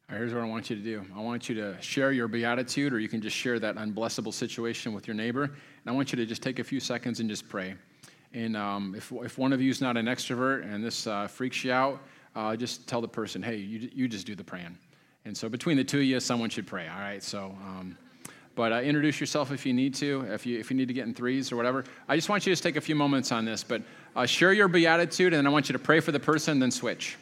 Right, 0.10 0.18
here's 0.18 0.36
what 0.36 0.44
I 0.44 0.46
want 0.46 0.70
you 0.70 0.76
to 0.76 0.82
do. 0.84 1.04
I 1.16 1.20
want 1.20 1.50
you 1.50 1.56
to 1.56 1.82
share 1.82 2.12
your 2.12 2.28
beatitude, 2.28 2.94
or 2.94 3.00
you 3.00 3.10
can 3.10 3.22
just 3.22 3.36
share 3.36 3.58
that 3.60 3.76
unblessable 3.76 4.32
situation 4.32 4.94
with 4.94 5.08
your 5.08 5.16
neighbor. 5.16 5.46
And 5.46 5.56
I 5.88 5.92
want 5.94 6.12
you 6.12 6.16
to 6.18 6.28
just 6.28 6.44
take 6.44 6.60
a 6.60 6.64
few 6.64 6.80
seconds 6.80 7.20
and 7.20 7.28
just 7.28 7.50
pray. 7.50 7.74
And 8.32 8.56
um, 8.56 8.94
if, 8.96 9.12
if 9.12 9.40
one 9.40 9.52
of 9.52 9.62
you 9.62 9.72
is 9.72 9.82
not 9.82 9.98
an 9.98 10.06
extrovert 10.06 10.72
and 10.72 10.84
this 10.84 11.08
uh, 11.08 11.26
freaks 11.26 11.64
you 11.64 11.72
out, 11.72 12.02
uh, 12.36 12.56
just 12.56 12.88
tell 12.88 13.02
the 13.02 13.08
person, 13.08 13.42
hey, 13.42 13.56
you, 13.56 13.90
you 13.96 14.08
just 14.08 14.28
do 14.28 14.36
the 14.36 14.44
praying. 14.44 14.78
And 15.24 15.36
so 15.36 15.50
between 15.50 15.76
the 15.76 15.84
two 15.84 15.98
of 15.98 16.04
you, 16.04 16.20
someone 16.20 16.52
should 16.52 16.68
pray, 16.68 16.88
all 16.88 17.00
right? 17.00 17.24
So, 17.24 17.58
um, 17.66 17.98
but 18.54 18.72
uh, 18.74 18.82
introduce 18.82 19.20
yourself 19.20 19.52
if 19.52 19.66
you 19.66 19.74
need 19.74 19.96
to, 19.96 20.22
if 20.30 20.46
you, 20.46 20.60
if 20.60 20.70
you 20.70 20.78
need 20.78 20.88
to 20.88 20.94
get 20.94 21.08
in 21.08 21.16
threes 21.16 21.52
or 21.52 21.56
whatever. 21.56 21.84
I 22.08 22.16
just 22.16 22.30
want 22.30 22.46
you 22.46 22.52
to 22.52 22.54
just 22.54 22.64
take 22.64 22.76
a 22.76 22.82
few 22.82 22.96
moments 22.96 23.32
on 23.32 23.44
this, 23.44 23.64
but 23.64 23.82
uh, 24.16 24.28
share 24.28 24.54
your 24.54 24.68
beatitude, 24.68 25.34
and 25.34 25.40
then 25.40 25.48
I 25.48 25.50
want 25.50 25.68
you 25.68 25.74
to 25.74 25.80
pray 25.80 26.00
for 26.00 26.12
the 26.12 26.20
person, 26.20 26.60
then 26.60 26.70
switch. 26.70 27.18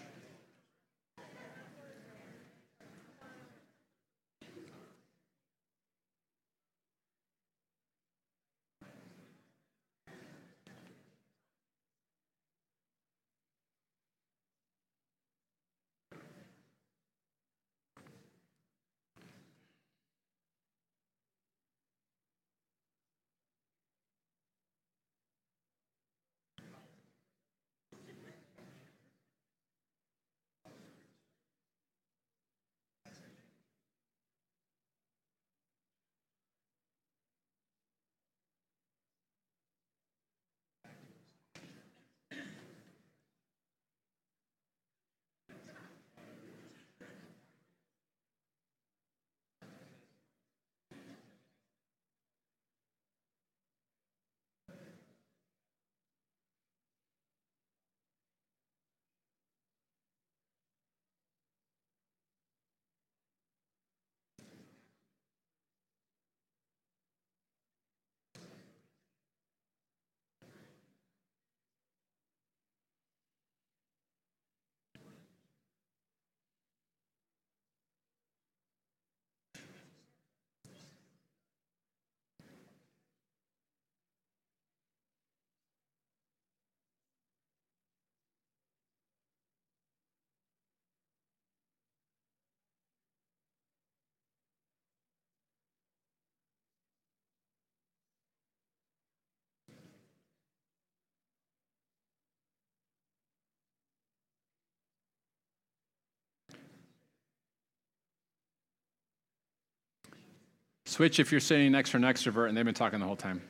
Switch 110.94 111.20
if 111.20 111.32
you're 111.32 111.42
sitting 111.42 111.72
next 111.72 111.90
to 111.90 111.98
an 111.98 112.04
extrovert 112.04 112.50
and 112.50 112.56
they've 112.56 112.64
been 112.64 112.76
talking 112.76 113.00
the 113.00 113.06
whole 113.08 113.16
time. 113.16 113.42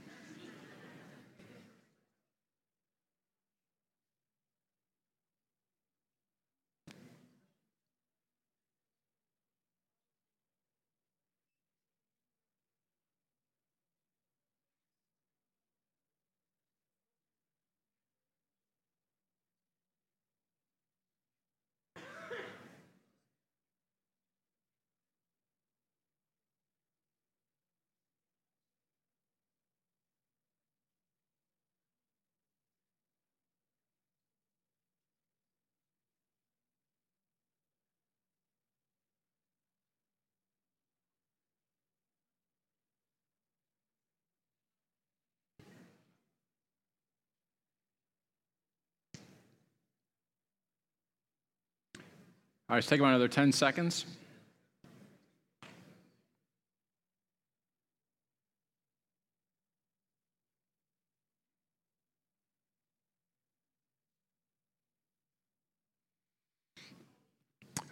All 52.70 52.76
right, 52.76 52.78
let's 52.78 52.88
take 52.88 53.02
about 53.02 53.10
another 53.10 53.28
10 53.28 53.52
seconds. 53.52 54.06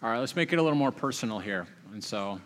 All 0.01 0.09
right, 0.09 0.17
let's 0.19 0.35
make 0.35 0.51
it 0.51 0.57
a 0.57 0.63
little 0.63 0.77
more 0.77 0.91
personal 0.91 1.37
here. 1.37 1.67
And 1.91 2.03
so 2.03 2.41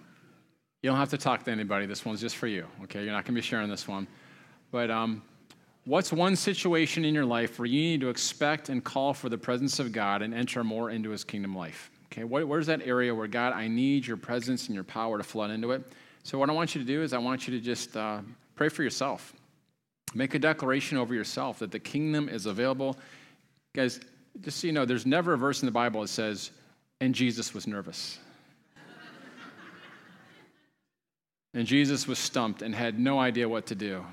you 0.81 0.89
don't 0.89 0.97
have 0.97 1.11
to 1.11 1.17
talk 1.17 1.43
to 1.43 1.51
anybody. 1.51 1.85
This 1.85 2.03
one's 2.03 2.19
just 2.19 2.35
for 2.35 2.47
you, 2.47 2.65
okay? 2.83 3.03
You're 3.03 3.13
not 3.13 3.23
going 3.23 3.35
to 3.35 3.41
be 3.41 3.41
sharing 3.41 3.69
this 3.69 3.87
one. 3.87 4.07
But 4.71 4.91
um, 4.91 5.21
what's 5.85 6.11
one 6.11 6.35
situation 6.35 7.05
in 7.05 7.13
your 7.15 7.23
life 7.23 7.57
where 7.57 7.65
you 7.65 7.79
need 7.79 8.01
to 8.01 8.09
expect 8.09 8.67
and 8.67 8.83
call 8.83 9.13
for 9.13 9.29
the 9.29 9.37
presence 9.37 9.79
of 9.79 9.93
God 9.93 10.21
and 10.21 10.33
enter 10.33 10.65
more 10.65 10.89
into 10.89 11.11
his 11.11 11.23
kingdom 11.23 11.55
life? 11.55 11.91
Okay, 12.05 12.23
where's 12.23 12.67
that 12.67 12.81
area 12.85 13.13
where 13.13 13.27
God, 13.27 13.53
I 13.53 13.67
need 13.67 14.05
your 14.05 14.17
presence 14.17 14.67
and 14.67 14.75
your 14.75 14.83
power 14.83 15.17
to 15.17 15.23
flood 15.23 15.51
into 15.51 15.71
it? 15.71 15.83
So, 16.23 16.39
what 16.39 16.49
I 16.49 16.53
want 16.53 16.75
you 16.75 16.81
to 16.81 16.87
do 16.87 17.01
is, 17.01 17.13
I 17.13 17.17
want 17.17 17.47
you 17.47 17.57
to 17.57 17.63
just 17.63 17.95
uh, 17.97 18.19
pray 18.55 18.69
for 18.69 18.83
yourself. 18.83 19.33
Make 20.13 20.33
a 20.33 20.39
declaration 20.39 20.97
over 20.97 21.13
yourself 21.13 21.59
that 21.59 21.71
the 21.71 21.79
kingdom 21.79 22.29
is 22.29 22.45
available. 22.45 22.97
Guys, 23.73 23.99
just 24.41 24.59
so 24.59 24.67
you 24.67 24.73
know, 24.73 24.85
there's 24.85 25.05
never 25.05 25.33
a 25.33 25.37
verse 25.37 25.61
in 25.61 25.65
the 25.65 25.71
Bible 25.71 26.01
that 26.01 26.07
says, 26.07 26.51
and 27.01 27.13
Jesus 27.13 27.53
was 27.53 27.67
nervous. 27.67 28.19
and 31.53 31.67
Jesus 31.67 32.07
was 32.07 32.17
stumped 32.17 32.61
and 32.61 32.73
had 32.73 32.97
no 32.97 33.19
idea 33.19 33.49
what 33.49 33.65
to 33.67 33.75
do. 33.75 34.05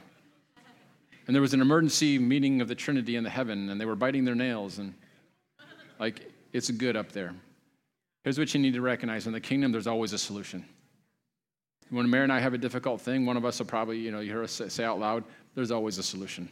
And 1.26 1.36
there 1.36 1.40
was 1.40 1.54
an 1.54 1.60
emergency 1.60 2.18
meeting 2.18 2.60
of 2.60 2.68
the 2.68 2.74
Trinity 2.74 3.14
in 3.14 3.22
the 3.22 3.30
heaven, 3.30 3.70
and 3.70 3.80
they 3.80 3.84
were 3.84 3.94
biting 3.94 4.24
their 4.24 4.34
nails, 4.34 4.78
and 4.78 4.94
like, 6.00 6.32
it's 6.52 6.70
good 6.70 6.96
up 6.96 7.12
there. 7.12 7.34
Here's 8.24 8.38
what 8.38 8.54
you 8.54 8.60
need 8.60 8.74
to 8.74 8.80
recognize 8.80 9.26
in 9.26 9.32
the 9.32 9.40
kingdom, 9.40 9.72
there's 9.72 9.86
always 9.86 10.12
a 10.12 10.18
solution. 10.18 10.64
When 11.90 12.08
Mary 12.08 12.22
and 12.22 12.32
I 12.32 12.40
have 12.40 12.54
a 12.54 12.58
difficult 12.58 13.00
thing, 13.00 13.26
one 13.26 13.36
of 13.36 13.44
us 13.44 13.58
will 13.58 13.66
probably, 13.66 13.98
you 13.98 14.10
know, 14.10 14.20
you 14.20 14.30
hear 14.30 14.42
us 14.42 14.62
say 14.68 14.84
out 14.84 14.98
loud, 14.98 15.24
there's 15.54 15.70
always 15.70 15.98
a 15.98 16.02
solution. 16.02 16.48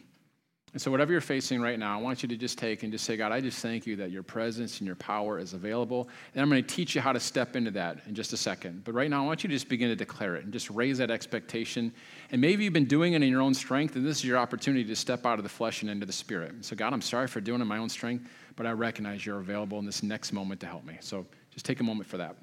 And 0.72 0.80
so, 0.80 0.90
whatever 0.90 1.10
you're 1.10 1.20
facing 1.20 1.60
right 1.60 1.78
now, 1.78 1.98
I 1.98 2.00
want 2.00 2.22
you 2.22 2.28
to 2.28 2.36
just 2.36 2.56
take 2.56 2.84
and 2.84 2.92
just 2.92 3.04
say, 3.04 3.16
God, 3.16 3.32
I 3.32 3.40
just 3.40 3.60
thank 3.60 3.86
you 3.86 3.96
that 3.96 4.12
your 4.12 4.22
presence 4.22 4.78
and 4.78 4.86
your 4.86 4.94
power 4.94 5.38
is 5.40 5.52
available. 5.52 6.08
And 6.32 6.42
I'm 6.42 6.48
going 6.48 6.62
to 6.62 6.74
teach 6.74 6.94
you 6.94 7.00
how 7.00 7.12
to 7.12 7.18
step 7.18 7.56
into 7.56 7.72
that 7.72 7.98
in 8.06 8.14
just 8.14 8.32
a 8.32 8.36
second. 8.36 8.84
But 8.84 8.94
right 8.94 9.10
now, 9.10 9.24
I 9.24 9.26
want 9.26 9.42
you 9.42 9.48
to 9.48 9.54
just 9.54 9.68
begin 9.68 9.88
to 9.88 9.96
declare 9.96 10.36
it 10.36 10.44
and 10.44 10.52
just 10.52 10.70
raise 10.70 10.98
that 10.98 11.10
expectation. 11.10 11.92
And 12.30 12.40
maybe 12.40 12.62
you've 12.62 12.72
been 12.72 12.84
doing 12.84 13.14
it 13.14 13.22
in 13.22 13.28
your 13.28 13.40
own 13.40 13.52
strength, 13.52 13.96
and 13.96 14.06
this 14.06 14.18
is 14.18 14.24
your 14.24 14.38
opportunity 14.38 14.84
to 14.84 14.94
step 14.94 15.26
out 15.26 15.40
of 15.40 15.42
the 15.42 15.48
flesh 15.48 15.82
and 15.82 15.90
into 15.90 16.06
the 16.06 16.12
spirit. 16.12 16.64
So, 16.64 16.76
God, 16.76 16.92
I'm 16.92 17.02
sorry 17.02 17.26
for 17.26 17.40
doing 17.40 17.60
it 17.60 17.62
in 17.62 17.68
my 17.68 17.78
own 17.78 17.88
strength, 17.88 18.28
but 18.54 18.64
I 18.64 18.70
recognize 18.70 19.26
you're 19.26 19.40
available 19.40 19.80
in 19.80 19.86
this 19.86 20.04
next 20.04 20.32
moment 20.32 20.60
to 20.60 20.66
help 20.66 20.84
me. 20.84 20.98
So, 21.00 21.26
just 21.50 21.66
take 21.66 21.80
a 21.80 21.84
moment 21.84 22.08
for 22.08 22.18
that. 22.18 22.36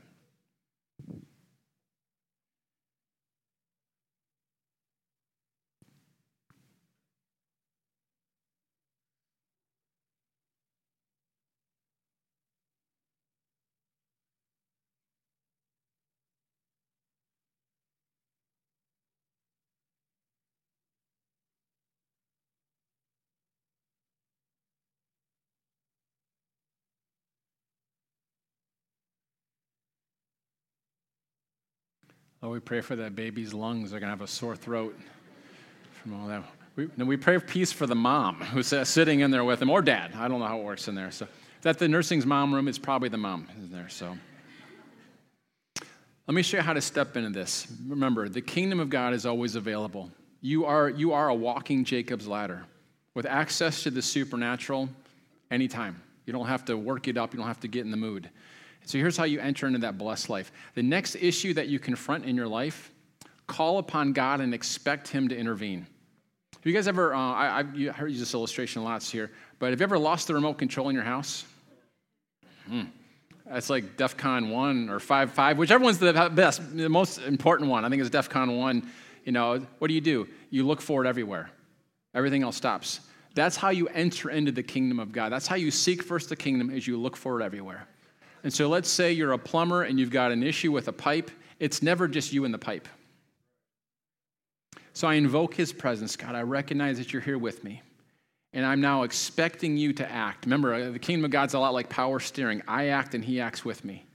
Oh, 32.43 32.49
we 32.49 32.59
pray 32.59 32.81
for 32.81 32.95
that 32.95 33.15
baby's 33.15 33.53
lungs. 33.53 33.91
They're 33.91 33.99
going 33.99 34.11
to 34.11 34.15
have 34.15 34.21
a 34.21 34.27
sore 34.27 34.55
throat 34.55 34.95
from 36.03 36.13
all 36.13 36.27
that. 36.27 36.43
We, 36.75 36.85
we 36.85 37.17
pray 37.17 37.39
peace 37.39 37.71
for 37.71 37.87
the 37.87 37.95
mom 37.95 38.35
who's 38.35 38.67
sitting 38.87 39.21
in 39.21 39.31
there 39.31 39.43
with 39.43 39.59
him, 39.59 39.71
or 39.71 39.81
dad. 39.81 40.11
I 40.15 40.27
don't 40.27 40.39
know 40.39 40.45
how 40.45 40.59
it 40.59 40.63
works 40.63 40.87
in 40.87 40.93
there. 40.93 41.09
So, 41.09 41.27
that 41.63 41.79
the 41.79 41.87
nursing's 41.87 42.27
mom 42.27 42.53
room, 42.53 42.67
is 42.67 42.77
probably 42.77 43.09
the 43.09 43.17
mom 43.17 43.47
in 43.57 43.71
there. 43.71 43.89
So, 43.89 44.15
let 46.27 46.35
me 46.35 46.43
show 46.43 46.57
you 46.57 46.63
how 46.63 46.73
to 46.73 46.81
step 46.81 47.17
into 47.17 47.31
this. 47.31 47.67
Remember, 47.87 48.29
the 48.29 48.41
kingdom 48.41 48.79
of 48.79 48.89
God 48.89 49.13
is 49.13 49.25
always 49.25 49.55
available. 49.55 50.11
You 50.41 50.65
are, 50.65 50.89
you 50.89 51.13
are 51.13 51.29
a 51.29 51.33
walking 51.33 51.83
Jacob's 51.83 52.27
ladder 52.27 52.65
with 53.15 53.25
access 53.25 53.81
to 53.83 53.89
the 53.89 54.01
supernatural 54.03 54.89
anytime. 55.49 55.99
You 56.27 56.33
don't 56.33 56.45
have 56.45 56.65
to 56.65 56.77
work 56.77 57.07
it 57.07 57.17
up, 57.17 57.33
you 57.33 57.39
don't 57.39 57.47
have 57.47 57.61
to 57.61 57.67
get 57.67 57.83
in 57.85 57.89
the 57.89 57.97
mood. 57.97 58.29
So 58.87 58.97
here's 58.97 59.17
how 59.17 59.25
you 59.25 59.41
enter 59.41 59.67
into 59.67 59.79
that 59.79 59.97
blessed 59.97 60.29
life. 60.29 60.49
The 60.73 60.81
next 60.81 61.15
issue 61.15 61.53
that 61.55 61.67
you 61.67 61.77
confront 61.77 62.23
in 62.23 62.37
your 62.37 62.47
life, 62.47 62.89
call 63.45 63.79
upon 63.79 64.13
God 64.13 64.39
and 64.39 64.53
expect 64.53 65.09
Him 65.09 65.27
to 65.27 65.37
intervene. 65.37 65.85
Have 66.53 66.65
you 66.65 66.71
guys 66.71 66.87
ever, 66.87 67.13
uh, 67.13 67.19
I, 67.19 67.57
have 67.57 67.95
heard 67.97 68.11
use 68.11 68.21
this 68.21 68.33
illustration 68.33 68.85
lots 68.85 69.11
here, 69.11 69.29
but 69.59 69.71
have 69.71 69.81
you 69.81 69.83
ever 69.83 69.99
lost 69.99 70.27
the 70.27 70.33
remote 70.33 70.57
control 70.57 70.87
in 70.87 70.95
your 70.95 71.03
house? 71.03 71.43
Hmm. 72.69 72.83
That's 73.45 73.69
like 73.69 73.97
DEF 73.97 74.15
CON 74.15 74.51
1 74.51 74.89
or 74.89 75.01
5 75.01 75.31
5, 75.31 75.57
whichever 75.57 75.83
one's 75.83 75.97
the 75.97 76.31
best, 76.33 76.61
the 76.75 76.87
most 76.87 77.17
important 77.17 77.69
one. 77.69 77.83
I 77.83 77.89
think 77.89 77.99
it's 77.99 78.09
DEF 78.09 78.29
CON 78.29 78.55
1. 78.55 78.89
You 79.25 79.33
know, 79.33 79.67
what 79.79 79.89
do 79.89 79.95
you 79.95 80.01
do? 80.01 80.29
You 80.49 80.65
look 80.65 80.79
for 80.79 81.03
it 81.03 81.09
everywhere. 81.09 81.49
Everything 82.15 82.41
else 82.41 82.55
stops. 82.55 83.01
That's 83.35 83.57
how 83.57 83.69
you 83.69 83.89
enter 83.89 84.29
into 84.29 84.53
the 84.53 84.63
kingdom 84.63 84.97
of 84.97 85.11
God. 85.11 85.33
That's 85.33 85.47
how 85.47 85.57
you 85.57 85.71
seek 85.71 86.03
first 86.03 86.29
the 86.29 86.37
kingdom 86.37 86.69
as 86.69 86.87
you 86.87 86.97
look 86.97 87.17
for 87.17 87.41
it 87.41 87.43
everywhere. 87.43 87.85
And 88.43 88.53
so 88.53 88.67
let's 88.67 88.89
say 88.89 89.11
you're 89.11 89.33
a 89.33 89.37
plumber 89.37 89.83
and 89.83 89.99
you've 89.99 90.11
got 90.11 90.31
an 90.31 90.43
issue 90.43 90.71
with 90.71 90.87
a 90.87 90.93
pipe. 90.93 91.29
It's 91.59 91.81
never 91.81 92.07
just 92.07 92.33
you 92.33 92.45
and 92.45 92.53
the 92.53 92.59
pipe. 92.59 92.87
So 94.93 95.07
I 95.07 95.13
invoke 95.13 95.53
his 95.53 95.71
presence. 95.71 96.15
God, 96.15 96.33
I 96.33 96.41
recognize 96.41 96.97
that 96.97 97.13
you're 97.13 97.21
here 97.21 97.37
with 97.37 97.63
me. 97.63 97.83
And 98.53 98.65
I'm 98.65 98.81
now 98.81 99.03
expecting 99.03 99.77
you 99.77 99.93
to 99.93 100.11
act. 100.11 100.45
Remember, 100.45 100.89
the 100.89 100.97
kingdom 100.97 101.25
of 101.25 101.29
God's 101.31 101.53
a 101.53 101.59
lot 101.59 101.75
like 101.75 101.89
power 101.89 102.19
steering. 102.19 102.63
I 102.67 102.87
act 102.87 103.13
and 103.13 103.23
he 103.23 103.39
acts 103.39 103.63
with 103.63 103.85
me. 103.85 104.06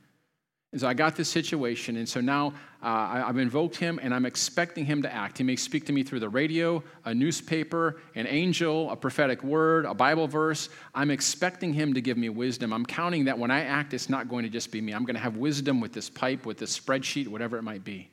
And 0.72 0.80
so 0.80 0.88
I 0.88 0.94
got 0.94 1.16
this 1.16 1.28
situation, 1.28 1.98
and 1.98 2.08
so 2.08 2.22
now 2.22 2.54
uh, 2.82 2.86
I, 2.86 3.18
have 3.26 3.36
invoked 3.36 3.76
him, 3.76 4.00
and 4.02 4.14
I'm 4.14 4.24
expecting 4.24 4.86
him 4.86 5.02
to 5.02 5.12
act. 5.12 5.36
He 5.36 5.44
may 5.44 5.54
speak 5.54 5.84
to 5.86 5.92
me 5.92 6.02
through 6.02 6.20
the 6.20 6.30
radio, 6.30 6.82
a 7.04 7.14
newspaper, 7.14 8.00
an 8.14 8.26
angel, 8.26 8.90
a 8.90 8.96
prophetic 8.96 9.44
word, 9.44 9.84
a 9.84 9.92
Bible 9.92 10.26
verse. 10.26 10.70
I'm 10.94 11.10
expecting 11.10 11.74
him 11.74 11.92
to 11.92 12.00
give 12.00 12.16
me 12.16 12.30
wisdom. 12.30 12.72
I'm 12.72 12.86
counting 12.86 13.26
that 13.26 13.38
when 13.38 13.50
I 13.50 13.64
act, 13.64 13.92
it's 13.92 14.08
not 14.08 14.30
going 14.30 14.44
to 14.44 14.48
just 14.48 14.72
be 14.72 14.80
me. 14.80 14.94
I'm 14.94 15.04
going 15.04 15.14
to 15.14 15.20
have 15.20 15.36
wisdom 15.36 15.78
with 15.78 15.92
this 15.92 16.08
pipe, 16.08 16.46
with 16.46 16.56
this 16.56 16.78
spreadsheet, 16.78 17.28
whatever 17.28 17.58
it 17.58 17.62
might 17.62 17.84
be. 17.84 18.08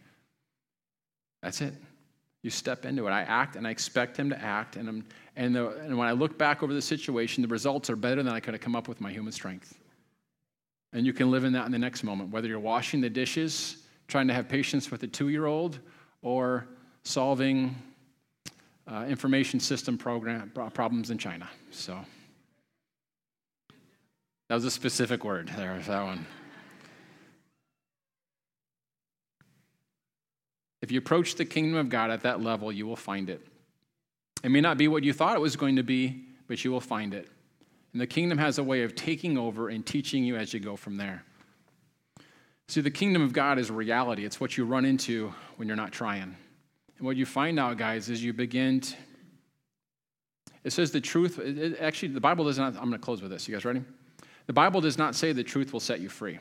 That's 1.41 1.61
it. 1.61 1.73
You 2.43 2.49
step 2.49 2.85
into 2.85 3.07
it. 3.07 3.11
I 3.11 3.21
act, 3.21 3.55
and 3.55 3.65
I 3.65 3.69
expect 3.69 4.17
him 4.17 4.29
to 4.31 4.41
act, 4.41 4.75
and, 4.75 5.05
and, 5.37 5.55
the, 5.55 5.69
and 5.69 5.97
when 5.97 6.09
I 6.09 6.11
look 6.11 6.37
back 6.37 6.61
over 6.61 6.73
the 6.73 6.81
situation, 6.81 7.41
the 7.41 7.47
results 7.47 7.89
are 7.89 7.95
better 7.95 8.21
than 8.21 8.33
I 8.33 8.41
could 8.41 8.53
have 8.53 8.61
come 8.61 8.75
up 8.75 8.89
with 8.89 8.99
my 8.99 9.13
human 9.13 9.31
strength. 9.31 9.79
And 10.91 11.05
you 11.05 11.13
can 11.13 11.29
live 11.29 11.43
in 11.43 11.53
that 11.53 11.65
in 11.65 11.71
the 11.71 11.79
next 11.79 12.03
moment, 12.03 12.31
whether 12.31 12.47
you're 12.47 12.59
washing 12.59 13.01
the 13.01 13.09
dishes, 13.09 13.77
trying 14.07 14.27
to 14.27 14.33
have 14.33 14.49
patience 14.49 14.89
with 14.89 15.03
a 15.03 15.07
two 15.07 15.29
year 15.29 15.45
old, 15.45 15.79
or 16.21 16.67
solving 17.03 17.75
uh, 18.87 19.05
information 19.07 19.59
system 19.59 19.97
program 19.97 20.51
problems 20.73 21.11
in 21.11 21.17
China. 21.17 21.47
So 21.71 21.97
that 24.47 24.55
was 24.55 24.65
a 24.65 24.71
specific 24.71 25.23
word 25.23 25.51
there, 25.55 25.79
that 25.79 26.03
one. 26.03 26.25
If 30.81 30.91
you 30.91 30.97
approach 30.97 31.35
the 31.35 31.45
kingdom 31.45 31.77
of 31.77 31.89
God 31.89 32.09
at 32.09 32.21
that 32.21 32.41
level, 32.41 32.71
you 32.71 32.87
will 32.87 32.95
find 32.95 33.29
it. 33.29 33.45
It 34.43 34.49
may 34.49 34.61
not 34.61 34.77
be 34.77 34.87
what 34.87 35.03
you 35.03 35.13
thought 35.13 35.35
it 35.35 35.41
was 35.41 35.55
going 35.55 35.75
to 35.75 35.83
be, 35.83 36.23
but 36.47 36.63
you 36.63 36.71
will 36.71 36.81
find 36.81 37.13
it. 37.13 37.27
And 37.91 38.01
the 38.01 38.07
kingdom 38.07 38.37
has 38.37 38.57
a 38.57 38.63
way 38.63 38.83
of 38.83 38.95
taking 38.95 39.37
over 39.37 39.69
and 39.69 39.85
teaching 39.85 40.23
you 40.23 40.35
as 40.35 40.53
you 40.53 40.59
go 40.59 40.75
from 40.75 40.97
there. 40.97 41.23
See, 42.67 42.81
the 42.81 42.91
kingdom 42.91 43.23
of 43.23 43.33
God 43.33 43.57
is 43.57 43.71
reality. 43.71 44.25
It's 44.25 44.39
what 44.39 44.55
you 44.55 44.65
run 44.65 44.85
into 44.85 45.33
when 45.57 45.67
you're 45.67 45.77
not 45.77 45.91
trying. 45.91 46.35
And 46.97 47.05
what 47.05 47.15
you 47.15 47.25
find 47.25 47.59
out, 47.59 47.77
guys, 47.77 48.09
is 48.09 48.23
you 48.23 48.31
begin 48.31 48.81
to, 48.81 48.95
it 50.63 50.71
says 50.71 50.91
the 50.91 51.01
truth, 51.01 51.39
it, 51.39 51.79
actually, 51.79 52.09
the 52.09 52.21
Bible 52.21 52.45
does 52.45 52.59
not, 52.59 52.75
I'm 52.75 52.89
going 52.89 52.91
to 52.91 52.99
close 52.99 53.21
with 53.21 53.31
this. 53.31 53.47
You 53.47 53.55
guys 53.55 53.65
ready? 53.65 53.81
The 54.45 54.53
Bible 54.53 54.81
does 54.81 54.97
not 54.97 55.15
say 55.15 55.31
the 55.31 55.43
truth 55.43 55.73
will 55.73 55.79
set 55.79 55.99
you 55.99 56.09
free. 56.09 56.37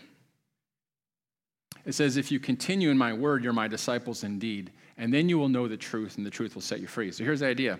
It 1.86 1.92
says, 1.92 2.18
if 2.18 2.30
you 2.30 2.38
continue 2.38 2.90
in 2.90 2.98
my 2.98 3.14
word, 3.14 3.42
you're 3.42 3.54
my 3.54 3.68
disciples 3.68 4.24
indeed, 4.24 4.72
and 4.98 5.14
then 5.14 5.28
you 5.28 5.38
will 5.38 5.48
know 5.48 5.68
the 5.68 5.76
truth, 5.76 6.18
and 6.18 6.26
the 6.26 6.30
truth 6.30 6.54
will 6.54 6.62
set 6.62 6.80
you 6.80 6.86
free. 6.86 7.10
So 7.12 7.24
here's 7.24 7.40
the 7.40 7.46
idea 7.46 7.78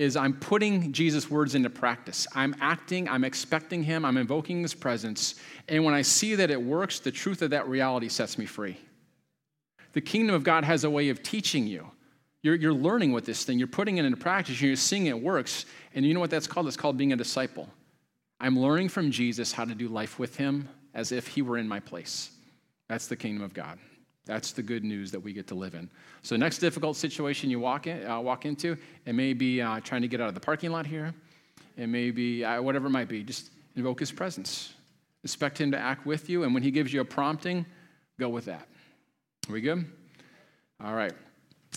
is 0.00 0.16
I'm 0.16 0.32
putting 0.32 0.92
Jesus' 0.92 1.30
words 1.30 1.54
into 1.54 1.68
practice. 1.68 2.26
I'm 2.34 2.56
acting, 2.58 3.06
I'm 3.06 3.22
expecting 3.22 3.82
him, 3.82 4.06
I'm 4.06 4.16
invoking 4.16 4.62
his 4.62 4.72
presence. 4.72 5.34
And 5.68 5.84
when 5.84 5.92
I 5.92 6.00
see 6.00 6.36
that 6.36 6.50
it 6.50 6.62
works, 6.62 7.00
the 7.00 7.12
truth 7.12 7.42
of 7.42 7.50
that 7.50 7.68
reality 7.68 8.08
sets 8.08 8.38
me 8.38 8.46
free. 8.46 8.78
The 9.92 10.00
kingdom 10.00 10.34
of 10.34 10.42
God 10.42 10.64
has 10.64 10.84
a 10.84 10.90
way 10.90 11.10
of 11.10 11.22
teaching 11.22 11.66
you. 11.66 11.90
You're, 12.42 12.54
you're 12.54 12.72
learning 12.72 13.12
with 13.12 13.26
this 13.26 13.44
thing, 13.44 13.58
you're 13.58 13.68
putting 13.68 13.98
it 13.98 14.06
into 14.06 14.16
practice, 14.16 14.62
you're 14.62 14.74
seeing 14.74 15.04
it 15.04 15.20
works. 15.20 15.66
And 15.94 16.06
you 16.06 16.14
know 16.14 16.20
what 16.20 16.30
that's 16.30 16.46
called? 16.46 16.66
It's 16.66 16.78
called 16.78 16.96
being 16.96 17.12
a 17.12 17.16
disciple. 17.16 17.68
I'm 18.40 18.58
learning 18.58 18.88
from 18.88 19.10
Jesus 19.10 19.52
how 19.52 19.66
to 19.66 19.74
do 19.74 19.88
life 19.88 20.18
with 20.18 20.34
him 20.36 20.66
as 20.94 21.12
if 21.12 21.26
he 21.26 21.42
were 21.42 21.58
in 21.58 21.68
my 21.68 21.78
place. 21.78 22.30
That's 22.88 23.06
the 23.06 23.16
kingdom 23.16 23.44
of 23.44 23.52
God. 23.52 23.78
That's 24.30 24.52
the 24.52 24.62
good 24.62 24.84
news 24.84 25.10
that 25.10 25.18
we 25.18 25.32
get 25.32 25.48
to 25.48 25.56
live 25.56 25.74
in. 25.74 25.90
So, 26.22 26.36
next 26.36 26.58
difficult 26.58 26.96
situation 26.96 27.50
you 27.50 27.58
walk, 27.58 27.88
in, 27.88 28.06
uh, 28.06 28.20
walk 28.20 28.46
into, 28.46 28.76
it 29.04 29.12
may 29.12 29.32
be 29.32 29.60
uh, 29.60 29.80
trying 29.80 30.02
to 30.02 30.08
get 30.08 30.20
out 30.20 30.28
of 30.28 30.34
the 30.34 30.40
parking 30.40 30.70
lot 30.70 30.86
here. 30.86 31.12
It 31.76 31.88
may 31.88 32.12
be 32.12 32.44
uh, 32.44 32.62
whatever 32.62 32.86
it 32.86 32.90
might 32.90 33.08
be. 33.08 33.24
Just 33.24 33.50
invoke 33.74 33.98
his 33.98 34.12
presence. 34.12 34.74
Expect 35.24 35.60
him 35.60 35.72
to 35.72 35.78
act 35.78 36.06
with 36.06 36.30
you. 36.30 36.44
And 36.44 36.54
when 36.54 36.62
he 36.62 36.70
gives 36.70 36.92
you 36.92 37.00
a 37.00 37.04
prompting, 37.04 37.66
go 38.20 38.28
with 38.28 38.44
that. 38.44 38.68
Are 39.48 39.52
we 39.52 39.62
good? 39.62 39.84
All 40.80 40.94
right. 40.94 41.12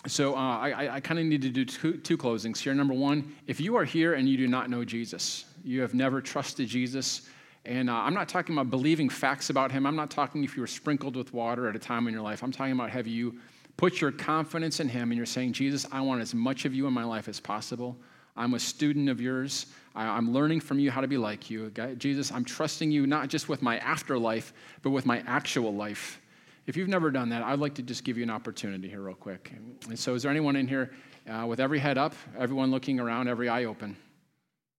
So, 0.06 0.36
uh, 0.36 0.60
I, 0.60 0.98
I 0.98 1.00
kind 1.00 1.20
of 1.20 1.26
need 1.26 1.42
to 1.42 1.50
do 1.50 1.66
two, 1.66 1.98
two 1.98 2.20
closings 2.20 2.60
here. 2.60 2.76
Number 2.76 2.94
one, 2.94 3.34
if 3.48 3.60
you 3.60 3.76
are 3.78 3.86
here 3.86 4.14
and 4.14 4.30
you 4.30 4.38
do 4.38 4.48
not 4.48 4.70
know 4.70 4.86
Jesus, 4.86 5.46
you 5.64 5.82
have 5.82 5.96
never 5.96 6.22
trusted 6.22 6.68
Jesus, 6.68 7.30
and 7.66 7.90
uh, 7.90 7.94
I'm 7.94 8.14
not 8.14 8.28
talking 8.28 8.56
about 8.56 8.70
believing 8.70 9.08
facts 9.08 9.50
about 9.50 9.72
him. 9.72 9.86
I'm 9.86 9.96
not 9.96 10.12
talking 10.12 10.44
if 10.44 10.56
you 10.56 10.62
were 10.62 10.68
sprinkled 10.68 11.16
with 11.16 11.34
water 11.34 11.70
at 11.70 11.76
a 11.76 11.80
time 11.80 12.08
in 12.08 12.14
your 12.14 12.24
life. 12.24 12.44
I'm 12.44 12.52
talking 12.52 12.74
about 12.74 12.90
have 12.90 13.08
you 13.08 13.40
put 13.78 14.02
your 14.02 14.12
confidence 14.12 14.80
in 14.80 14.90
him 14.90 15.12
and 15.12 15.18
you're 15.18 15.26
saying, 15.26 15.54
Jesus, 15.54 15.86
I 15.92 16.02
want 16.02 16.22
as 16.22 16.34
much 16.34 16.66
of 16.66 16.76
you 16.76 16.88
in 16.88 16.94
my 16.94 17.04
life 17.06 17.28
as 17.28 17.40
possible. 17.40 17.98
I'm 18.36 18.54
a 18.56 18.60
student 18.60 19.10
of 19.10 19.22
yours. 19.22 19.68
I, 19.96 20.18
am 20.18 20.34
learning 20.34 20.60
from 20.60 20.80
you 20.80 20.92
how 20.92 21.02
to 21.02 21.08
be 21.08 21.18
like 21.18 21.50
you. 21.50 21.70
Jesus, 21.98 22.32
I'm 22.32 22.44
trusting 22.44 22.92
you 22.92 23.08
not 23.08 23.30
just 23.30 23.48
with 23.48 23.62
my 23.62 23.78
afterlife, 23.78 24.54
but 24.82 24.90
with 24.90 25.06
my 25.06 25.24
actual 25.28 25.74
life. 25.74 26.20
If 26.66 26.76
you've 26.76 26.90
never 26.90 27.12
done 27.12 27.30
that, 27.30 27.44
I'd 27.44 27.60
like 27.60 27.76
to 27.76 27.82
just 27.82 28.04
give 28.04 28.18
you 28.18 28.24
an 28.24 28.30
opportunity 28.30 28.90
here, 28.90 29.02
real 29.02 29.16
quick. 29.16 29.52
And 29.88 30.00
so, 30.00 30.16
is 30.16 30.24
there 30.24 30.32
anyone 30.32 30.56
in 30.56 30.68
here 30.68 30.92
uh, 31.30 31.46
with 31.46 31.60
every 31.60 31.78
head 31.78 31.98
up, 31.98 32.16
everyone 32.38 32.72
looking 32.72 33.00
around, 33.00 33.28
every 33.28 33.50
eye 33.50 33.66
open? 33.66 33.98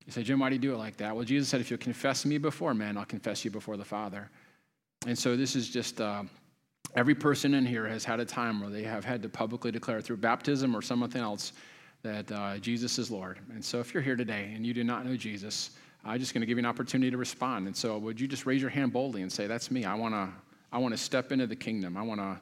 You 0.06 0.12
say, 0.12 0.22
Jim, 0.22 0.38
why 0.38 0.50
do 0.50 0.54
you 0.54 0.60
do 0.60 0.74
it 0.74 0.76
like 0.76 0.96
that? 0.98 1.14
Well, 1.14 1.24
Jesus 1.24 1.48
said, 1.48 1.60
if 1.60 1.70
you'll 1.70 1.78
confess 1.78 2.26
me 2.26 2.38
before 2.38 2.74
men, 2.74 2.96
I'll 2.96 3.04
confess 3.04 3.44
you 3.44 3.50
before 3.50 3.76
the 3.76 3.84
Father. 3.84 4.30
And 5.06 5.18
so 5.18 5.36
this 5.36 5.56
is 5.56 5.68
just 5.70 6.00
uh, 6.00 6.24
every 6.94 7.14
person 7.14 7.54
in 7.54 7.64
here 7.64 7.86
has 7.86 8.04
had 8.04 8.20
a 8.20 8.24
time 8.24 8.60
where 8.60 8.70
they 8.70 8.82
have 8.82 9.04
had 9.04 9.22
to 9.22 9.28
publicly 9.28 9.70
declare 9.70 10.00
through 10.00 10.18
baptism 10.18 10.76
or 10.76 10.82
something 10.82 11.22
else 11.22 11.52
that 12.02 12.30
uh, 12.30 12.58
Jesus 12.58 12.98
is 12.98 13.10
Lord. 13.10 13.38
And 13.52 13.64
so 13.64 13.80
if 13.80 13.94
you're 13.94 14.02
here 14.02 14.16
today 14.16 14.52
and 14.54 14.66
you 14.66 14.74
do 14.74 14.84
not 14.84 15.06
know 15.06 15.16
Jesus, 15.16 15.70
I'm 16.04 16.20
just 16.20 16.34
going 16.34 16.42
to 16.42 16.46
give 16.46 16.58
you 16.58 16.62
an 16.62 16.66
opportunity 16.66 17.10
to 17.10 17.16
respond. 17.16 17.66
And 17.66 17.74
so 17.74 17.96
would 17.98 18.20
you 18.20 18.28
just 18.28 18.44
raise 18.44 18.60
your 18.60 18.70
hand 18.70 18.92
boldly 18.92 19.22
and 19.22 19.32
say, 19.32 19.46
that's 19.46 19.70
me. 19.70 19.84
I 19.84 19.94
want 19.94 20.14
to 20.14 20.28
I 20.70 20.78
want 20.78 20.92
to 20.92 20.98
step 20.98 21.30
into 21.30 21.46
the 21.46 21.56
kingdom. 21.56 21.96
I 21.96 22.02
want 22.02 22.20
to 22.20 22.40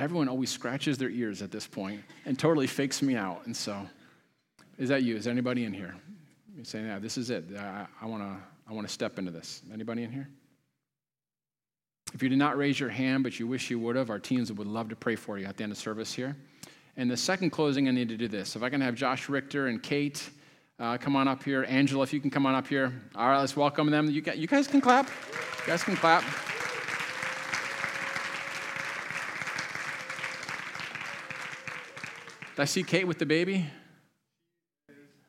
Everyone 0.00 0.28
always 0.28 0.50
scratches 0.50 0.98
their 0.98 1.10
ears 1.10 1.40
at 1.40 1.52
this 1.52 1.66
point 1.66 2.02
and 2.24 2.36
totally 2.36 2.66
fakes 2.66 3.00
me 3.00 3.14
out. 3.14 3.46
And 3.46 3.56
so 3.56 3.86
is 4.76 4.88
that 4.88 5.04
you? 5.04 5.16
Is 5.16 5.28
anybody 5.28 5.64
in 5.64 5.72
here? 5.72 5.94
Saying, 6.62 6.86
yeah, 6.86 6.98
this 6.98 7.18
is 7.18 7.30
it. 7.30 7.44
I, 7.58 7.86
I 8.00 8.06
want 8.06 8.22
to 8.22 8.36
I 8.68 8.72
wanna 8.72 8.88
step 8.88 9.18
into 9.18 9.30
this. 9.30 9.62
Anybody 9.72 10.04
in 10.04 10.12
here? 10.12 10.28
If 12.14 12.22
you 12.22 12.28
did 12.28 12.38
not 12.38 12.56
raise 12.56 12.78
your 12.78 12.90
hand, 12.90 13.24
but 13.24 13.40
you 13.40 13.46
wish 13.46 13.70
you 13.70 13.78
would 13.80 13.96
have, 13.96 14.08
our 14.08 14.20
teams 14.20 14.52
would 14.52 14.66
love 14.66 14.88
to 14.90 14.96
pray 14.96 15.16
for 15.16 15.36
you 15.38 15.46
at 15.46 15.56
the 15.56 15.64
end 15.64 15.72
of 15.72 15.78
service 15.78 16.14
here. 16.14 16.36
And 16.96 17.10
the 17.10 17.16
second 17.16 17.50
closing, 17.50 17.88
I 17.88 17.90
need 17.90 18.08
to 18.08 18.16
do 18.16 18.28
this. 18.28 18.54
If 18.54 18.62
I 18.62 18.70
can 18.70 18.80
have 18.80 18.94
Josh 18.94 19.28
Richter 19.28 19.66
and 19.66 19.82
Kate 19.82 20.30
uh, 20.80 20.98
come 20.98 21.14
on 21.14 21.28
up 21.28 21.42
here. 21.42 21.64
Angela, 21.68 22.02
if 22.02 22.12
you 22.12 22.20
can 22.20 22.30
come 22.30 22.46
on 22.46 22.54
up 22.54 22.66
here. 22.66 22.92
All 23.14 23.28
right, 23.28 23.38
let's 23.38 23.56
welcome 23.56 23.90
them. 23.90 24.10
You, 24.10 24.22
you 24.34 24.46
guys 24.48 24.66
can 24.66 24.80
clap. 24.80 25.06
You 25.06 25.66
guys 25.68 25.84
can 25.84 25.94
clap. 25.94 26.24
Did 32.56 32.62
I 32.62 32.64
see 32.64 32.82
Kate 32.82 33.06
with 33.06 33.18
the 33.18 33.26
baby? 33.26 33.66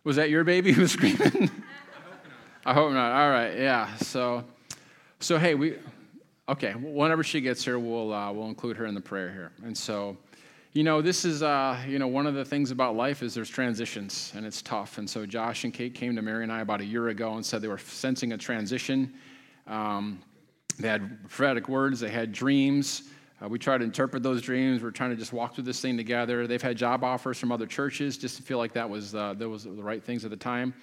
Was 0.06 0.18
that 0.18 0.30
your 0.30 0.44
baby 0.44 0.72
who 0.72 0.82
was 0.82 0.92
screaming? 0.92 1.50
I 2.66 2.74
hope 2.74 2.94
not. 2.94 3.12
All 3.12 3.30
right, 3.30 3.58
yeah. 3.58 3.94
So, 3.98 4.46
so 5.20 5.38
hey, 5.38 5.56
we, 5.56 5.78
okay. 6.48 6.74
Whenever 6.74 7.24
she 7.24 7.42
gets 7.42 7.66
here, 7.66 7.80
we'll 7.80 8.14
uh, 8.14 8.32
we'll 8.32 8.48
include 8.48 8.78
her 8.78 8.86
in 8.86 8.94
the 8.94 9.02
prayer 9.02 9.32
here. 9.32 9.52
And 9.64 9.76
so, 9.76 10.16
you 10.74 10.84
know, 10.84 11.02
this 11.02 11.26
is, 11.26 11.42
uh, 11.42 11.84
you 11.88 11.98
know, 11.98 12.08
one 12.08 12.28
of 12.28 12.36
the 12.36 12.46
things 12.46 12.70
about 12.70 12.96
life 12.96 13.24
is 13.24 13.34
there's 13.34 13.50
transitions 13.50 14.32
and 14.36 14.46
it's 14.46 14.62
tough. 14.62 15.00
And 15.00 15.10
so 15.10 15.26
Josh 15.26 15.64
and 15.64 15.74
Kate 15.74 15.96
came 15.96 16.16
to 16.16 16.22
Mary 16.22 16.44
and 16.44 16.52
I 16.52 16.62
about 16.62 16.82
a 16.82 16.86
year 16.86 17.08
ago 17.08 17.34
and 17.34 17.44
said 17.44 17.64
they 17.64 17.68
were 17.68 17.80
sensing 17.80 18.34
a 18.34 18.38
transition. 18.38 19.12
Um, 19.66 20.22
they 20.78 20.88
had 20.88 21.20
prophetic 21.22 21.68
words, 21.68 22.00
they 22.00 22.10
had 22.10 22.32
dreams. 22.32 23.10
Uh, 23.42 23.50
we 23.50 23.60
try 23.60 23.78
to 23.78 23.84
interpret 23.84 24.24
those 24.24 24.42
dreams. 24.42 24.82
We're 24.82 24.92
trying 24.92 25.10
to 25.10 25.16
just 25.16 25.34
walk 25.34 25.56
through 25.56 25.66
this 25.66 25.82
thing 25.82 25.98
together. 25.98 26.48
They've 26.48 26.62
had 26.62 26.78
job 26.78 27.04
offers 27.04 27.38
from 27.38 27.52
other 27.52 27.66
churches 27.66 28.18
just 28.18 28.38
to 28.38 28.44
feel 28.44 28.58
like 28.58 28.74
that 28.74 28.90
was, 28.90 29.14
uh, 29.14 29.34
that 29.38 29.50
was 29.50 29.66
the 29.66 29.72
right 29.72 30.04
things 30.04 30.24
at 30.24 30.32
the 30.32 30.38
time. 30.38 30.74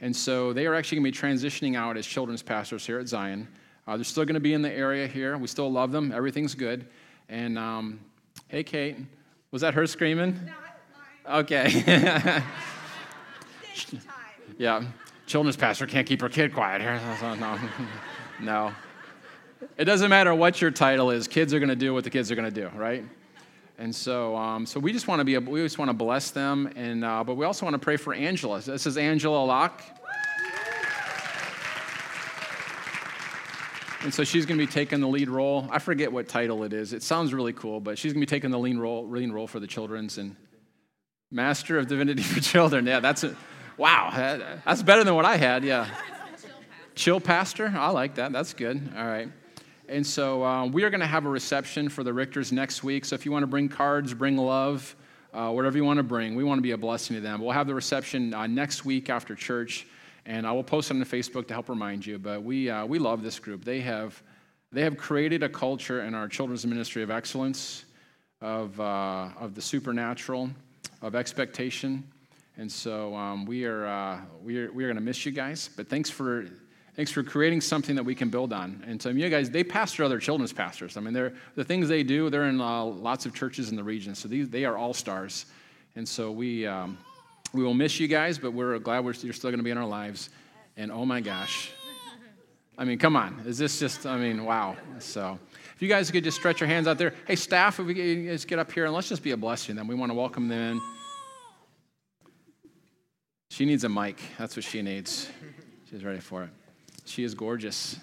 And 0.00 0.14
so 0.14 0.52
they 0.52 0.66
are 0.66 0.74
actually 0.74 1.00
going 1.00 1.12
to 1.12 1.20
be 1.20 1.28
transitioning 1.28 1.76
out 1.76 1.96
as 1.96 2.06
children's 2.06 2.42
pastors 2.42 2.84
here 2.84 2.98
at 2.98 3.06
Zion. 3.06 3.46
Uh, 3.86 3.96
they're 3.96 4.04
still 4.04 4.24
going 4.24 4.34
to 4.34 4.40
be 4.40 4.54
in 4.54 4.62
the 4.62 4.72
area 4.72 5.06
here. 5.06 5.36
We 5.38 5.46
still 5.46 5.70
love 5.70 5.92
them. 5.92 6.10
Everything's 6.12 6.54
good. 6.54 6.86
And 7.28 7.58
um, 7.58 8.00
hey, 8.48 8.64
Kate. 8.64 8.96
Was 9.52 9.62
that 9.62 9.74
her 9.74 9.86
screaming? 9.86 10.38
Okay. 11.28 12.42
yeah. 14.58 14.82
Children's 15.26 15.56
pastor 15.56 15.86
can't 15.86 16.06
keep 16.06 16.20
her 16.20 16.28
kid 16.28 16.52
quiet 16.52 16.80
here. 16.80 17.00
No. 17.38 17.58
no. 18.40 18.72
It 19.76 19.84
doesn't 19.84 20.10
matter 20.10 20.34
what 20.34 20.60
your 20.60 20.70
title 20.70 21.10
is. 21.10 21.28
Kids 21.28 21.52
are 21.52 21.58
going 21.58 21.68
to 21.68 21.76
do 21.76 21.92
what 21.92 22.04
the 22.04 22.10
kids 22.10 22.30
are 22.30 22.34
going 22.34 22.52
to 22.52 22.60
do, 22.60 22.68
right? 22.76 23.04
And 23.78 23.94
so, 23.94 24.36
um, 24.36 24.66
so 24.66 24.78
we 24.78 24.92
just 24.92 25.08
want 25.08 25.20
to 25.20 25.24
be, 25.24 25.36
we 25.38 25.62
just 25.62 25.78
want 25.78 25.88
to 25.88 25.94
bless 25.94 26.30
them, 26.30 26.70
and 26.76 27.04
uh, 27.04 27.24
but 27.24 27.36
we 27.36 27.46
also 27.46 27.64
want 27.64 27.74
to 27.74 27.78
pray 27.78 27.96
for 27.96 28.12
Angela. 28.12 28.60
This 28.60 28.86
is 28.86 28.96
Angela 28.96 29.44
Locke. 29.44 29.82
And 34.02 34.14
so 34.14 34.24
she's 34.24 34.46
going 34.46 34.58
to 34.58 34.66
be 34.66 34.70
taking 34.70 35.00
the 35.00 35.08
lead 35.08 35.28
role. 35.28 35.68
I 35.70 35.78
forget 35.78 36.10
what 36.10 36.26
title 36.26 36.64
it 36.64 36.72
is. 36.72 36.94
It 36.94 37.02
sounds 37.02 37.34
really 37.34 37.52
cool, 37.52 37.80
but 37.80 37.98
she's 37.98 38.14
going 38.14 38.20
to 38.20 38.26
be 38.26 38.30
taking 38.30 38.50
the 38.50 38.58
lead 38.58 38.78
role, 38.78 39.06
lead 39.06 39.30
role 39.30 39.46
for 39.46 39.60
the 39.60 39.66
children's 39.66 40.16
and 40.16 40.36
Master 41.30 41.78
of 41.78 41.86
Divinity 41.86 42.22
for 42.34 42.40
Children. 42.40 42.86
Yeah, 42.86 43.00
that's 43.00 43.24
a, 43.24 43.36
wow. 43.76 44.10
That's 44.64 44.82
better 44.82 45.04
than 45.04 45.14
what 45.14 45.26
I 45.26 45.36
had. 45.36 45.64
Yeah. 45.64 45.86
Chill 46.94 47.20
pastor. 47.20 47.72
I 47.76 47.90
like 47.90 48.14
that. 48.14 48.32
That's 48.32 48.54
good. 48.54 48.90
All 48.96 49.06
right. 49.06 49.28
And 49.90 50.06
so 50.06 50.44
uh, 50.44 50.66
we 50.66 50.84
are 50.84 50.90
going 50.90 51.00
to 51.00 51.06
have 51.06 51.26
a 51.26 51.28
reception 51.28 51.88
for 51.88 52.04
the 52.04 52.12
Richters 52.12 52.52
next 52.52 52.84
week. 52.84 53.04
So 53.04 53.16
if 53.16 53.26
you 53.26 53.32
want 53.32 53.42
to 53.42 53.48
bring 53.48 53.68
cards, 53.68 54.14
bring 54.14 54.36
love, 54.36 54.94
uh, 55.34 55.50
whatever 55.50 55.76
you 55.76 55.84
want 55.84 55.96
to 55.96 56.04
bring, 56.04 56.36
we 56.36 56.44
want 56.44 56.58
to 56.58 56.62
be 56.62 56.70
a 56.70 56.78
blessing 56.78 57.16
to 57.16 57.20
them. 57.20 57.40
We'll 57.40 57.50
have 57.50 57.66
the 57.66 57.74
reception 57.74 58.32
uh, 58.32 58.46
next 58.46 58.84
week 58.84 59.10
after 59.10 59.34
church. 59.34 59.88
And 60.26 60.46
I 60.46 60.52
will 60.52 60.62
post 60.62 60.92
it 60.92 60.94
on 60.94 61.02
Facebook 61.02 61.48
to 61.48 61.54
help 61.54 61.68
remind 61.68 62.06
you. 62.06 62.20
But 62.20 62.44
we, 62.44 62.70
uh, 62.70 62.86
we 62.86 63.00
love 63.00 63.24
this 63.24 63.40
group. 63.40 63.64
They 63.64 63.80
have, 63.80 64.22
they 64.70 64.82
have 64.82 64.96
created 64.96 65.42
a 65.42 65.48
culture 65.48 66.02
in 66.02 66.14
our 66.14 66.28
children's 66.28 66.64
ministry 66.64 67.02
of 67.02 67.10
excellence, 67.10 67.84
of, 68.40 68.78
uh, 68.78 69.30
of 69.40 69.56
the 69.56 69.62
supernatural, 69.62 70.50
of 71.02 71.16
expectation. 71.16 72.04
And 72.56 72.70
so 72.70 73.12
um, 73.16 73.44
we 73.44 73.64
are, 73.64 73.86
uh, 73.86 74.20
we 74.40 74.58
are, 74.58 74.70
we 74.70 74.84
are 74.84 74.86
going 74.86 74.98
to 74.98 75.02
miss 75.02 75.26
you 75.26 75.32
guys. 75.32 75.68
But 75.76 75.88
thanks 75.88 76.08
for, 76.08 76.46
thanks 76.96 77.10
for 77.10 77.22
creating 77.22 77.60
something 77.60 77.96
that 77.96 78.04
we 78.04 78.14
can 78.14 78.28
build 78.28 78.52
on. 78.52 78.84
And 78.86 79.00
so 79.00 79.10
you 79.10 79.28
guys, 79.28 79.50
they 79.50 79.64
pastor 79.64 80.04
other 80.04 80.18
children's 80.18 80.52
pastors. 80.52 80.96
I 80.96 81.00
mean, 81.00 81.14
they're, 81.14 81.32
the 81.54 81.64
things 81.64 81.88
they 81.88 82.02
do, 82.02 82.30
they're 82.30 82.48
in 82.48 82.60
uh, 82.60 82.84
lots 82.84 83.26
of 83.26 83.34
churches 83.34 83.70
in 83.70 83.76
the 83.76 83.84
region. 83.84 84.14
So 84.14 84.28
these, 84.28 84.48
they 84.48 84.64
are 84.64 84.76
all 84.76 84.94
stars. 84.94 85.46
And 85.96 86.08
so 86.08 86.30
we, 86.30 86.66
um, 86.66 86.98
we 87.52 87.62
will 87.62 87.74
miss 87.74 87.98
you 87.98 88.08
guys, 88.08 88.38
but 88.38 88.52
we're 88.52 88.78
glad 88.78 89.04
we're, 89.04 89.14
you're 89.14 89.32
still 89.32 89.50
going 89.50 89.58
to 89.58 89.64
be 89.64 89.70
in 89.70 89.78
our 89.78 89.86
lives. 89.86 90.30
And 90.76 90.92
oh 90.92 91.04
my 91.04 91.20
gosh. 91.20 91.70
I 92.78 92.84
mean, 92.84 92.98
come 92.98 93.16
on. 93.16 93.42
Is 93.46 93.58
this 93.58 93.78
just, 93.78 94.06
I 94.06 94.16
mean, 94.16 94.44
wow. 94.44 94.76
So 95.00 95.38
if 95.74 95.82
you 95.82 95.88
guys 95.88 96.10
could 96.10 96.24
just 96.24 96.38
stretch 96.38 96.60
your 96.60 96.68
hands 96.68 96.86
out 96.86 96.96
there. 96.96 97.14
Hey, 97.26 97.36
staff, 97.36 97.78
if 97.78 97.86
we 97.86 97.94
could 97.94 98.24
just 98.26 98.48
get 98.48 98.58
up 98.58 98.72
here 98.72 98.86
and 98.86 98.94
let's 98.94 99.08
just 99.08 99.22
be 99.22 99.32
a 99.32 99.36
blessing 99.36 99.76
Then 99.76 99.86
We 99.86 99.94
want 99.94 100.10
to 100.10 100.14
welcome 100.14 100.48
them 100.48 100.76
in. 100.76 100.80
She 103.50 103.64
needs 103.64 103.84
a 103.84 103.88
mic. 103.88 104.20
That's 104.38 104.56
what 104.56 104.64
she 104.64 104.80
needs. 104.80 105.28
She's 105.90 106.04
ready 106.04 106.20
for 106.20 106.44
it. 106.44 106.50
She 107.10 107.24
is 107.24 107.34
gorgeous. 107.34 107.98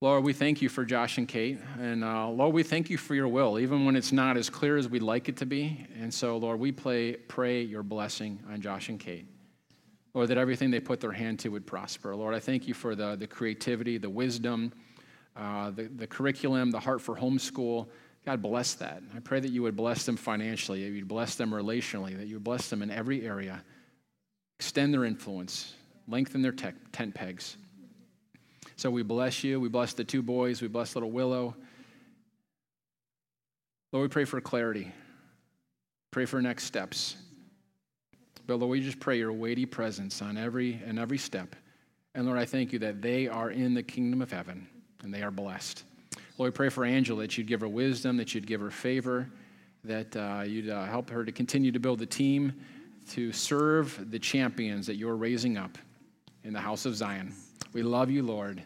Lord, 0.00 0.24
we 0.24 0.32
thank 0.32 0.60
you 0.60 0.68
for 0.68 0.84
Josh 0.84 1.16
and 1.16 1.28
Kate. 1.28 1.60
And 1.78 2.02
uh, 2.02 2.28
Lord, 2.28 2.52
we 2.52 2.64
thank 2.64 2.90
you 2.90 2.98
for 2.98 3.14
your 3.14 3.28
will, 3.28 3.56
even 3.58 3.84
when 3.84 3.94
it's 3.94 4.10
not 4.10 4.36
as 4.36 4.50
clear 4.50 4.76
as 4.76 4.88
we'd 4.88 5.02
like 5.02 5.28
it 5.28 5.36
to 5.36 5.46
be. 5.46 5.86
And 5.96 6.12
so, 6.12 6.38
Lord, 6.38 6.58
we 6.58 6.72
play, 6.72 7.12
pray 7.12 7.62
your 7.62 7.84
blessing 7.84 8.40
on 8.50 8.60
Josh 8.60 8.88
and 8.88 8.98
Kate. 8.98 9.26
Lord, 10.12 10.28
that 10.28 10.38
everything 10.38 10.72
they 10.72 10.80
put 10.80 10.98
their 10.98 11.12
hand 11.12 11.38
to 11.40 11.50
would 11.50 11.66
prosper. 11.66 12.16
Lord, 12.16 12.34
I 12.34 12.40
thank 12.40 12.66
you 12.66 12.74
for 12.74 12.96
the, 12.96 13.14
the 13.14 13.28
creativity, 13.28 13.96
the 13.96 14.10
wisdom, 14.10 14.72
uh, 15.36 15.70
the, 15.70 15.84
the 15.84 16.06
curriculum, 16.08 16.72
the 16.72 16.80
heart 16.80 17.00
for 17.00 17.14
homeschool. 17.14 17.86
God, 18.26 18.42
bless 18.42 18.74
that. 18.74 19.04
I 19.14 19.20
pray 19.20 19.38
that 19.38 19.52
you 19.52 19.62
would 19.62 19.76
bless 19.76 20.04
them 20.04 20.16
financially, 20.16 20.82
that 20.82 20.90
you'd 20.90 21.06
bless 21.06 21.36
them 21.36 21.52
relationally, 21.52 22.16
that 22.16 22.26
you 22.26 22.34
would 22.34 22.44
bless 22.44 22.70
them 22.70 22.82
in 22.82 22.90
every 22.90 23.24
area. 23.24 23.62
Extend 24.58 24.92
their 24.92 25.04
influence, 25.04 25.74
lengthen 26.08 26.42
their 26.42 26.50
te- 26.50 26.72
tent 26.90 27.14
pegs. 27.14 27.56
So 28.78 28.92
we 28.92 29.02
bless 29.02 29.42
you. 29.42 29.58
We 29.58 29.68
bless 29.68 29.92
the 29.92 30.04
two 30.04 30.22
boys. 30.22 30.62
We 30.62 30.68
bless 30.68 30.94
little 30.94 31.10
Willow. 31.10 31.56
Lord, 33.92 34.02
we 34.04 34.08
pray 34.08 34.24
for 34.24 34.40
clarity. 34.40 34.92
Pray 36.12 36.26
for 36.26 36.40
next 36.40 36.62
steps. 36.62 37.16
But 38.46 38.60
Lord, 38.60 38.70
we 38.70 38.80
just 38.80 39.00
pray 39.00 39.18
your 39.18 39.32
weighty 39.32 39.66
presence 39.66 40.22
on 40.22 40.36
every 40.36 40.80
and 40.86 40.96
every 40.96 41.18
step. 41.18 41.56
And 42.14 42.24
Lord, 42.24 42.38
I 42.38 42.44
thank 42.44 42.72
you 42.72 42.78
that 42.78 43.02
they 43.02 43.26
are 43.26 43.50
in 43.50 43.74
the 43.74 43.82
kingdom 43.82 44.22
of 44.22 44.30
heaven 44.30 44.68
and 45.02 45.12
they 45.12 45.22
are 45.22 45.32
blessed. 45.32 45.82
Lord, 46.38 46.52
we 46.52 46.56
pray 46.56 46.68
for 46.68 46.84
Angela 46.84 47.22
that 47.22 47.36
you'd 47.36 47.48
give 47.48 47.62
her 47.62 47.68
wisdom, 47.68 48.16
that 48.18 48.32
you'd 48.32 48.46
give 48.46 48.60
her 48.60 48.70
favor, 48.70 49.28
that 49.82 50.16
uh, 50.16 50.44
you'd 50.46 50.70
uh, 50.70 50.84
help 50.84 51.10
her 51.10 51.24
to 51.24 51.32
continue 51.32 51.72
to 51.72 51.80
build 51.80 51.98
the 51.98 52.06
team 52.06 52.52
to 53.10 53.32
serve 53.32 54.08
the 54.12 54.20
champions 54.20 54.86
that 54.86 54.94
you're 54.94 55.16
raising 55.16 55.56
up 55.56 55.76
in 56.44 56.52
the 56.52 56.60
house 56.60 56.86
of 56.86 56.94
Zion. 56.94 57.34
We 57.72 57.82
love 57.82 58.10
you, 58.10 58.22
Lord. 58.22 58.62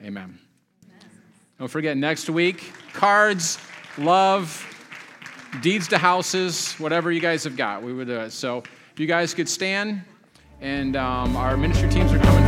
Amen. 0.00 0.38
Amen. 0.84 1.10
Don't 1.58 1.68
forget, 1.68 1.96
next 1.96 2.28
week, 2.30 2.72
cards, 2.92 3.58
love, 3.98 4.66
deeds 5.60 5.88
to 5.88 5.98
houses, 5.98 6.72
whatever 6.74 7.12
you 7.12 7.20
guys 7.20 7.44
have 7.44 7.56
got, 7.56 7.82
we 7.82 7.92
would 7.92 8.08
do 8.08 8.20
it. 8.20 8.30
So 8.30 8.62
if 8.92 8.98
you 9.00 9.06
guys 9.06 9.34
could 9.34 9.48
stand, 9.48 10.02
and 10.60 10.96
um, 10.96 11.36
our 11.36 11.56
ministry 11.56 11.88
teams 11.88 12.12
are 12.12 12.18
coming. 12.18 12.41